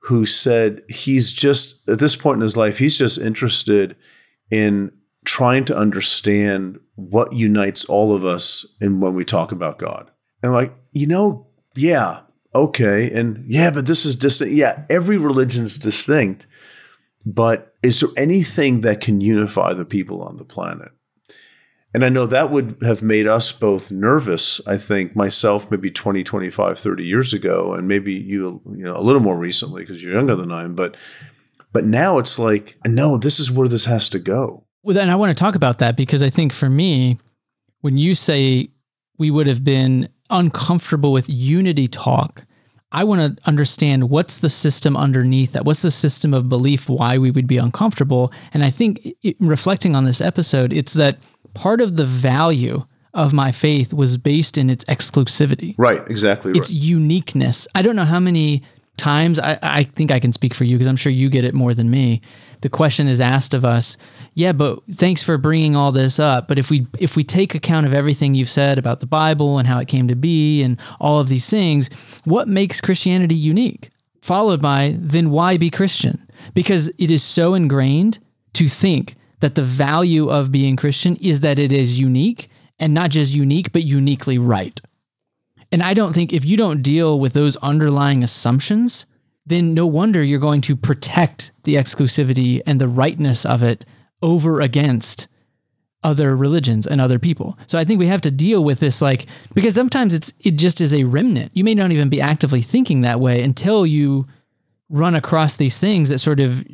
who 0.04 0.24
said 0.24 0.82
he's 0.88 1.32
just 1.32 1.88
at 1.88 1.98
this 1.98 2.16
point 2.16 2.36
in 2.36 2.42
his 2.42 2.56
life 2.56 2.78
he's 2.78 2.98
just 2.98 3.18
interested 3.18 3.96
in 4.50 4.90
trying 5.24 5.64
to 5.64 5.76
understand 5.76 6.78
what 6.96 7.32
unites 7.32 7.84
all 7.86 8.14
of 8.14 8.24
us 8.24 8.64
in 8.80 9.00
when 9.00 9.14
we 9.14 9.24
talk 9.24 9.52
about 9.52 9.78
God. 9.78 10.10
And 10.42 10.52
like, 10.52 10.74
you 10.92 11.06
know, 11.06 11.48
yeah, 11.74 12.20
okay, 12.54 13.10
and 13.10 13.44
yeah, 13.48 13.70
but 13.70 13.86
this 13.86 14.04
is 14.04 14.14
distinct. 14.14 14.54
Yeah, 14.54 14.84
every 14.88 15.16
religion's 15.16 15.76
distinct, 15.76 16.46
but 17.24 17.74
is 17.82 18.00
there 18.00 18.10
anything 18.16 18.82
that 18.82 19.00
can 19.00 19.20
unify 19.20 19.72
the 19.72 19.84
people 19.84 20.22
on 20.22 20.36
the 20.36 20.44
planet? 20.44 20.92
And 21.94 22.04
I 22.04 22.08
know 22.08 22.26
that 22.26 22.50
would 22.50 22.76
have 22.82 23.02
made 23.02 23.28
us 23.28 23.52
both 23.52 23.92
nervous, 23.92 24.60
I 24.66 24.76
think, 24.76 25.14
myself 25.14 25.70
maybe 25.70 25.92
20, 25.92 26.24
25, 26.24 26.76
30 26.76 27.04
years 27.04 27.32
ago, 27.32 27.72
and 27.72 27.86
maybe 27.86 28.12
you, 28.12 28.60
you 28.76 28.84
know, 28.84 28.96
a 28.96 29.00
little 29.00 29.22
more 29.22 29.38
recently 29.38 29.82
because 29.82 30.02
you're 30.02 30.12
younger 30.12 30.34
than 30.34 30.50
I 30.50 30.64
am. 30.64 30.74
But 30.74 30.96
but 31.72 31.84
now 31.84 32.18
it's 32.18 32.38
like, 32.38 32.76
no, 32.86 33.16
this 33.16 33.40
is 33.40 33.50
where 33.50 33.68
this 33.68 33.84
has 33.84 34.08
to 34.10 34.18
go. 34.18 34.64
Well, 34.82 34.94
then 34.94 35.08
I 35.08 35.16
want 35.16 35.36
to 35.36 35.40
talk 35.40 35.54
about 35.54 35.78
that 35.78 35.96
because 35.96 36.22
I 36.22 36.30
think 36.30 36.52
for 36.52 36.68
me, 36.68 37.18
when 37.80 37.96
you 37.96 38.14
say 38.14 38.70
we 39.18 39.30
would 39.30 39.46
have 39.46 39.64
been 39.64 40.08
uncomfortable 40.30 41.12
with 41.12 41.28
unity 41.28 41.88
talk, 41.88 42.44
I 42.92 43.02
want 43.02 43.38
to 43.38 43.48
understand 43.48 44.08
what's 44.08 44.38
the 44.38 44.50
system 44.50 44.96
underneath 44.96 45.52
that. 45.52 45.64
What's 45.64 45.82
the 45.82 45.90
system 45.90 46.32
of 46.32 46.48
belief 46.48 46.88
why 46.88 47.18
we 47.18 47.32
would 47.32 47.48
be 47.48 47.58
uncomfortable? 47.58 48.32
And 48.52 48.62
I 48.62 48.70
think 48.70 49.00
it, 49.22 49.36
reflecting 49.40 49.96
on 49.96 50.04
this 50.04 50.20
episode, 50.20 50.72
it's 50.72 50.92
that 50.92 51.18
part 51.54 51.80
of 51.80 51.96
the 51.96 52.04
value 52.04 52.84
of 53.14 53.32
my 53.32 53.52
faith 53.52 53.94
was 53.94 54.16
based 54.16 54.58
in 54.58 54.68
its 54.68 54.84
exclusivity. 54.86 55.74
Right, 55.78 56.02
exactly. 56.10 56.52
Its 56.52 56.70
right. 56.70 56.80
uniqueness. 56.80 57.68
I 57.74 57.82
don't 57.82 57.96
know 57.96 58.04
how 58.04 58.20
many 58.20 58.62
times, 58.96 59.38
I, 59.38 59.58
I 59.62 59.84
think 59.84 60.10
I 60.10 60.20
can 60.20 60.32
speak 60.32 60.54
for 60.54 60.64
you 60.64 60.76
because 60.76 60.88
I'm 60.88 60.96
sure 60.96 61.12
you 61.12 61.28
get 61.28 61.44
it 61.44 61.54
more 61.54 61.74
than 61.74 61.90
me. 61.90 62.20
The 62.60 62.68
question 62.68 63.08
is 63.08 63.20
asked 63.20 63.54
of 63.54 63.64
us, 63.64 63.96
yeah, 64.34 64.52
but 64.52 64.80
thanks 64.90 65.22
for 65.22 65.36
bringing 65.36 65.76
all 65.76 65.92
this 65.92 66.18
up. 66.18 66.48
But 66.48 66.58
if 66.58 66.70
we 66.70 66.86
if 66.98 67.14
we 67.14 67.22
take 67.22 67.54
account 67.54 67.86
of 67.86 67.92
everything 67.92 68.34
you've 68.34 68.48
said 68.48 68.78
about 68.78 69.00
the 69.00 69.06
Bible 69.06 69.58
and 69.58 69.68
how 69.68 69.78
it 69.78 69.86
came 69.86 70.08
to 70.08 70.16
be 70.16 70.62
and 70.62 70.80
all 70.98 71.20
of 71.20 71.28
these 71.28 71.48
things, 71.48 71.90
what 72.24 72.48
makes 72.48 72.80
Christianity 72.80 73.34
unique? 73.34 73.90
Followed 74.22 74.62
by 74.62 74.96
then 74.98 75.30
why 75.30 75.58
be 75.58 75.70
Christian? 75.70 76.26
Because 76.54 76.88
it 76.98 77.10
is 77.10 77.22
so 77.22 77.52
ingrained 77.54 78.18
to 78.54 78.68
think 78.68 79.14
that 79.40 79.54
the 79.54 79.62
value 79.62 80.28
of 80.28 80.52
being 80.52 80.76
Christian 80.76 81.16
is 81.16 81.40
that 81.40 81.58
it 81.58 81.72
is 81.72 81.98
unique 82.00 82.48
and 82.78 82.94
not 82.94 83.10
just 83.10 83.34
unique, 83.34 83.72
but 83.72 83.84
uniquely 83.84 84.38
right. 84.38 84.80
And 85.70 85.82
I 85.82 85.94
don't 85.94 86.12
think 86.12 86.32
if 86.32 86.44
you 86.44 86.56
don't 86.56 86.82
deal 86.82 87.18
with 87.18 87.32
those 87.32 87.56
underlying 87.56 88.22
assumptions, 88.22 89.06
then 89.46 89.74
no 89.74 89.86
wonder 89.86 90.22
you're 90.22 90.38
going 90.38 90.60
to 90.62 90.76
protect 90.76 91.52
the 91.64 91.74
exclusivity 91.74 92.62
and 92.66 92.80
the 92.80 92.88
rightness 92.88 93.44
of 93.44 93.62
it 93.62 93.84
over 94.22 94.60
against 94.60 95.28
other 96.02 96.36
religions 96.36 96.86
and 96.86 97.00
other 97.00 97.18
people. 97.18 97.58
So 97.66 97.78
I 97.78 97.84
think 97.84 97.98
we 97.98 98.06
have 98.06 98.20
to 98.22 98.30
deal 98.30 98.62
with 98.62 98.78
this 98.78 99.00
like 99.00 99.26
because 99.54 99.74
sometimes 99.74 100.12
it's 100.14 100.32
it 100.40 100.52
just 100.52 100.80
is 100.80 100.92
a 100.92 101.04
remnant. 101.04 101.50
You 101.54 101.64
may 101.64 101.74
not 101.74 101.92
even 101.92 102.10
be 102.10 102.20
actively 102.20 102.60
thinking 102.60 103.00
that 103.00 103.20
way 103.20 103.42
until 103.42 103.86
you 103.86 104.26
run 104.90 105.14
across 105.14 105.56
these 105.56 105.78
things 105.78 106.10
that 106.10 106.18
sort 106.18 106.40
of 106.40 106.64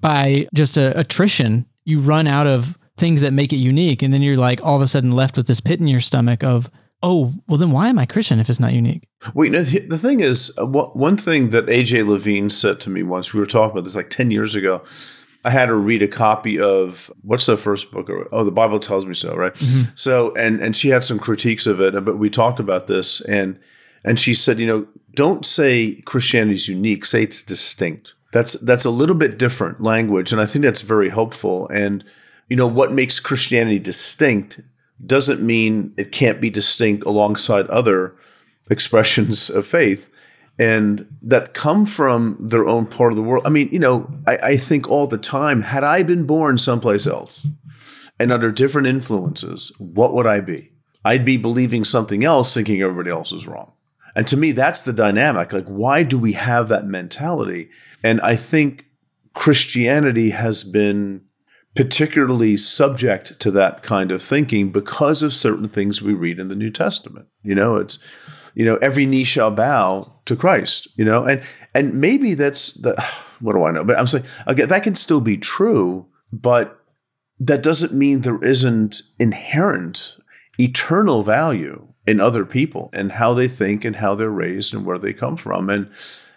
by 0.00 0.48
just 0.54 0.76
a 0.76 0.98
attrition 0.98 1.66
you 1.84 2.00
run 2.00 2.26
out 2.26 2.46
of 2.46 2.78
things 2.96 3.20
that 3.22 3.32
make 3.32 3.52
it 3.52 3.56
unique 3.56 4.02
and 4.02 4.12
then 4.12 4.22
you're 4.22 4.36
like 4.36 4.62
all 4.64 4.76
of 4.76 4.82
a 4.82 4.86
sudden 4.86 5.12
left 5.12 5.36
with 5.36 5.46
this 5.46 5.60
pit 5.60 5.80
in 5.80 5.88
your 5.88 6.00
stomach 6.00 6.44
of 6.44 6.70
oh, 7.02 7.32
well, 7.48 7.58
then 7.58 7.70
why 7.70 7.88
am 7.88 7.98
I 7.98 8.06
Christian 8.06 8.40
if 8.40 8.50
it's 8.50 8.60
not 8.60 8.72
unique? 8.72 9.08
Well, 9.34 9.46
you 9.46 9.50
know, 9.52 9.62
the 9.62 9.98
thing 9.98 10.20
is, 10.20 10.56
uh, 10.58 10.66
one 10.66 11.16
thing 11.16 11.50
that 11.50 11.66
AJ 11.66 12.06
Levine 12.06 12.50
said 12.50 12.80
to 12.82 12.90
me 12.90 13.02
once, 13.02 13.32
we 13.32 13.40
were 13.40 13.46
talking 13.46 13.72
about 13.72 13.84
this 13.84 13.96
like 13.96 14.10
10 14.10 14.30
years 14.30 14.54
ago. 14.54 14.82
I 15.44 15.50
had 15.50 15.66
to 15.66 15.74
read 15.74 16.02
a 16.02 16.08
copy 16.08 16.60
of 16.60 17.10
what's 17.22 17.46
the 17.46 17.56
first 17.56 17.90
book? 17.90 18.10
Oh, 18.30 18.44
the 18.44 18.52
Bible 18.52 18.78
tells 18.78 19.06
me 19.06 19.14
so, 19.14 19.34
right? 19.34 19.54
Mm-hmm. 19.54 19.92
So, 19.94 20.34
and 20.34 20.60
and 20.60 20.76
she 20.76 20.90
had 20.90 21.02
some 21.02 21.18
critiques 21.18 21.66
of 21.66 21.80
it, 21.80 22.04
but 22.04 22.18
we 22.18 22.28
talked 22.28 22.60
about 22.60 22.88
this, 22.88 23.22
and 23.22 23.58
and 24.04 24.20
she 24.20 24.34
said, 24.34 24.58
you 24.58 24.66
know, 24.66 24.86
don't 25.14 25.46
say 25.46 26.02
Christianity 26.02 26.56
is 26.56 26.68
unique, 26.68 27.06
say 27.06 27.22
it's 27.22 27.42
distinct. 27.42 28.12
That's 28.32 28.52
that's 28.54 28.84
a 28.84 28.90
little 28.90 29.16
bit 29.16 29.38
different 29.38 29.80
language, 29.80 30.32
and 30.32 30.40
I 30.40 30.46
think 30.46 30.64
that's 30.64 30.82
very 30.82 31.08
helpful. 31.08 31.68
And 31.68 32.04
you 32.48 32.56
know, 32.56 32.66
what 32.66 32.92
makes 32.92 33.20
Christianity 33.20 33.78
distinct 33.78 34.60
doesn't 35.04 35.40
mean 35.40 35.94
it 35.96 36.12
can't 36.12 36.40
be 36.40 36.50
distinct 36.50 37.06
alongside 37.06 37.66
other 37.68 38.14
expressions 38.70 39.50
of 39.50 39.66
faith 39.66 40.10
and 40.60 41.06
that 41.22 41.54
come 41.54 41.86
from 41.86 42.36
their 42.38 42.68
own 42.68 42.84
part 42.84 43.12
of 43.12 43.16
the 43.16 43.22
world. 43.22 43.46
I 43.46 43.48
mean, 43.48 43.70
you 43.72 43.78
know, 43.78 44.12
I, 44.26 44.36
I, 44.36 44.56
think 44.58 44.90
all 44.90 45.06
the 45.06 45.16
time, 45.16 45.62
had 45.62 45.82
I 45.82 46.02
been 46.02 46.26
born 46.26 46.58
someplace 46.58 47.06
else 47.06 47.46
and 48.18 48.30
under 48.30 48.52
different 48.52 48.86
influences, 48.86 49.72
what 49.78 50.12
would 50.12 50.26
I 50.26 50.42
be? 50.42 50.70
I'd 51.02 51.24
be 51.24 51.38
believing 51.38 51.82
something 51.82 52.24
else, 52.24 52.52
thinking 52.52 52.82
everybody 52.82 53.10
else 53.10 53.32
is 53.32 53.46
wrong. 53.46 53.72
And 54.14 54.26
to 54.26 54.36
me, 54.36 54.52
that's 54.52 54.82
the 54.82 54.92
dynamic. 54.92 55.52
Like, 55.52 55.66
why 55.66 56.02
do 56.02 56.18
we 56.18 56.32
have 56.32 56.68
that 56.68 56.86
mentality? 56.86 57.70
And 58.02 58.20
I 58.20 58.34
think 58.34 58.86
Christianity 59.34 60.30
has 60.30 60.64
been 60.64 61.22
particularly 61.74 62.56
subject 62.56 63.38
to 63.40 63.50
that 63.52 63.82
kind 63.82 64.10
of 64.10 64.22
thinking 64.22 64.70
because 64.70 65.22
of 65.22 65.32
certain 65.32 65.68
things 65.68 66.02
we 66.02 66.12
read 66.12 66.38
in 66.38 66.48
the 66.48 66.56
New 66.56 66.70
Testament. 66.70 67.28
You 67.42 67.54
know, 67.54 67.76
it's 67.76 67.98
you 68.54 68.64
know 68.64 68.76
every 68.76 69.06
knee 69.06 69.24
shall 69.24 69.50
bow 69.50 70.20
to 70.24 70.36
Christ. 70.36 70.88
You 70.96 71.04
know, 71.04 71.24
and 71.24 71.42
and 71.74 72.00
maybe 72.00 72.34
that's 72.34 72.72
the 72.72 73.00
what 73.40 73.52
do 73.52 73.64
I 73.64 73.70
know? 73.70 73.84
But 73.84 73.98
I'm 73.98 74.06
saying 74.06 74.24
again 74.46 74.68
that 74.68 74.82
can 74.82 74.94
still 74.94 75.20
be 75.20 75.36
true, 75.36 76.08
but 76.32 76.80
that 77.38 77.62
doesn't 77.62 77.94
mean 77.94 78.20
there 78.20 78.42
isn't 78.42 79.02
inherent 79.18 80.16
eternal 80.58 81.22
value 81.22 81.89
in 82.10 82.18
other 82.18 82.44
people 82.44 82.90
and 82.92 83.12
how 83.12 83.32
they 83.32 83.46
think 83.46 83.84
and 83.84 83.96
how 83.96 84.16
they're 84.16 84.28
raised 84.28 84.74
and 84.74 84.84
where 84.84 84.98
they 84.98 85.12
come 85.12 85.36
from. 85.36 85.70
And 85.70 85.88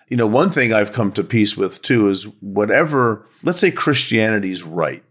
you 0.09 0.17
know 0.17 0.27
one 0.27 0.51
thing 0.51 0.71
i've 0.71 0.91
come 0.91 1.11
to 1.11 1.23
peace 1.23 1.57
with 1.57 1.81
too 1.81 2.07
is 2.07 2.25
whatever 2.39 3.25
let's 3.41 3.59
say 3.59 3.71
christianity's 3.71 4.61
right 4.61 5.03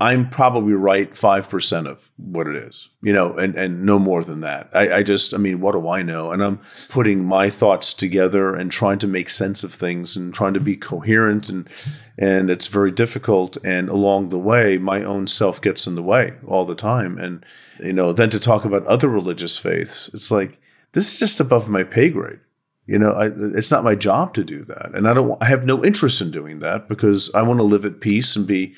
I'm 0.00 0.30
probably 0.30 0.72
right 0.72 1.12
5% 1.12 1.86
of 1.86 2.10
what 2.16 2.46
it 2.46 2.56
is, 2.56 2.88
you 3.02 3.12
know, 3.12 3.36
and, 3.36 3.54
and 3.54 3.84
no 3.84 3.98
more 3.98 4.24
than 4.24 4.40
that. 4.40 4.70
I, 4.72 4.94
I, 4.94 5.02
just, 5.02 5.34
I 5.34 5.36
mean, 5.36 5.60
what 5.60 5.72
do 5.72 5.86
I 5.86 6.00
know? 6.00 6.32
And 6.32 6.42
I'm 6.42 6.60
putting 6.88 7.22
my 7.22 7.50
thoughts 7.50 7.92
together 7.92 8.54
and 8.54 8.72
trying 8.72 8.98
to 9.00 9.06
make 9.06 9.28
sense 9.28 9.62
of 9.62 9.74
things 9.74 10.16
and 10.16 10.32
trying 10.32 10.54
to 10.54 10.60
be 10.60 10.74
coherent 10.74 11.50
and, 11.50 11.68
and 12.16 12.50
it's 12.50 12.66
very 12.66 12.90
difficult. 12.90 13.58
And 13.62 13.90
along 13.90 14.30
the 14.30 14.38
way, 14.38 14.78
my 14.78 15.02
own 15.02 15.26
self 15.26 15.60
gets 15.60 15.86
in 15.86 15.96
the 15.96 16.02
way 16.02 16.34
all 16.46 16.64
the 16.64 16.74
time. 16.74 17.18
And, 17.18 17.44
you 17.78 17.92
know, 17.92 18.14
then 18.14 18.30
to 18.30 18.40
talk 18.40 18.64
about 18.64 18.86
other 18.86 19.08
religious 19.08 19.58
faiths, 19.58 20.08
it's 20.14 20.30
like, 20.30 20.58
this 20.92 21.12
is 21.12 21.18
just 21.18 21.40
above 21.40 21.68
my 21.68 21.84
pay 21.84 22.08
grade. 22.08 22.40
You 22.86 22.98
know, 22.98 23.12
I, 23.12 23.30
it's 23.54 23.70
not 23.70 23.84
my 23.84 23.94
job 23.94 24.32
to 24.34 24.44
do 24.44 24.64
that. 24.64 24.92
And 24.94 25.06
I 25.06 25.12
don't, 25.12 25.40
I 25.42 25.46
have 25.46 25.66
no 25.66 25.84
interest 25.84 26.22
in 26.22 26.30
doing 26.30 26.60
that 26.60 26.88
because 26.88 27.32
I 27.34 27.42
want 27.42 27.60
to 27.60 27.64
live 27.64 27.84
at 27.84 28.00
peace 28.00 28.34
and 28.34 28.46
be, 28.46 28.74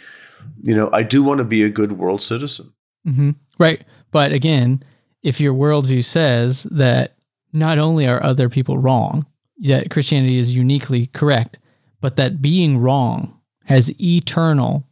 you 0.63 0.75
know, 0.75 0.89
I 0.93 1.03
do 1.03 1.23
want 1.23 1.39
to 1.39 1.45
be 1.45 1.63
a 1.63 1.69
good 1.69 1.93
world 1.93 2.23
citizen. 2.23 2.73
Mm-hmm. 3.07 3.31
Right. 3.59 3.83
But 4.11 4.33
again, 4.33 4.83
if 5.23 5.41
your 5.41 5.55
worldview 5.55 6.05
says 6.05 6.65
that 6.65 7.17
not 7.53 7.79
only 7.79 8.07
are 8.07 8.23
other 8.23 8.49
people 8.49 8.79
wrong, 8.79 9.27
that 9.59 9.91
Christianity 9.91 10.39
is 10.39 10.55
uniquely 10.55 11.07
correct, 11.09 11.59
but 12.01 12.17
that 12.17 12.41
being 12.41 12.79
wrong 12.79 13.41
has 13.65 13.93
eternal, 14.01 14.87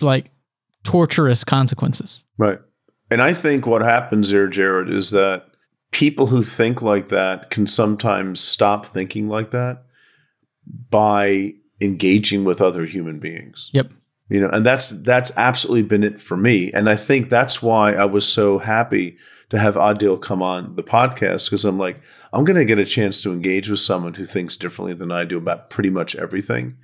like 0.00 0.30
torturous 0.84 1.44
consequences. 1.44 2.24
Right. 2.38 2.58
And 3.10 3.22
I 3.22 3.32
think 3.32 3.66
what 3.66 3.82
happens 3.82 4.30
here, 4.30 4.48
Jared, 4.48 4.88
is 4.88 5.10
that 5.10 5.46
people 5.90 6.26
who 6.26 6.42
think 6.42 6.82
like 6.82 7.08
that 7.08 7.50
can 7.50 7.66
sometimes 7.66 8.40
stop 8.40 8.86
thinking 8.86 9.28
like 9.28 9.50
that 9.50 9.84
by 10.90 11.54
engaging 11.80 12.44
with 12.44 12.62
other 12.62 12.84
human 12.84 13.18
beings. 13.18 13.70
Yep 13.72 13.92
you 14.32 14.40
know 14.40 14.48
and 14.48 14.64
that's 14.64 14.88
that's 15.02 15.30
absolutely 15.36 15.82
been 15.82 16.02
it 16.02 16.18
for 16.18 16.38
me. 16.38 16.72
And 16.72 16.88
i 16.88 16.94
think 16.94 17.28
that's 17.28 17.62
why 17.62 17.92
i 17.92 18.06
was 18.06 18.26
so 18.26 18.58
happy 18.58 19.18
to 19.50 19.58
have 19.58 19.74
adil 19.74 20.20
come 20.20 20.40
on 20.42 20.74
the 20.74 20.82
podcast 20.82 21.50
because 21.50 21.66
i'm 21.66 21.78
like 21.78 22.00
i'm 22.32 22.44
going 22.44 22.58
to 22.58 22.64
get 22.64 22.78
a 22.78 22.86
chance 22.86 23.20
to 23.20 23.30
engage 23.30 23.68
with 23.68 23.80
someone 23.80 24.14
who 24.14 24.24
thinks 24.24 24.56
differently 24.56 24.94
than 24.94 25.12
i 25.12 25.24
do 25.24 25.36
about 25.36 25.68
pretty 25.68 25.90
much 25.90 26.16
everything. 26.16 26.78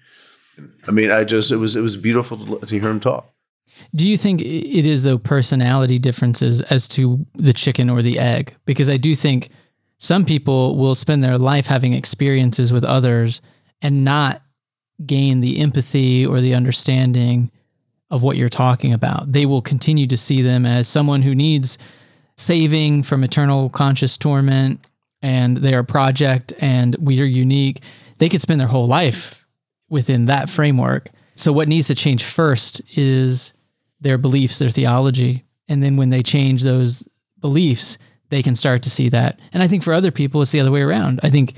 I 0.86 0.90
mean 0.90 1.10
i 1.10 1.24
just 1.24 1.50
it 1.50 1.56
was 1.56 1.74
it 1.74 1.80
was 1.80 1.96
beautiful 1.96 2.58
to, 2.58 2.66
hear 2.66 2.90
him 2.90 3.00
talk. 3.00 3.26
Do 3.94 4.06
you 4.06 4.18
think 4.18 4.42
it 4.42 4.84
is 4.84 5.02
though 5.02 5.18
personality 5.18 5.98
differences 5.98 6.60
as 6.62 6.86
to 6.88 7.24
the 7.34 7.54
chicken 7.54 7.88
or 7.88 8.02
the 8.02 8.18
egg? 8.18 8.54
Because 8.66 8.90
i 8.90 8.98
do 8.98 9.14
think 9.14 9.48
some 9.96 10.26
people 10.26 10.76
will 10.76 10.94
spend 10.94 11.24
their 11.24 11.38
life 11.38 11.66
having 11.66 11.94
experiences 11.94 12.74
with 12.74 12.84
others 12.84 13.40
and 13.80 14.04
not 14.04 14.42
gain 15.04 15.40
the 15.40 15.60
empathy 15.60 16.26
or 16.26 16.40
the 16.40 16.54
understanding 16.54 17.50
of 18.10 18.22
what 18.22 18.36
you're 18.36 18.48
talking 18.48 18.92
about. 18.92 19.32
They 19.32 19.46
will 19.46 19.62
continue 19.62 20.06
to 20.06 20.16
see 20.16 20.42
them 20.42 20.64
as 20.64 20.88
someone 20.88 21.22
who 21.22 21.34
needs 21.34 21.78
saving 22.36 23.02
from 23.02 23.24
eternal 23.24 23.68
conscious 23.68 24.16
torment 24.16 24.80
and 25.20 25.56
they 25.56 25.74
are 25.74 25.82
project 25.82 26.52
and 26.60 26.96
we 27.00 27.20
are 27.20 27.26
unique. 27.26 27.82
They 28.18 28.28
could 28.28 28.40
spend 28.40 28.60
their 28.60 28.68
whole 28.68 28.86
life 28.86 29.46
within 29.88 30.26
that 30.26 30.48
framework. 30.48 31.10
So, 31.34 31.52
what 31.52 31.68
needs 31.68 31.86
to 31.88 31.94
change 31.94 32.24
first 32.24 32.80
is 32.96 33.52
their 34.00 34.18
beliefs, 34.18 34.58
their 34.58 34.70
theology. 34.70 35.44
And 35.68 35.82
then 35.82 35.96
when 35.96 36.10
they 36.10 36.22
change 36.22 36.62
those 36.62 37.06
beliefs, 37.40 37.98
they 38.30 38.42
can 38.42 38.54
start 38.54 38.82
to 38.84 38.90
see 38.90 39.08
that. 39.10 39.40
And 39.52 39.62
I 39.62 39.68
think 39.68 39.82
for 39.82 39.92
other 39.92 40.10
people, 40.10 40.42
it's 40.42 40.50
the 40.50 40.60
other 40.60 40.70
way 40.70 40.82
around. 40.82 41.20
I 41.22 41.30
think 41.30 41.54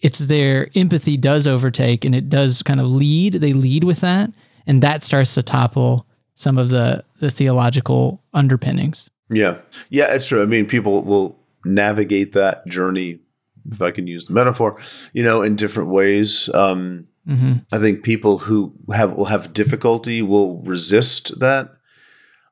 it's 0.00 0.20
their 0.20 0.68
empathy 0.74 1.16
does 1.16 1.46
overtake 1.46 2.04
and 2.04 2.14
it 2.14 2.28
does 2.28 2.62
kind 2.62 2.80
of 2.80 2.86
lead. 2.86 3.34
They 3.34 3.52
lead 3.52 3.84
with 3.84 4.00
that, 4.00 4.30
and 4.66 4.82
that 4.82 5.02
starts 5.02 5.34
to 5.34 5.42
topple 5.42 6.06
some 6.34 6.58
of 6.58 6.68
the 6.68 7.04
the 7.20 7.30
theological 7.30 8.22
underpinnings. 8.32 9.10
Yeah, 9.30 9.58
yeah, 9.88 10.12
it's 10.12 10.26
true. 10.26 10.42
I 10.42 10.46
mean, 10.46 10.66
people 10.66 11.02
will 11.04 11.38
navigate 11.64 12.32
that 12.32 12.66
journey, 12.66 13.20
if 13.70 13.80
I 13.80 13.90
can 13.90 14.06
use 14.06 14.26
the 14.26 14.34
metaphor, 14.34 14.78
you 15.12 15.22
know, 15.22 15.42
in 15.42 15.56
different 15.56 15.88
ways. 15.90 16.50
Um, 16.52 17.08
mm-hmm. 17.26 17.54
I 17.72 17.78
think 17.78 18.02
people 18.02 18.38
who 18.38 18.74
have 18.92 19.12
will 19.12 19.26
have 19.26 19.52
difficulty 19.52 20.22
will 20.22 20.58
resist 20.62 21.40
that. 21.40 21.70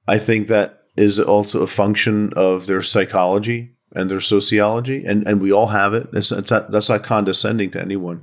I 0.09 0.18
think 0.18 0.49
that 0.49 0.84
is 0.97 1.18
also 1.18 1.62
a 1.62 1.66
function 1.66 2.32
of 2.34 2.66
their 2.66 2.82
psychology 2.82 3.74
and 3.95 4.11
their 4.11 4.20
sociology, 4.20 5.05
and 5.05 5.26
and 5.26 5.40
we 5.40 5.53
all 5.53 5.68
have 5.68 5.95
it. 5.95 6.09
It's, 6.12 6.32
it's 6.32 6.51
not, 6.51 6.70
that's 6.70 6.88
not 6.88 7.03
condescending 7.03 7.70
to 7.72 7.80
anyone, 7.80 8.22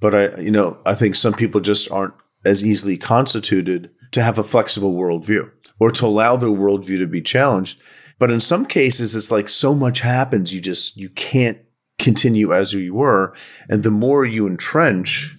but 0.00 0.14
I 0.14 0.40
you 0.40 0.50
know 0.50 0.78
I 0.84 0.94
think 0.94 1.14
some 1.14 1.34
people 1.34 1.60
just 1.60 1.90
aren't 1.90 2.14
as 2.44 2.64
easily 2.64 2.96
constituted 2.96 3.90
to 4.12 4.22
have 4.22 4.38
a 4.38 4.42
flexible 4.42 4.94
worldview 4.94 5.50
or 5.78 5.90
to 5.90 6.06
allow 6.06 6.36
their 6.36 6.50
worldview 6.50 6.98
to 6.98 7.06
be 7.06 7.20
challenged. 7.20 7.80
But 8.18 8.30
in 8.30 8.40
some 8.40 8.66
cases, 8.66 9.14
it's 9.16 9.30
like 9.30 9.48
so 9.48 9.74
much 9.74 10.00
happens, 10.00 10.54
you 10.54 10.60
just 10.60 10.96
you 10.96 11.08
can't 11.10 11.58
continue 11.98 12.52
as 12.52 12.72
you 12.72 12.94
were, 12.94 13.34
and 13.68 13.82
the 13.82 13.90
more 13.90 14.24
you 14.24 14.46
entrench, 14.46 15.36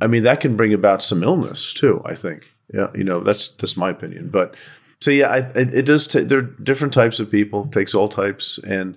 I 0.00 0.06
mean, 0.06 0.22
that 0.24 0.40
can 0.40 0.56
bring 0.56 0.72
about 0.72 1.02
some 1.02 1.22
illness 1.22 1.72
too. 1.72 2.02
I 2.04 2.14
think. 2.14 2.48
Yeah, 2.72 2.88
you 2.94 3.04
know, 3.04 3.20
that's 3.20 3.48
just 3.48 3.76
my 3.76 3.90
opinion. 3.90 4.30
But 4.30 4.54
so 5.02 5.10
yeah, 5.10 5.28
I, 5.28 5.38
it, 5.56 5.84
does. 5.84 6.06
T- 6.06 6.20
there 6.20 6.38
are 6.38 6.42
different 6.42 6.94
types 6.94 7.18
of 7.18 7.28
people. 7.28 7.66
Takes 7.66 7.92
all 7.92 8.08
types, 8.08 8.58
and 8.58 8.96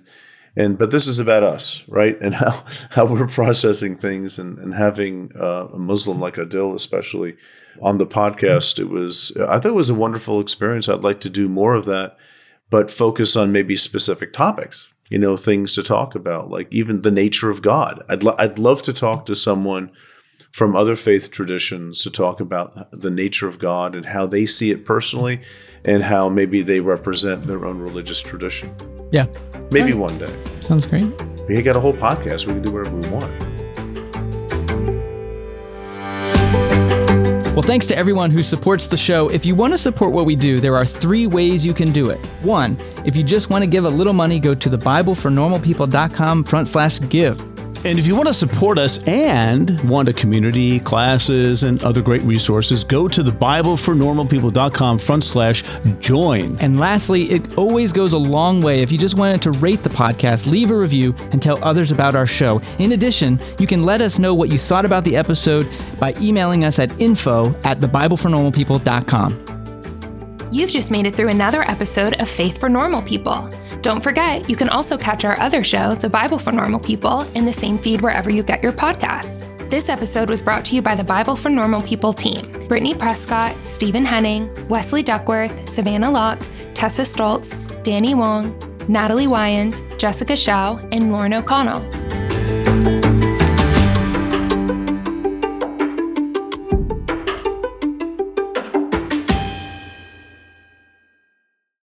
and 0.56 0.78
but 0.78 0.92
this 0.92 1.08
is 1.08 1.18
about 1.18 1.42
us, 1.42 1.82
right? 1.88 2.16
And 2.20 2.34
how 2.42 2.64
how 2.90 3.04
we're 3.06 3.26
processing 3.26 3.96
things, 3.96 4.38
and 4.38 4.56
and 4.58 4.74
having 4.74 5.32
uh, 5.38 5.66
a 5.72 5.78
Muslim 5.78 6.20
like 6.20 6.36
Adil, 6.36 6.74
especially 6.74 7.36
on 7.82 7.98
the 7.98 8.06
podcast. 8.06 8.78
It 8.78 8.88
was 8.88 9.36
I 9.36 9.58
thought 9.58 9.72
it 9.72 9.74
was 9.74 9.90
a 9.90 9.94
wonderful 9.94 10.40
experience. 10.40 10.88
I'd 10.88 11.02
like 11.02 11.20
to 11.20 11.30
do 11.30 11.48
more 11.48 11.74
of 11.74 11.86
that, 11.86 12.16
but 12.70 12.90
focus 12.90 13.34
on 13.34 13.50
maybe 13.50 13.74
specific 13.74 14.32
topics. 14.32 14.92
You 15.08 15.18
know, 15.18 15.36
things 15.36 15.74
to 15.74 15.82
talk 15.82 16.14
about, 16.14 16.50
like 16.50 16.68
even 16.70 17.02
the 17.02 17.12
nature 17.12 17.50
of 17.50 17.62
God. 17.62 18.04
I'd 18.08 18.22
lo- 18.22 18.36
I'd 18.38 18.60
love 18.60 18.82
to 18.82 18.92
talk 18.92 19.26
to 19.26 19.34
someone 19.34 19.90
from 20.56 20.74
other 20.74 20.96
faith 20.96 21.30
traditions 21.30 22.02
to 22.02 22.10
talk 22.10 22.40
about 22.40 22.88
the 22.90 23.10
nature 23.10 23.46
of 23.46 23.58
God 23.58 23.94
and 23.94 24.06
how 24.06 24.24
they 24.26 24.46
see 24.46 24.70
it 24.70 24.86
personally 24.86 25.42
and 25.84 26.02
how 26.02 26.30
maybe 26.30 26.62
they 26.62 26.80
represent 26.80 27.42
their 27.42 27.66
own 27.66 27.78
religious 27.78 28.22
tradition. 28.22 28.74
Yeah. 29.12 29.26
Maybe 29.70 29.92
right. 29.92 29.98
one 29.98 30.16
day. 30.16 30.34
Sounds 30.62 30.86
great. 30.86 31.04
We 31.46 31.60
got 31.60 31.76
a 31.76 31.80
whole 31.80 31.92
podcast. 31.92 32.46
We 32.46 32.54
can 32.54 32.62
do 32.62 32.72
whatever 32.72 32.96
we 32.96 33.06
want. 33.10 33.30
Well, 37.54 37.60
thanks 37.62 37.84
to 37.86 37.96
everyone 37.96 38.30
who 38.30 38.42
supports 38.42 38.86
the 38.86 38.96
show. 38.96 39.28
If 39.28 39.44
you 39.44 39.54
want 39.54 39.74
to 39.74 39.78
support 39.78 40.12
what 40.12 40.24
we 40.24 40.36
do, 40.36 40.58
there 40.58 40.74
are 40.74 40.86
three 40.86 41.26
ways 41.26 41.66
you 41.66 41.74
can 41.74 41.92
do 41.92 42.08
it. 42.08 42.18
One, 42.40 42.78
if 43.04 43.14
you 43.14 43.22
just 43.22 43.50
want 43.50 43.62
to 43.62 43.68
give 43.68 43.84
a 43.84 43.90
little 43.90 44.14
money, 44.14 44.38
go 44.38 44.54
to 44.54 44.70
thebiblefornormalpeople.com 44.70 46.44
front 46.44 46.66
slash 46.66 46.98
give. 47.10 47.55
And 47.84 47.98
if 47.98 48.06
you 48.06 48.14
want 48.16 48.28
to 48.28 48.34
support 48.34 48.78
us 48.78 49.02
and 49.04 49.80
want 49.88 50.08
a 50.08 50.12
community, 50.12 50.80
classes, 50.80 51.62
and 51.62 51.82
other 51.82 52.02
great 52.02 52.22
resources, 52.22 52.84
go 52.84 53.08
to 53.08 53.22
the 53.22 53.30
BibleForNormalPeople.com 53.30 54.98
front 54.98 55.24
slash 55.24 55.62
join. 56.00 56.58
And 56.58 56.78
lastly, 56.78 57.24
it 57.24 57.56
always 57.56 57.92
goes 57.92 58.12
a 58.12 58.18
long 58.18 58.62
way 58.62 58.80
if 58.80 58.90
you 58.90 58.98
just 58.98 59.16
wanted 59.16 59.42
to 59.42 59.52
rate 59.52 59.82
the 59.82 59.90
podcast, 59.90 60.46
leave 60.46 60.70
a 60.70 60.76
review, 60.76 61.14
and 61.32 61.40
tell 61.40 61.62
others 61.62 61.92
about 61.92 62.14
our 62.14 62.26
show. 62.26 62.60
In 62.78 62.92
addition, 62.92 63.38
you 63.58 63.66
can 63.66 63.84
let 63.84 64.00
us 64.00 64.18
know 64.18 64.34
what 64.34 64.48
you 64.48 64.58
thought 64.58 64.84
about 64.84 65.04
the 65.04 65.16
episode 65.16 65.68
by 65.98 66.14
emailing 66.20 66.64
us 66.64 66.78
at 66.78 66.98
info 67.00 67.54
at 67.64 67.78
thebiblefornormalpeople.com. 67.80 69.55
You've 70.52 70.70
just 70.70 70.90
made 70.90 71.06
it 71.06 71.16
through 71.16 71.28
another 71.28 71.62
episode 71.62 72.20
of 72.20 72.28
Faith 72.28 72.58
for 72.58 72.68
Normal 72.68 73.02
People. 73.02 73.50
Don't 73.82 74.02
forget, 74.02 74.48
you 74.48 74.54
can 74.56 74.68
also 74.68 74.96
catch 74.96 75.24
our 75.24 75.38
other 75.40 75.64
show, 75.64 75.94
The 75.94 76.08
Bible 76.08 76.38
for 76.38 76.52
Normal 76.52 76.80
People, 76.80 77.22
in 77.34 77.44
the 77.44 77.52
same 77.52 77.78
feed 77.78 78.00
wherever 78.00 78.30
you 78.30 78.42
get 78.42 78.62
your 78.62 78.72
podcasts. 78.72 79.42
This 79.70 79.88
episode 79.88 80.28
was 80.28 80.40
brought 80.40 80.64
to 80.66 80.76
you 80.76 80.82
by 80.82 80.94
the 80.94 81.02
Bible 81.02 81.34
for 81.34 81.48
Normal 81.48 81.82
People 81.82 82.12
team 82.12 82.48
Brittany 82.68 82.94
Prescott, 82.94 83.56
Stephen 83.66 84.04
Henning, 84.04 84.48
Wesley 84.68 85.02
Duckworth, 85.02 85.68
Savannah 85.68 86.10
Locke, 86.10 86.40
Tessa 86.74 87.02
Stoltz, 87.02 87.52
Danny 87.82 88.14
Wong, 88.14 88.56
Natalie 88.88 89.26
Wyand, 89.26 89.98
Jessica 89.98 90.36
Shao, 90.36 90.76
and 90.92 91.10
Lauren 91.10 91.34
O'Connell. 91.34 92.15